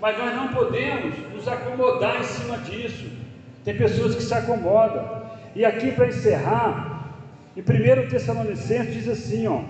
mas 0.00 0.16
nós 0.16 0.34
não 0.34 0.48
podemos 0.48 1.14
nos 1.32 1.46
acomodar 1.46 2.20
em 2.20 2.24
cima 2.24 2.58
disso. 2.58 3.10
Tem 3.64 3.76
pessoas 3.76 4.14
que 4.14 4.22
se 4.22 4.32
acomodam. 4.32 5.22
E 5.54 5.64
aqui 5.64 5.92
para 5.92 6.08
encerrar, 6.08 7.14
em 7.56 7.60
1 7.60 8.08
Tessalonicenses 8.08 8.94
diz 8.94 9.08
assim, 9.08 9.46
ó, 9.46 9.62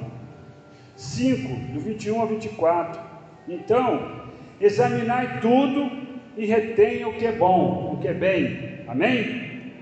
5, 0.95 1.72
do 1.72 1.81
21 1.81 2.20
ao 2.20 2.26
24. 2.28 3.01
Então, 3.49 4.20
examinai 4.61 5.41
tudo 5.41 5.91
e 6.37 6.47
retenha 6.47 7.09
o 7.09 7.14
que 7.14 7.26
é 7.26 7.33
bom, 7.33 7.95
o 7.95 7.99
que 8.01 8.07
é 8.07 8.14
bem. 8.14 8.85
Amém? 8.87 9.72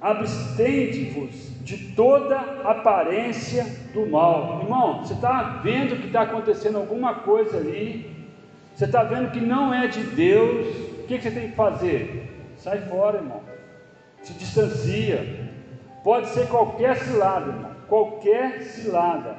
Abstende-vos 0.00 1.54
de 1.62 1.94
toda 1.94 2.38
aparência 2.38 3.64
do 3.92 4.06
mal. 4.06 4.60
Irmão, 4.62 5.00
você 5.00 5.14
está 5.14 5.60
vendo 5.64 5.98
que 5.98 6.08
está 6.08 6.22
acontecendo 6.22 6.76
alguma 6.76 7.14
coisa 7.14 7.56
ali 7.56 8.13
você 8.74 8.86
está 8.86 9.04
vendo 9.04 9.30
que 9.30 9.40
não 9.40 9.72
é 9.72 9.86
de 9.86 10.02
Deus, 10.02 10.66
o 10.98 11.06
que, 11.06 11.16
que 11.18 11.22
você 11.22 11.30
tem 11.30 11.50
que 11.50 11.56
fazer? 11.56 12.28
Sai 12.56 12.78
fora, 12.80 13.18
irmão. 13.18 13.40
Se 14.20 14.32
distancia. 14.32 15.50
Pode 16.02 16.26
ser 16.28 16.48
qualquer 16.48 16.96
cilada, 16.96 17.50
irmão. 17.50 17.70
Qualquer 17.88 18.62
cilada. 18.62 19.36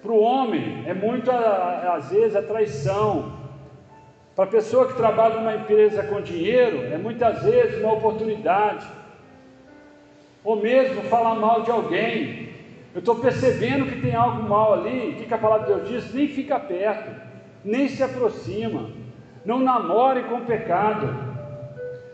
Para 0.00 0.12
o 0.12 0.20
homem 0.20 0.84
é 0.86 0.94
muito, 0.94 1.30
às 1.32 2.10
vezes, 2.10 2.36
a 2.36 2.42
traição. 2.42 3.40
Para 4.36 4.44
a 4.44 4.48
pessoa 4.48 4.86
que 4.86 4.94
trabalha 4.94 5.36
numa 5.36 5.56
empresa 5.56 6.04
com 6.04 6.20
dinheiro, 6.20 6.84
é 6.92 6.96
muitas 6.96 7.42
vezes 7.42 7.82
uma 7.82 7.94
oportunidade. 7.94 8.86
Ou 10.44 10.56
mesmo 10.56 11.02
falar 11.04 11.34
mal 11.34 11.62
de 11.62 11.72
alguém. 11.72 12.50
Eu 12.94 13.00
estou 13.00 13.16
percebendo 13.16 13.86
que 13.86 14.00
tem 14.00 14.14
algo 14.14 14.48
mal 14.48 14.74
ali, 14.74 15.10
o 15.10 15.16
que, 15.16 15.24
que 15.24 15.34
a 15.34 15.38
palavra 15.38 15.66
de 15.66 15.72
Deus 15.72 15.88
diz? 16.04 16.14
Nem 16.14 16.28
fica 16.28 16.60
perto 16.60 17.33
nem 17.64 17.88
se 17.88 18.02
aproxima, 18.02 18.90
não 19.44 19.58
namore 19.60 20.24
com 20.24 20.36
o 20.36 20.44
pecado. 20.44 21.34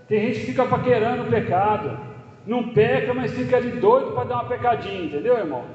Tem 0.07 0.20
gente 0.20 0.40
que 0.40 0.46
fica 0.46 0.66
paquerando 0.66 1.24
o 1.24 1.30
pecado, 1.30 1.98
não 2.46 2.68
peca, 2.68 3.12
mas 3.12 3.32
fica 3.32 3.57
ali 3.57 3.72
doido 3.72 4.12
para 4.12 4.24
dar 4.24 4.34
uma 4.36 4.48
pecadinha, 4.48 5.05
entendeu, 5.05 5.36
irmãos? 5.36 5.66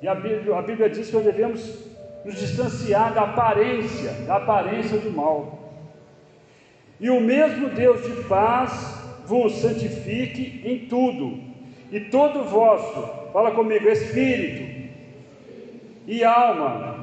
E 0.00 0.08
a 0.08 0.14
Bíblia, 0.14 0.56
a 0.56 0.62
Bíblia 0.62 0.88
diz 0.88 1.08
que 1.08 1.14
nós 1.14 1.24
devemos 1.24 1.90
nos 2.24 2.38
distanciar 2.38 3.12
da 3.12 3.22
aparência, 3.22 4.12
da 4.26 4.36
aparência 4.36 4.98
do 4.98 5.10
mal. 5.10 5.58
E 6.98 7.08
o 7.10 7.20
mesmo 7.20 7.70
Deus 7.70 8.02
de 8.02 8.24
paz 8.24 8.98
vos 9.26 9.52
santifique 9.54 10.62
em 10.64 10.86
tudo, 10.86 11.38
e 11.90 12.00
todo 12.00 12.44
vosso, 12.44 13.30
fala 13.32 13.52
comigo, 13.52 13.88
espírito 13.88 14.90
e 16.06 16.24
alma 16.24 16.99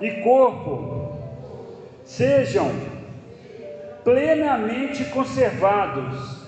e 0.00 0.10
corpo 0.22 1.18
sejam 2.04 2.70
plenamente 4.04 5.04
conservados, 5.06 6.46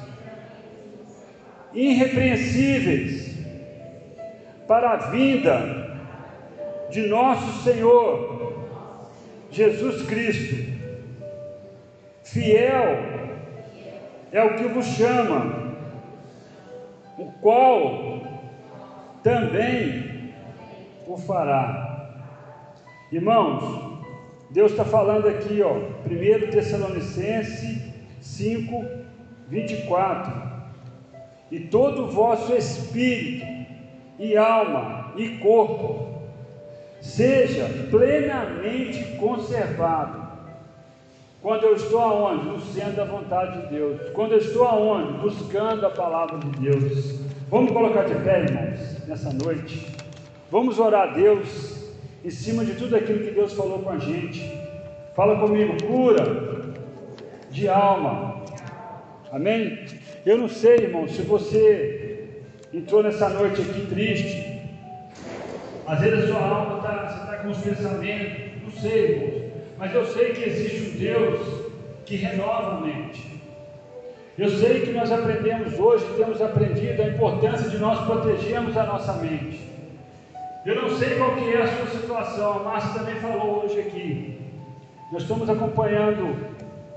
irrepreensíveis, 1.74 3.36
para 4.66 4.90
a 4.92 4.96
vinda 4.96 5.98
de 6.90 7.06
nosso 7.06 7.62
Senhor 7.62 8.66
Jesus 9.50 10.06
Cristo. 10.06 10.80
Fiel 12.22 12.96
é 14.32 14.42
o 14.44 14.56
que 14.56 14.68
vos 14.68 14.86
chama, 14.86 15.74
o 17.18 17.32
qual 17.42 18.22
também 19.22 20.32
o 21.06 21.18
fará. 21.18 21.89
Irmãos, 23.12 23.98
Deus 24.50 24.70
está 24.70 24.84
falando 24.84 25.26
aqui, 25.26 25.60
ó, 25.62 25.72
1 26.06 26.50
Tessalonicenses 26.50 27.82
5, 28.20 28.84
24. 29.48 30.50
E 31.50 31.60
todo 31.60 32.04
o 32.04 32.06
vosso 32.08 32.54
espírito, 32.54 33.44
e 34.18 34.36
alma, 34.36 35.12
e 35.16 35.38
corpo, 35.38 36.22
seja 37.00 37.66
plenamente 37.90 39.16
conservado. 39.16 40.30
Quando 41.42 41.64
eu 41.64 41.74
estou 41.74 42.00
aonde? 42.00 42.46
No 42.46 42.60
centro 42.60 42.96
da 42.96 43.04
vontade 43.04 43.62
de 43.62 43.74
Deus. 43.74 44.10
Quando 44.12 44.32
eu 44.32 44.38
estou 44.38 44.64
aonde? 44.64 45.18
Buscando 45.18 45.86
a 45.86 45.90
palavra 45.90 46.38
de 46.38 46.60
Deus. 46.60 47.18
Vamos 47.48 47.72
colocar 47.72 48.04
de 48.04 48.14
pé, 48.16 48.42
irmãos, 48.42 49.08
nessa 49.08 49.32
noite. 49.32 49.96
Vamos 50.50 50.78
orar 50.78 51.08
a 51.08 51.12
Deus 51.14 51.79
em 52.24 52.30
cima 52.30 52.64
de 52.64 52.74
tudo 52.74 52.96
aquilo 52.96 53.24
que 53.24 53.30
Deus 53.30 53.52
falou 53.52 53.80
com 53.80 53.90
a 53.90 53.98
gente. 53.98 54.52
Fala 55.14 55.40
comigo, 55.40 55.76
cura 55.84 56.24
de 57.50 57.68
alma. 57.68 58.44
Amém? 59.32 59.84
Eu 60.24 60.38
não 60.38 60.48
sei, 60.48 60.76
irmão, 60.76 61.08
se 61.08 61.22
você 61.22 62.40
entrou 62.72 63.02
nessa 63.02 63.28
noite 63.28 63.60
aqui 63.60 63.86
triste. 63.86 64.60
Às 65.86 66.00
vezes 66.00 66.24
a 66.24 66.28
sua 66.28 66.40
alma 66.40 66.76
está, 66.76 67.22
está 67.22 67.36
com 67.42 67.48
os 67.48 67.58
pensamentos, 67.58 68.62
não 68.62 68.70
sei, 68.80 69.04
irmão. 69.04 69.50
Mas 69.78 69.94
eu 69.94 70.04
sei 70.06 70.32
que 70.32 70.48
existe 70.48 70.90
um 70.90 70.98
Deus 70.98 71.70
que 72.04 72.16
renova 72.16 72.76
a 72.76 72.80
mente. 72.80 73.40
Eu 74.38 74.48
sei 74.50 74.80
que 74.82 74.92
nós 74.92 75.10
aprendemos 75.10 75.78
hoje, 75.78 76.04
temos 76.16 76.40
aprendido 76.40 77.02
a 77.02 77.08
importância 77.08 77.68
de 77.68 77.78
nós 77.78 78.04
protegermos 78.04 78.76
a 78.76 78.84
nossa 78.84 79.14
mente. 79.14 79.69
Eu 80.64 80.74
não 80.74 80.90
sei 80.98 81.16
qual 81.16 81.36
que 81.36 81.54
é 81.54 81.62
a 81.62 81.66
sua 81.66 81.86
situação, 81.86 82.60
a 82.60 82.62
Márcia 82.64 83.00
também 83.00 83.14
falou 83.16 83.64
hoje 83.64 83.80
aqui. 83.80 84.38
Nós 85.10 85.22
estamos 85.22 85.48
acompanhando 85.48 86.36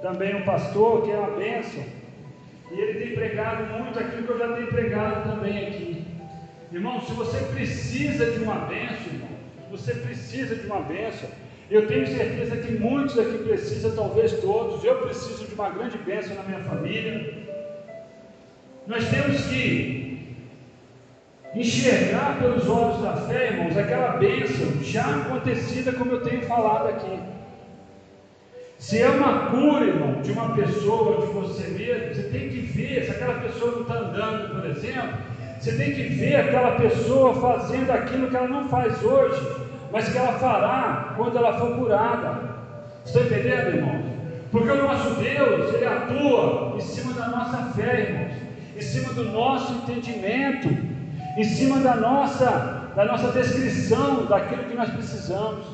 também 0.02 0.36
um 0.36 0.44
pastor 0.44 1.04
que 1.04 1.12
é 1.12 1.18
uma 1.18 1.38
bênção, 1.38 1.82
e 2.70 2.78
ele 2.78 3.00
tem 3.00 3.16
pregado 3.16 3.64
muito 3.78 3.98
aquilo 3.98 4.24
que 4.24 4.30
eu 4.32 4.38
já 4.38 4.54
tenho 4.54 4.68
pregado 4.68 5.30
também 5.30 5.68
aqui. 5.68 6.06
Irmão, 6.74 7.02
se 7.04 7.14
você 7.14 7.38
precisa 7.54 8.32
de 8.32 8.40
uma 8.40 8.56
bênção, 8.66 9.14
irmão, 9.14 9.30
você 9.72 9.94
precisa 9.94 10.56
de 10.56 10.66
uma 10.66 10.82
bênção. 10.82 11.30
Eu 11.72 11.88
tenho 11.88 12.06
certeza 12.06 12.58
que 12.58 12.74
muitos 12.74 13.18
aqui 13.18 13.38
precisam, 13.38 13.96
talvez 13.96 14.34
todos. 14.42 14.84
Eu 14.84 14.98
preciso 14.98 15.46
de 15.46 15.54
uma 15.54 15.70
grande 15.70 15.98
bênção 16.00 16.36
na 16.36 16.44
minha 16.44 16.60
família. 16.60 17.34
Nós 18.86 19.08
temos 19.08 19.46
que 19.46 20.03
enxergar 21.56 22.40
pelos 22.40 22.68
olhos 22.68 23.02
da 23.02 23.14
fé, 23.14 23.52
irmãos, 23.52 23.78
aquela 23.78 24.18
bênção 24.18 24.84
já 24.84 25.04
acontecida, 25.04 25.94
como 25.94 26.12
eu 26.12 26.22
tenho 26.22 26.42
falado 26.44 26.88
aqui. 26.90 27.20
Se 28.78 29.00
é 29.00 29.10
uma 29.10 29.50
cura, 29.52 29.86
irmão, 29.86 30.22
de 30.22 30.32
uma 30.32 30.56
pessoa, 30.56 31.26
de 31.26 31.34
você 31.34 31.68
mesmo, 31.70 32.14
você 32.14 32.24
tem 32.24 32.50
que 32.50 32.60
ver, 32.60 33.06
se 33.06 33.12
aquela 33.12 33.36
pessoa 33.36 33.72
não 33.72 33.82
está 33.82 33.94
andando, 33.96 34.56
por 34.56 34.70
exemplo, 34.70 35.18
você 35.60 35.78
tem 35.78 35.94
que 35.94 36.04
ver 36.04 36.36
aquela 36.36 36.72
pessoa 36.72 37.34
fazendo 37.36 37.92
aquilo 37.92 38.30
que 38.30 38.36
ela 38.36 38.48
não 38.48 38.68
faz 38.68 39.02
hoje, 39.02 39.42
mas 39.92 40.10
que 40.10 40.18
ela 40.18 40.34
fará 40.34 41.14
quando 41.16 41.38
ela 41.38 41.58
for 41.58 41.78
curada. 41.78 42.54
Está 43.06 43.22
entendendo, 43.22 43.76
irmão? 43.76 44.04
Porque 44.52 44.70
o 44.70 44.84
nosso 44.84 45.16
Deus, 45.16 45.74
Ele 45.74 45.86
atua 45.86 46.74
em 46.76 46.82
cima 46.82 47.14
da 47.14 47.28
nossa 47.28 47.58
fé, 47.74 48.02
irmãos, 48.02 48.34
em 48.76 48.82
cima 48.82 49.14
do 49.14 49.24
nosso 49.32 49.74
entendimento, 49.74 50.93
em 51.36 51.44
cima 51.44 51.80
da 51.80 51.96
nossa, 51.96 52.92
da 52.96 53.06
nossa 53.06 53.32
descrição 53.32 54.26
daquilo 54.26 54.64
que 54.64 54.76
nós 54.76 54.90
precisamos. 54.90 55.66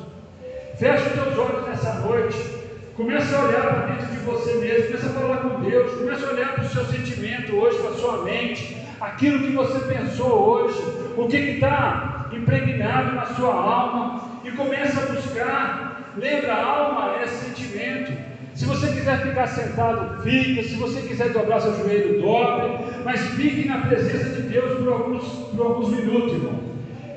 Feche 0.78 1.08
os 1.08 1.12
teus 1.12 1.38
olhos 1.38 1.68
nessa 1.68 1.94
noite. 1.94 2.60
Começa 2.96 3.36
a 3.36 3.44
olhar 3.44 3.62
para 3.62 3.86
dentro 3.86 4.06
de 4.06 4.16
você 4.18 4.54
mesmo, 4.54 4.86
começa 4.88 5.06
a 5.06 5.12
falar 5.12 5.36
com 5.38 5.60
Deus, 5.60 5.94
começa 5.94 6.26
a 6.26 6.30
olhar 6.30 6.54
para 6.54 6.64
o 6.64 6.68
seu 6.68 6.84
sentimento 6.84 7.56
hoje, 7.56 7.78
para 7.78 7.90
a 7.90 7.94
sua 7.94 8.24
mente, 8.24 8.76
aquilo 9.00 9.38
que 9.38 9.52
você 9.52 9.78
pensou 9.94 10.28
hoje, 10.28 10.82
o 11.16 11.26
que 11.26 11.36
está 11.36 12.28
impregnado 12.32 13.14
na 13.14 13.26
sua 13.26 13.54
alma, 13.54 14.40
e 14.44 14.50
começa 14.50 15.00
a 15.00 15.06
buscar. 15.14 16.12
Lembra, 16.16 16.52
a 16.52 16.64
alma 16.64 17.16
é 17.22 17.26
sentimento. 17.26 18.12
Se 18.60 18.66
você 18.66 18.88
quiser 18.88 19.22
ficar 19.22 19.46
sentado, 19.46 20.22
fica. 20.22 20.62
Se 20.62 20.74
você 20.74 21.00
quiser 21.00 21.30
dobrar 21.30 21.62
seu 21.62 21.74
joelho, 21.78 22.20
dobre. 22.20 22.76
Mas 23.06 23.18
fique 23.28 23.66
na 23.66 23.78
presença 23.78 24.28
de 24.36 24.42
Deus 24.42 24.78
por 24.78 24.92
alguns, 24.92 25.24
por 25.24 25.66
alguns 25.66 25.88
minutos, 25.88 26.34
irmão. 26.34 26.60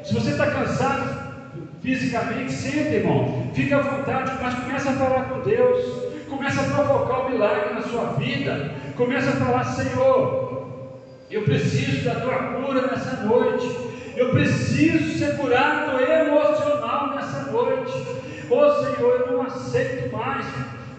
Se 0.05 0.13
você 0.13 0.29
está 0.29 0.49
cansado, 0.49 1.33
fisicamente, 1.81 2.49
senta, 2.49 2.95
irmão. 2.95 3.51
Fique 3.53 3.73
à 3.73 3.81
vontade, 3.81 4.31
mas 4.41 4.53
começa 4.53 4.91
a 4.91 4.93
falar 4.93 5.23
com 5.25 5.41
Deus. 5.41 5.83
Começa 6.29 6.61
a 6.61 6.63
provocar 6.63 7.25
o 7.25 7.31
milagre 7.31 7.73
na 7.73 7.81
sua 7.81 8.05
vida. 8.13 8.71
Começa 8.95 9.31
a 9.31 9.33
falar, 9.33 9.65
Senhor, 9.65 11.01
eu 11.29 11.41
preciso 11.41 12.05
da 12.05 12.21
tua 12.21 12.35
cura 12.37 12.87
nessa 12.87 13.17
noite. 13.25 13.69
Eu 14.15 14.29
preciso 14.29 15.19
ser 15.19 15.35
curado 15.35 16.01
emocional 16.01 17.13
nessa 17.15 17.51
noite. 17.51 17.91
Oh 18.49 18.69
Senhor, 18.75 19.25
eu 19.27 19.31
não 19.33 19.41
aceito 19.41 20.09
mais 20.15 20.45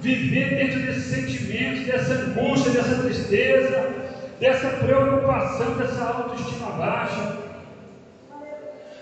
viver 0.04 0.54
dentro 0.54 0.80
desses 0.80 1.04
sentimentos, 1.04 1.86
dessa 1.86 2.12
angústia, 2.12 2.72
dessa 2.72 3.02
tristeza, 3.02 3.94
dessa 4.38 4.68
preocupação, 4.68 5.78
dessa 5.78 6.04
autoestima 6.04 6.70
baixa. 6.72 7.38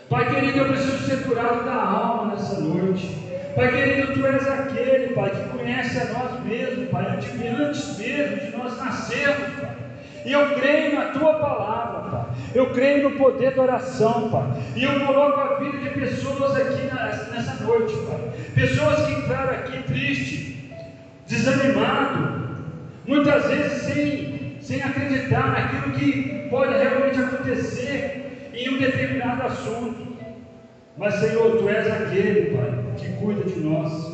Pai 0.09 0.33
querido, 0.33 0.59
eu 0.59 0.69
preciso 0.69 0.99
ser 0.99 1.25
curado 1.25 1.65
da 1.65 1.75
alma 1.75 2.33
nessa 2.33 2.61
noite. 2.61 3.19
Pai 3.57 3.73
querido, 3.73 4.13
Tu 4.13 4.27
és 4.27 4.47
aquele, 4.47 5.15
Pai, 5.15 5.31
que 5.31 5.59
conhece 5.59 5.99
a 5.99 6.05
nós 6.13 6.45
mesmos, 6.45 6.89
Pai, 6.91 7.07
antes 7.07 7.99
mesmo 7.99 8.37
de 8.37 8.57
nós 8.57 8.79
nascermos, 8.79 9.61
Pai. 9.61 9.77
E 10.25 10.33
eu 10.33 10.55
creio 10.55 10.95
na 10.95 11.07
Tua 11.07 11.35
palavra, 11.35 12.11
Pai. 12.11 12.27
Eu 12.55 12.71
creio 12.71 13.11
no 13.11 13.19
poder 13.19 13.55
da 13.57 13.63
oração, 13.63 14.31
Pai. 14.31 14.45
E 14.77 14.85
eu 14.85 15.01
coloco 15.05 15.41
a 15.41 15.55
vida 15.57 15.79
de 15.79 15.91
pessoas 15.91 16.55
aqui 16.57 16.89
nessa 17.33 17.65
noite, 17.65 17.93
Pai. 18.07 18.33
Pessoas 18.55 19.05
que 19.07 19.13
entraram 19.13 19.51
aqui 19.51 19.83
triste, 19.83 20.52
desanimado, 21.33 22.43
muitas 23.07 23.47
vezes 23.47 23.83
sem, 23.83 24.59
sem 24.61 24.83
acreditar 24.83 25.51
naquilo 25.51 25.95
que 25.95 26.49
pode 26.51 26.75
realmente 26.75 27.19
acontecer 27.19 28.51
em 28.53 28.69
um 28.69 28.79
determinado 28.79 29.43
assunto. 29.45 30.13
Mas, 30.97 31.15
Senhor, 31.15 31.57
Tu 31.57 31.69
és 31.69 31.91
aquele, 31.91 32.55
Pai, 32.55 32.71
que 32.99 33.13
cuida 33.15 33.45
de 33.45 33.61
nós. 33.61 34.13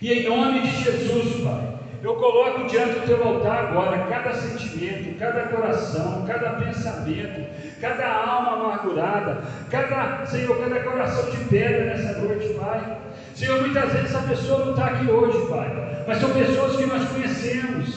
E 0.00 0.12
em 0.12 0.24
nome 0.24 0.62
de 0.62 0.70
Jesus, 0.82 1.44
Pai, 1.44 1.74
eu 2.02 2.14
coloco 2.14 2.66
diante 2.66 3.00
do 3.00 3.06
Teu 3.06 3.22
altar 3.22 3.66
agora 3.66 4.06
cada 4.08 4.32
sentimento, 4.32 5.18
cada 5.18 5.42
coração, 5.42 6.24
cada 6.26 6.52
pensamento, 6.52 7.46
cada 7.80 8.06
alma 8.06 8.52
amargurada, 8.52 9.42
cada, 9.70 10.24
Senhor, 10.24 10.58
cada 10.58 10.80
coração 10.80 11.30
de 11.30 11.44
pedra 11.44 11.84
nessa 11.84 12.18
noite, 12.20 12.54
Pai. 12.54 12.98
Senhor, 13.34 13.60
muitas 13.62 13.92
vezes 13.92 14.14
essa 14.14 14.28
pessoa 14.28 14.64
não 14.64 14.70
está 14.70 14.86
aqui 14.86 15.10
hoje, 15.10 15.46
Pai, 15.48 16.04
mas 16.06 16.18
são 16.18 16.30
pessoas 16.30 16.76
que 16.76 16.86
nós 16.86 17.08
conhecemos, 17.08 17.96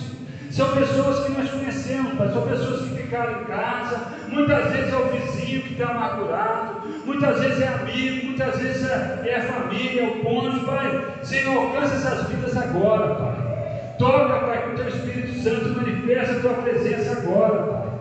são 0.50 0.72
pessoas 0.72 1.26
que 1.26 1.32
nós 1.32 1.50
conhecemos, 1.52 2.14
Pai, 2.14 2.30
são 2.30 2.42
pessoas 2.42 2.82
que 2.82 3.02
ficaram 3.02 3.42
em 3.42 3.46
casa, 3.46 4.02
muitas 4.30 4.72
vezes 4.72 4.92
é 4.92 4.98
o 4.98 5.10
vizinho 5.10 5.62
que 5.62 5.74
está 5.74 5.90
amargurado, 5.90 6.90
muitas 7.06 7.40
vezes 7.40 7.62
é 7.62 7.68
amigo, 7.68 8.26
muitas 8.26 8.60
vezes 8.60 8.90
é, 8.90 9.22
é 9.28 9.36
a 9.36 9.42
família, 9.44 10.02
é 10.02 10.08
o 10.08 10.24
cônjuge, 10.24 10.66
Pai. 10.66 11.06
Senhor, 11.22 11.56
alcança 11.56 11.94
essas 11.94 12.28
vidas 12.30 12.58
agora, 12.58 13.16
Pai. 13.16 13.96
Toca, 14.00 14.40
Pai, 14.40 14.64
com 14.64 14.72
o 14.72 14.76
Teu 14.76 14.88
Espírito 14.88 15.40
Santo, 15.44 15.70
manifesta 15.70 16.36
a 16.36 16.40
Tua 16.40 16.54
presença 16.56 17.12
agora, 17.12 17.64
Pai. 17.64 17.97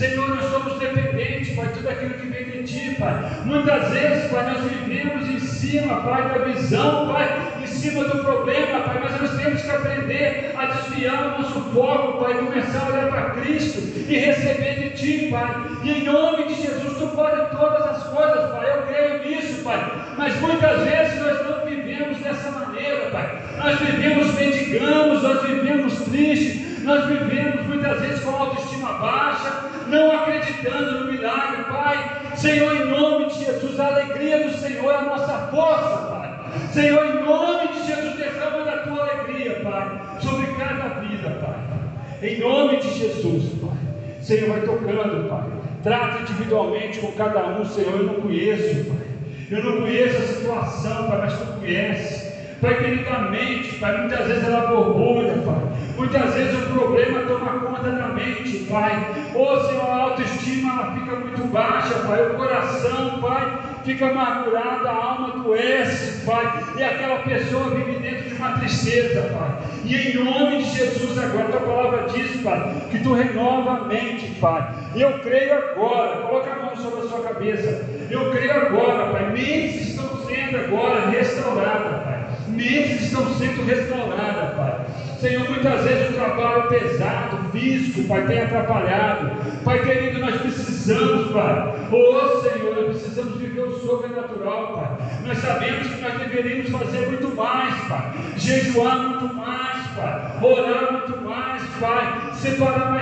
Senhor, 0.00 0.34
nós 0.34 0.50
somos 0.50 0.78
dependentes, 0.78 1.54
Pai, 1.54 1.68
tudo 1.74 1.90
aquilo 1.90 2.14
que 2.14 2.26
vem 2.28 2.44
de 2.46 2.62
Ti, 2.62 2.96
Pai. 2.98 3.42
Muitas 3.44 3.90
vezes, 3.90 4.30
Pai, 4.30 4.50
nós 4.50 4.64
vivemos 4.64 5.28
em 5.28 5.38
cima, 5.38 6.00
Pai, 6.00 6.26
da 6.26 6.38
visão, 6.38 7.12
Pai, 7.12 7.52
em 7.62 7.66
cima 7.66 8.04
do 8.04 8.24
problema, 8.24 8.80
Pai, 8.80 8.98
mas 9.02 9.20
nós 9.20 9.36
temos 9.36 9.60
que 9.60 9.70
aprender 9.70 10.54
a 10.56 10.64
desviar 10.64 11.26
o 11.26 11.42
nosso 11.42 11.60
foco, 11.74 12.24
Pai, 12.24 12.32
começar 12.32 12.80
a 12.80 12.88
olhar 12.88 13.08
para 13.10 13.30
Cristo 13.42 13.78
e 14.08 14.16
receber 14.16 14.88
de 14.88 14.90
Ti, 14.96 15.28
Pai. 15.30 15.54
E 15.82 15.90
em 15.90 16.04
nome 16.04 16.44
de 16.44 16.54
Jesus, 16.54 16.96
Tu 16.96 17.06
pode 17.08 17.54
todas 17.54 17.82
as 17.82 18.02
coisas, 18.04 18.50
Pai, 18.52 18.70
eu 18.70 18.82
creio 18.84 19.28
nisso, 19.28 19.62
Pai. 19.62 20.14
Mas 20.16 20.34
muitas 20.40 20.80
vezes 20.80 21.20
nós 21.20 21.46
não 21.46 21.66
vivemos 21.66 22.16
dessa 22.20 22.50
maneira, 22.52 23.10
Pai. 23.10 23.38
Nós 23.58 23.78
vivemos 23.78 24.34
mendigamos, 24.34 25.22
nós 25.22 25.42
vivemos 25.42 25.94
tristes, 26.04 26.82
nós 26.84 27.04
vivemos 27.04 27.66
muitas 27.66 28.00
vezes 28.00 28.24
com 28.24 28.30
autoestima 28.30 28.94
baixa, 28.94 29.69
não 29.90 30.12
acreditando 30.12 31.00
no 31.00 31.12
milagre, 31.12 31.64
Pai. 31.64 32.20
Senhor, 32.36 32.74
em 32.74 32.86
nome 32.86 33.26
de 33.26 33.44
Jesus, 33.44 33.78
a 33.78 33.86
alegria 33.88 34.48
do 34.48 34.56
Senhor 34.56 34.90
é 34.90 34.96
a 34.96 35.02
nossa 35.02 35.48
força, 35.48 35.96
Pai. 36.08 36.30
Senhor, 36.72 37.04
em 37.04 37.24
nome 37.24 37.68
de 37.68 37.86
Jesus, 37.86 38.16
derrama 38.16 38.64
da 38.64 38.78
tua 38.78 39.02
alegria, 39.02 39.60
Pai, 39.62 40.00
sobre 40.20 40.46
cada 40.54 41.00
vida, 41.00 41.30
Pai. 41.30 42.28
Em 42.28 42.38
nome 42.38 42.78
de 42.78 42.98
Jesus, 42.98 43.60
Pai. 43.60 43.76
Senhor, 44.20 44.48
vai 44.50 44.60
tocando, 44.60 45.28
Pai. 45.28 45.44
Trata 45.82 46.20
individualmente 46.20 46.98
com 47.00 47.12
cada 47.12 47.46
um, 47.58 47.64
Senhor. 47.64 47.92
Eu 47.98 48.04
não 48.04 48.14
conheço, 48.14 48.84
Pai. 48.84 49.06
Eu 49.50 49.64
não 49.64 49.80
conheço 49.82 50.16
a 50.16 50.26
situação, 50.26 51.08
Pai, 51.08 51.18
mas 51.18 51.38
tu 51.38 51.46
conheces. 51.58 52.30
Pai, 52.60 52.76
queridamente, 52.76 53.76
Pai, 53.76 53.98
muitas 53.98 54.26
vezes 54.26 54.44
ela 54.44 54.66
borbulha, 54.66 55.32
Pai. 55.44 55.79
Muitas 56.00 56.32
vezes 56.32 56.62
o 56.62 56.72
problema 56.72 57.20
toma 57.26 57.60
conta 57.60 57.90
da 57.90 58.08
mente, 58.08 58.66
Pai. 58.70 59.06
Ô 59.34 59.42
oh, 59.42 59.60
Senhor, 59.64 59.84
a 59.84 60.02
autoestima 60.04 60.72
ela 60.72 60.92
fica 60.94 61.14
muito 61.14 61.46
baixa, 61.48 61.94
Pai. 62.06 62.22
O 62.22 62.34
coração, 62.36 63.20
Pai, 63.20 63.58
fica 63.84 64.08
amargurado, 64.08 64.88
a 64.88 64.92
alma 64.92 65.28
adoece, 65.28 66.24
Pai. 66.24 66.64
E 66.78 66.82
aquela 66.82 67.18
pessoa 67.18 67.68
vive 67.74 67.98
dentro 67.98 68.30
de 68.30 68.34
uma 68.34 68.52
tristeza, 68.52 69.20
Pai. 69.24 69.58
E 69.84 69.94
em 69.94 70.24
nome 70.24 70.62
de 70.62 70.70
Jesus, 70.70 71.18
agora, 71.18 71.44
a 71.44 71.48
tua 71.48 71.60
palavra 71.60 72.08
diz, 72.08 72.40
Pai, 72.40 72.76
que 72.90 72.98
tu 73.00 73.12
renova 73.12 73.70
a 73.72 73.84
mente, 73.84 74.26
Pai. 74.40 74.74
E 74.94 75.02
eu 75.02 75.18
creio 75.18 75.52
agora, 75.52 76.22
coloca 76.22 76.50
a 76.50 76.64
mão 76.64 76.76
sobre 76.76 77.00
a 77.00 77.08
sua 77.10 77.20
cabeça. 77.24 77.86
Eu 78.10 78.30
creio 78.30 78.52
agora, 78.52 79.12
Pai. 79.12 79.32
Mentes 79.32 79.90
estão 79.90 80.08
sendo 80.26 80.56
agora 80.56 81.10
restauradas, 81.10 82.02
Pai 82.04 82.19
mentes 82.60 83.02
estão 83.02 83.26
sendo 83.34 83.64
restauradas, 83.64 84.54
Pai. 84.54 84.86
Senhor, 85.18 85.48
muitas 85.48 85.84
vezes 85.84 86.10
o 86.10 86.12
trabalho 86.14 86.68
pesado, 86.68 87.50
físico, 87.50 88.06
Pai, 88.08 88.26
tem 88.26 88.42
atrapalhado. 88.42 89.30
Pai 89.64 89.82
querido, 89.82 90.20
nós 90.20 90.40
precisamos, 90.40 91.32
Pai. 91.32 91.74
Oh 91.90 92.40
Senhor, 92.42 92.74
nós 92.76 92.86
precisamos 92.96 93.36
viver 93.38 93.62
o 93.62 93.78
sobrenatural, 93.78 94.74
Pai. 94.74 95.08
Nós 95.26 95.38
sabemos 95.38 95.88
que 95.88 96.00
nós 96.00 96.18
deveríamos 96.18 96.70
fazer 96.70 97.06
muito 97.06 97.34
mais, 97.34 97.74
Pai. 97.88 98.12
Jejuar 98.36 98.98
muito 98.98 99.34
mais, 99.34 99.86
Pai. 99.88 100.38
Orar 100.42 100.92
muito 100.92 101.20
mais, 101.22 101.62
Pai. 101.80 102.32
Separar 102.34 102.90
mais 102.90 102.99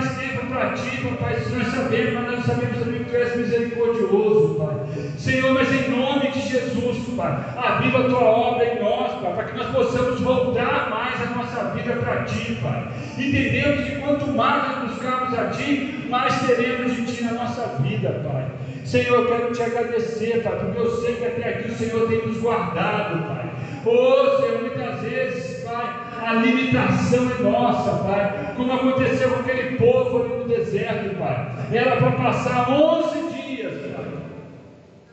para 0.59 0.71
Ti, 0.71 1.17
Pai. 1.21 1.37
Nós 1.57 1.69
sabemos, 1.69 2.15
mas 2.15 2.33
nós 2.33 2.45
sabemos 2.45 2.79
também 2.79 3.05
que 3.05 3.11
Tu 3.11 3.17
és 3.17 3.37
misericordioso, 3.37 4.55
Pai. 4.57 4.77
Senhor, 5.17 5.53
mas 5.55 5.73
em 5.73 5.91
nome 5.91 6.31
de 6.31 6.41
Jesus, 6.41 6.99
Pai, 7.17 7.39
aviva 7.57 8.01
a 8.01 8.09
Tua 8.09 8.25
obra 8.25 8.65
em 8.65 8.83
nós, 8.83 9.13
Pai, 9.23 9.33
para 9.35 9.45
que 9.45 9.57
nós 9.57 9.69
possamos 9.69 10.21
voltar 10.21 10.91
mais 10.91 11.23
a 11.23 11.37
nossa 11.37 11.65
vida 11.75 11.95
para 11.95 12.25
Ti, 12.25 12.59
Pai. 12.61 12.89
Entendemos 13.17 13.85
que 13.85 13.97
quanto 14.01 14.27
mais 14.33 14.69
nós 14.69 14.91
buscarmos 14.91 15.39
a 15.39 15.47
Ti, 15.51 16.07
mais 16.11 16.41
teremos 16.47 16.97
de 16.97 17.07
Ti 17.07 17.25
na 17.25 17.33
nossa 17.33 17.81
vida, 17.81 18.21
Pai. 18.29 18.47
Senhor, 18.85 19.23
eu 19.23 19.27
quero 19.27 19.53
Te 19.53 19.63
agradecer, 19.63 20.43
Pai, 20.43 20.59
porque 20.59 20.79
eu 20.79 20.91
sei 20.91 21.15
que 21.17 21.25
até 21.25 21.49
aqui 21.51 21.71
o 21.71 21.77
Senhor 21.77 22.09
tem 22.09 22.27
nos 22.27 22.39
guardado, 22.39 23.27
Pai. 23.29 23.51
Oh, 23.87 24.41
Senhor, 24.41 24.61
muitas 24.61 25.01
vezes, 25.03 25.65
Pai, 25.65 26.08
a 26.25 26.35
limitação 26.35 27.31
é 27.39 27.43
nossa, 27.43 28.03
Pai. 28.05 28.55
Como 28.57 28.73
aconteceu 28.73 29.31
com 29.31 29.41
aquele 29.41 29.77
povo 29.77 30.25
ali 30.25 30.39
no 30.39 30.49
deserto, 30.49 31.17
Pai. 31.19 31.49
Era 31.73 31.97
para 31.97 32.11
passar 32.13 32.71
11 32.71 33.19
dias, 33.33 33.73
Pai. 33.95 34.05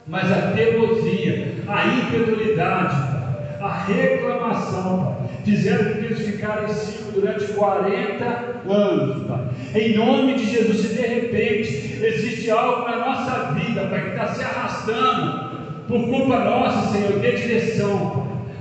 Mas 0.08 0.32
a 0.32 0.52
teimosia, 0.52 1.64
a 1.68 1.88
incredulidade, 1.88 3.16
A 3.62 3.84
reclamação, 3.86 5.16
Pai. 5.20 5.30
Fizeram 5.46 5.94
que 5.94 6.06
eles 6.06 6.26
ficaram 6.26 6.66
em 6.66 6.70
cima 6.70 7.12
durante 7.12 7.46
40 7.54 8.26
anos, 8.68 9.28
Pai. 9.28 9.46
Em 9.76 9.96
nome 9.96 10.34
de 10.36 10.46
Jesus, 10.46 10.82
se 10.82 10.96
de 10.96 11.02
repente 11.02 12.04
existe 12.04 12.50
algo 12.50 12.90
na 12.90 12.98
nossa 12.98 13.54
vida, 13.54 13.88
Pai, 13.88 14.02
que 14.02 14.10
está 14.10 14.28
se 14.28 14.44
arrastando 14.44 15.56
por 15.88 16.04
culpa 16.06 16.40
nossa, 16.40 16.92
Senhor, 16.92 17.20
dê 17.20 17.32
direção, 17.32 18.10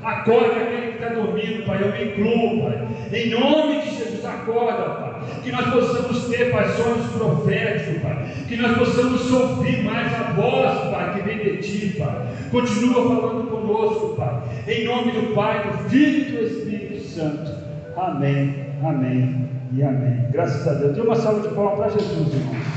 Pai. 0.02 0.14
Acorda 0.14 0.60
aquele 0.60 0.83
que 0.94 1.04
está 1.04 1.14
dormindo, 1.14 1.66
Pai. 1.66 1.82
Eu 1.82 1.92
me 1.92 2.04
incluo, 2.04 2.62
Pai. 2.62 2.88
Em 3.12 3.30
nome 3.30 3.80
de 3.82 3.90
Jesus, 3.96 4.24
acorda, 4.24 4.82
Pai. 4.82 5.14
Que 5.42 5.52
nós 5.52 5.66
possamos 5.70 6.28
ter, 6.28 6.50
Pai, 6.50 6.68
sonhos 6.70 7.06
proféticos, 7.12 8.02
Pai. 8.02 8.30
Que 8.48 8.56
nós 8.56 8.78
possamos 8.78 9.32
ouvir 9.32 9.82
mais 9.82 10.12
a 10.14 10.32
voz, 10.32 10.90
Pai, 10.90 11.14
que 11.14 11.22
vem 11.22 11.38
de 11.38 11.56
Ti, 11.58 11.98
Pai. 11.98 12.26
Continua 12.50 12.94
falando 12.94 13.50
conosco, 13.50 14.14
Pai. 14.16 14.42
Em 14.68 14.84
nome 14.84 15.12
do 15.12 15.34
Pai, 15.34 15.62
do 15.64 15.88
Filho 15.90 16.28
e 16.28 16.32
do 16.32 16.44
Espírito 16.44 17.04
Santo. 17.04 17.52
Amém, 17.96 18.66
amém 18.82 19.48
e 19.72 19.82
amém. 19.82 20.28
Graças 20.30 20.66
a 20.66 20.74
Deus. 20.74 20.94
Dê 20.94 21.00
uma 21.00 21.16
salva 21.16 21.46
de 21.46 21.54
palmas 21.54 21.78
para 21.78 21.88
Jesus, 21.90 22.34
irmão. 22.34 22.74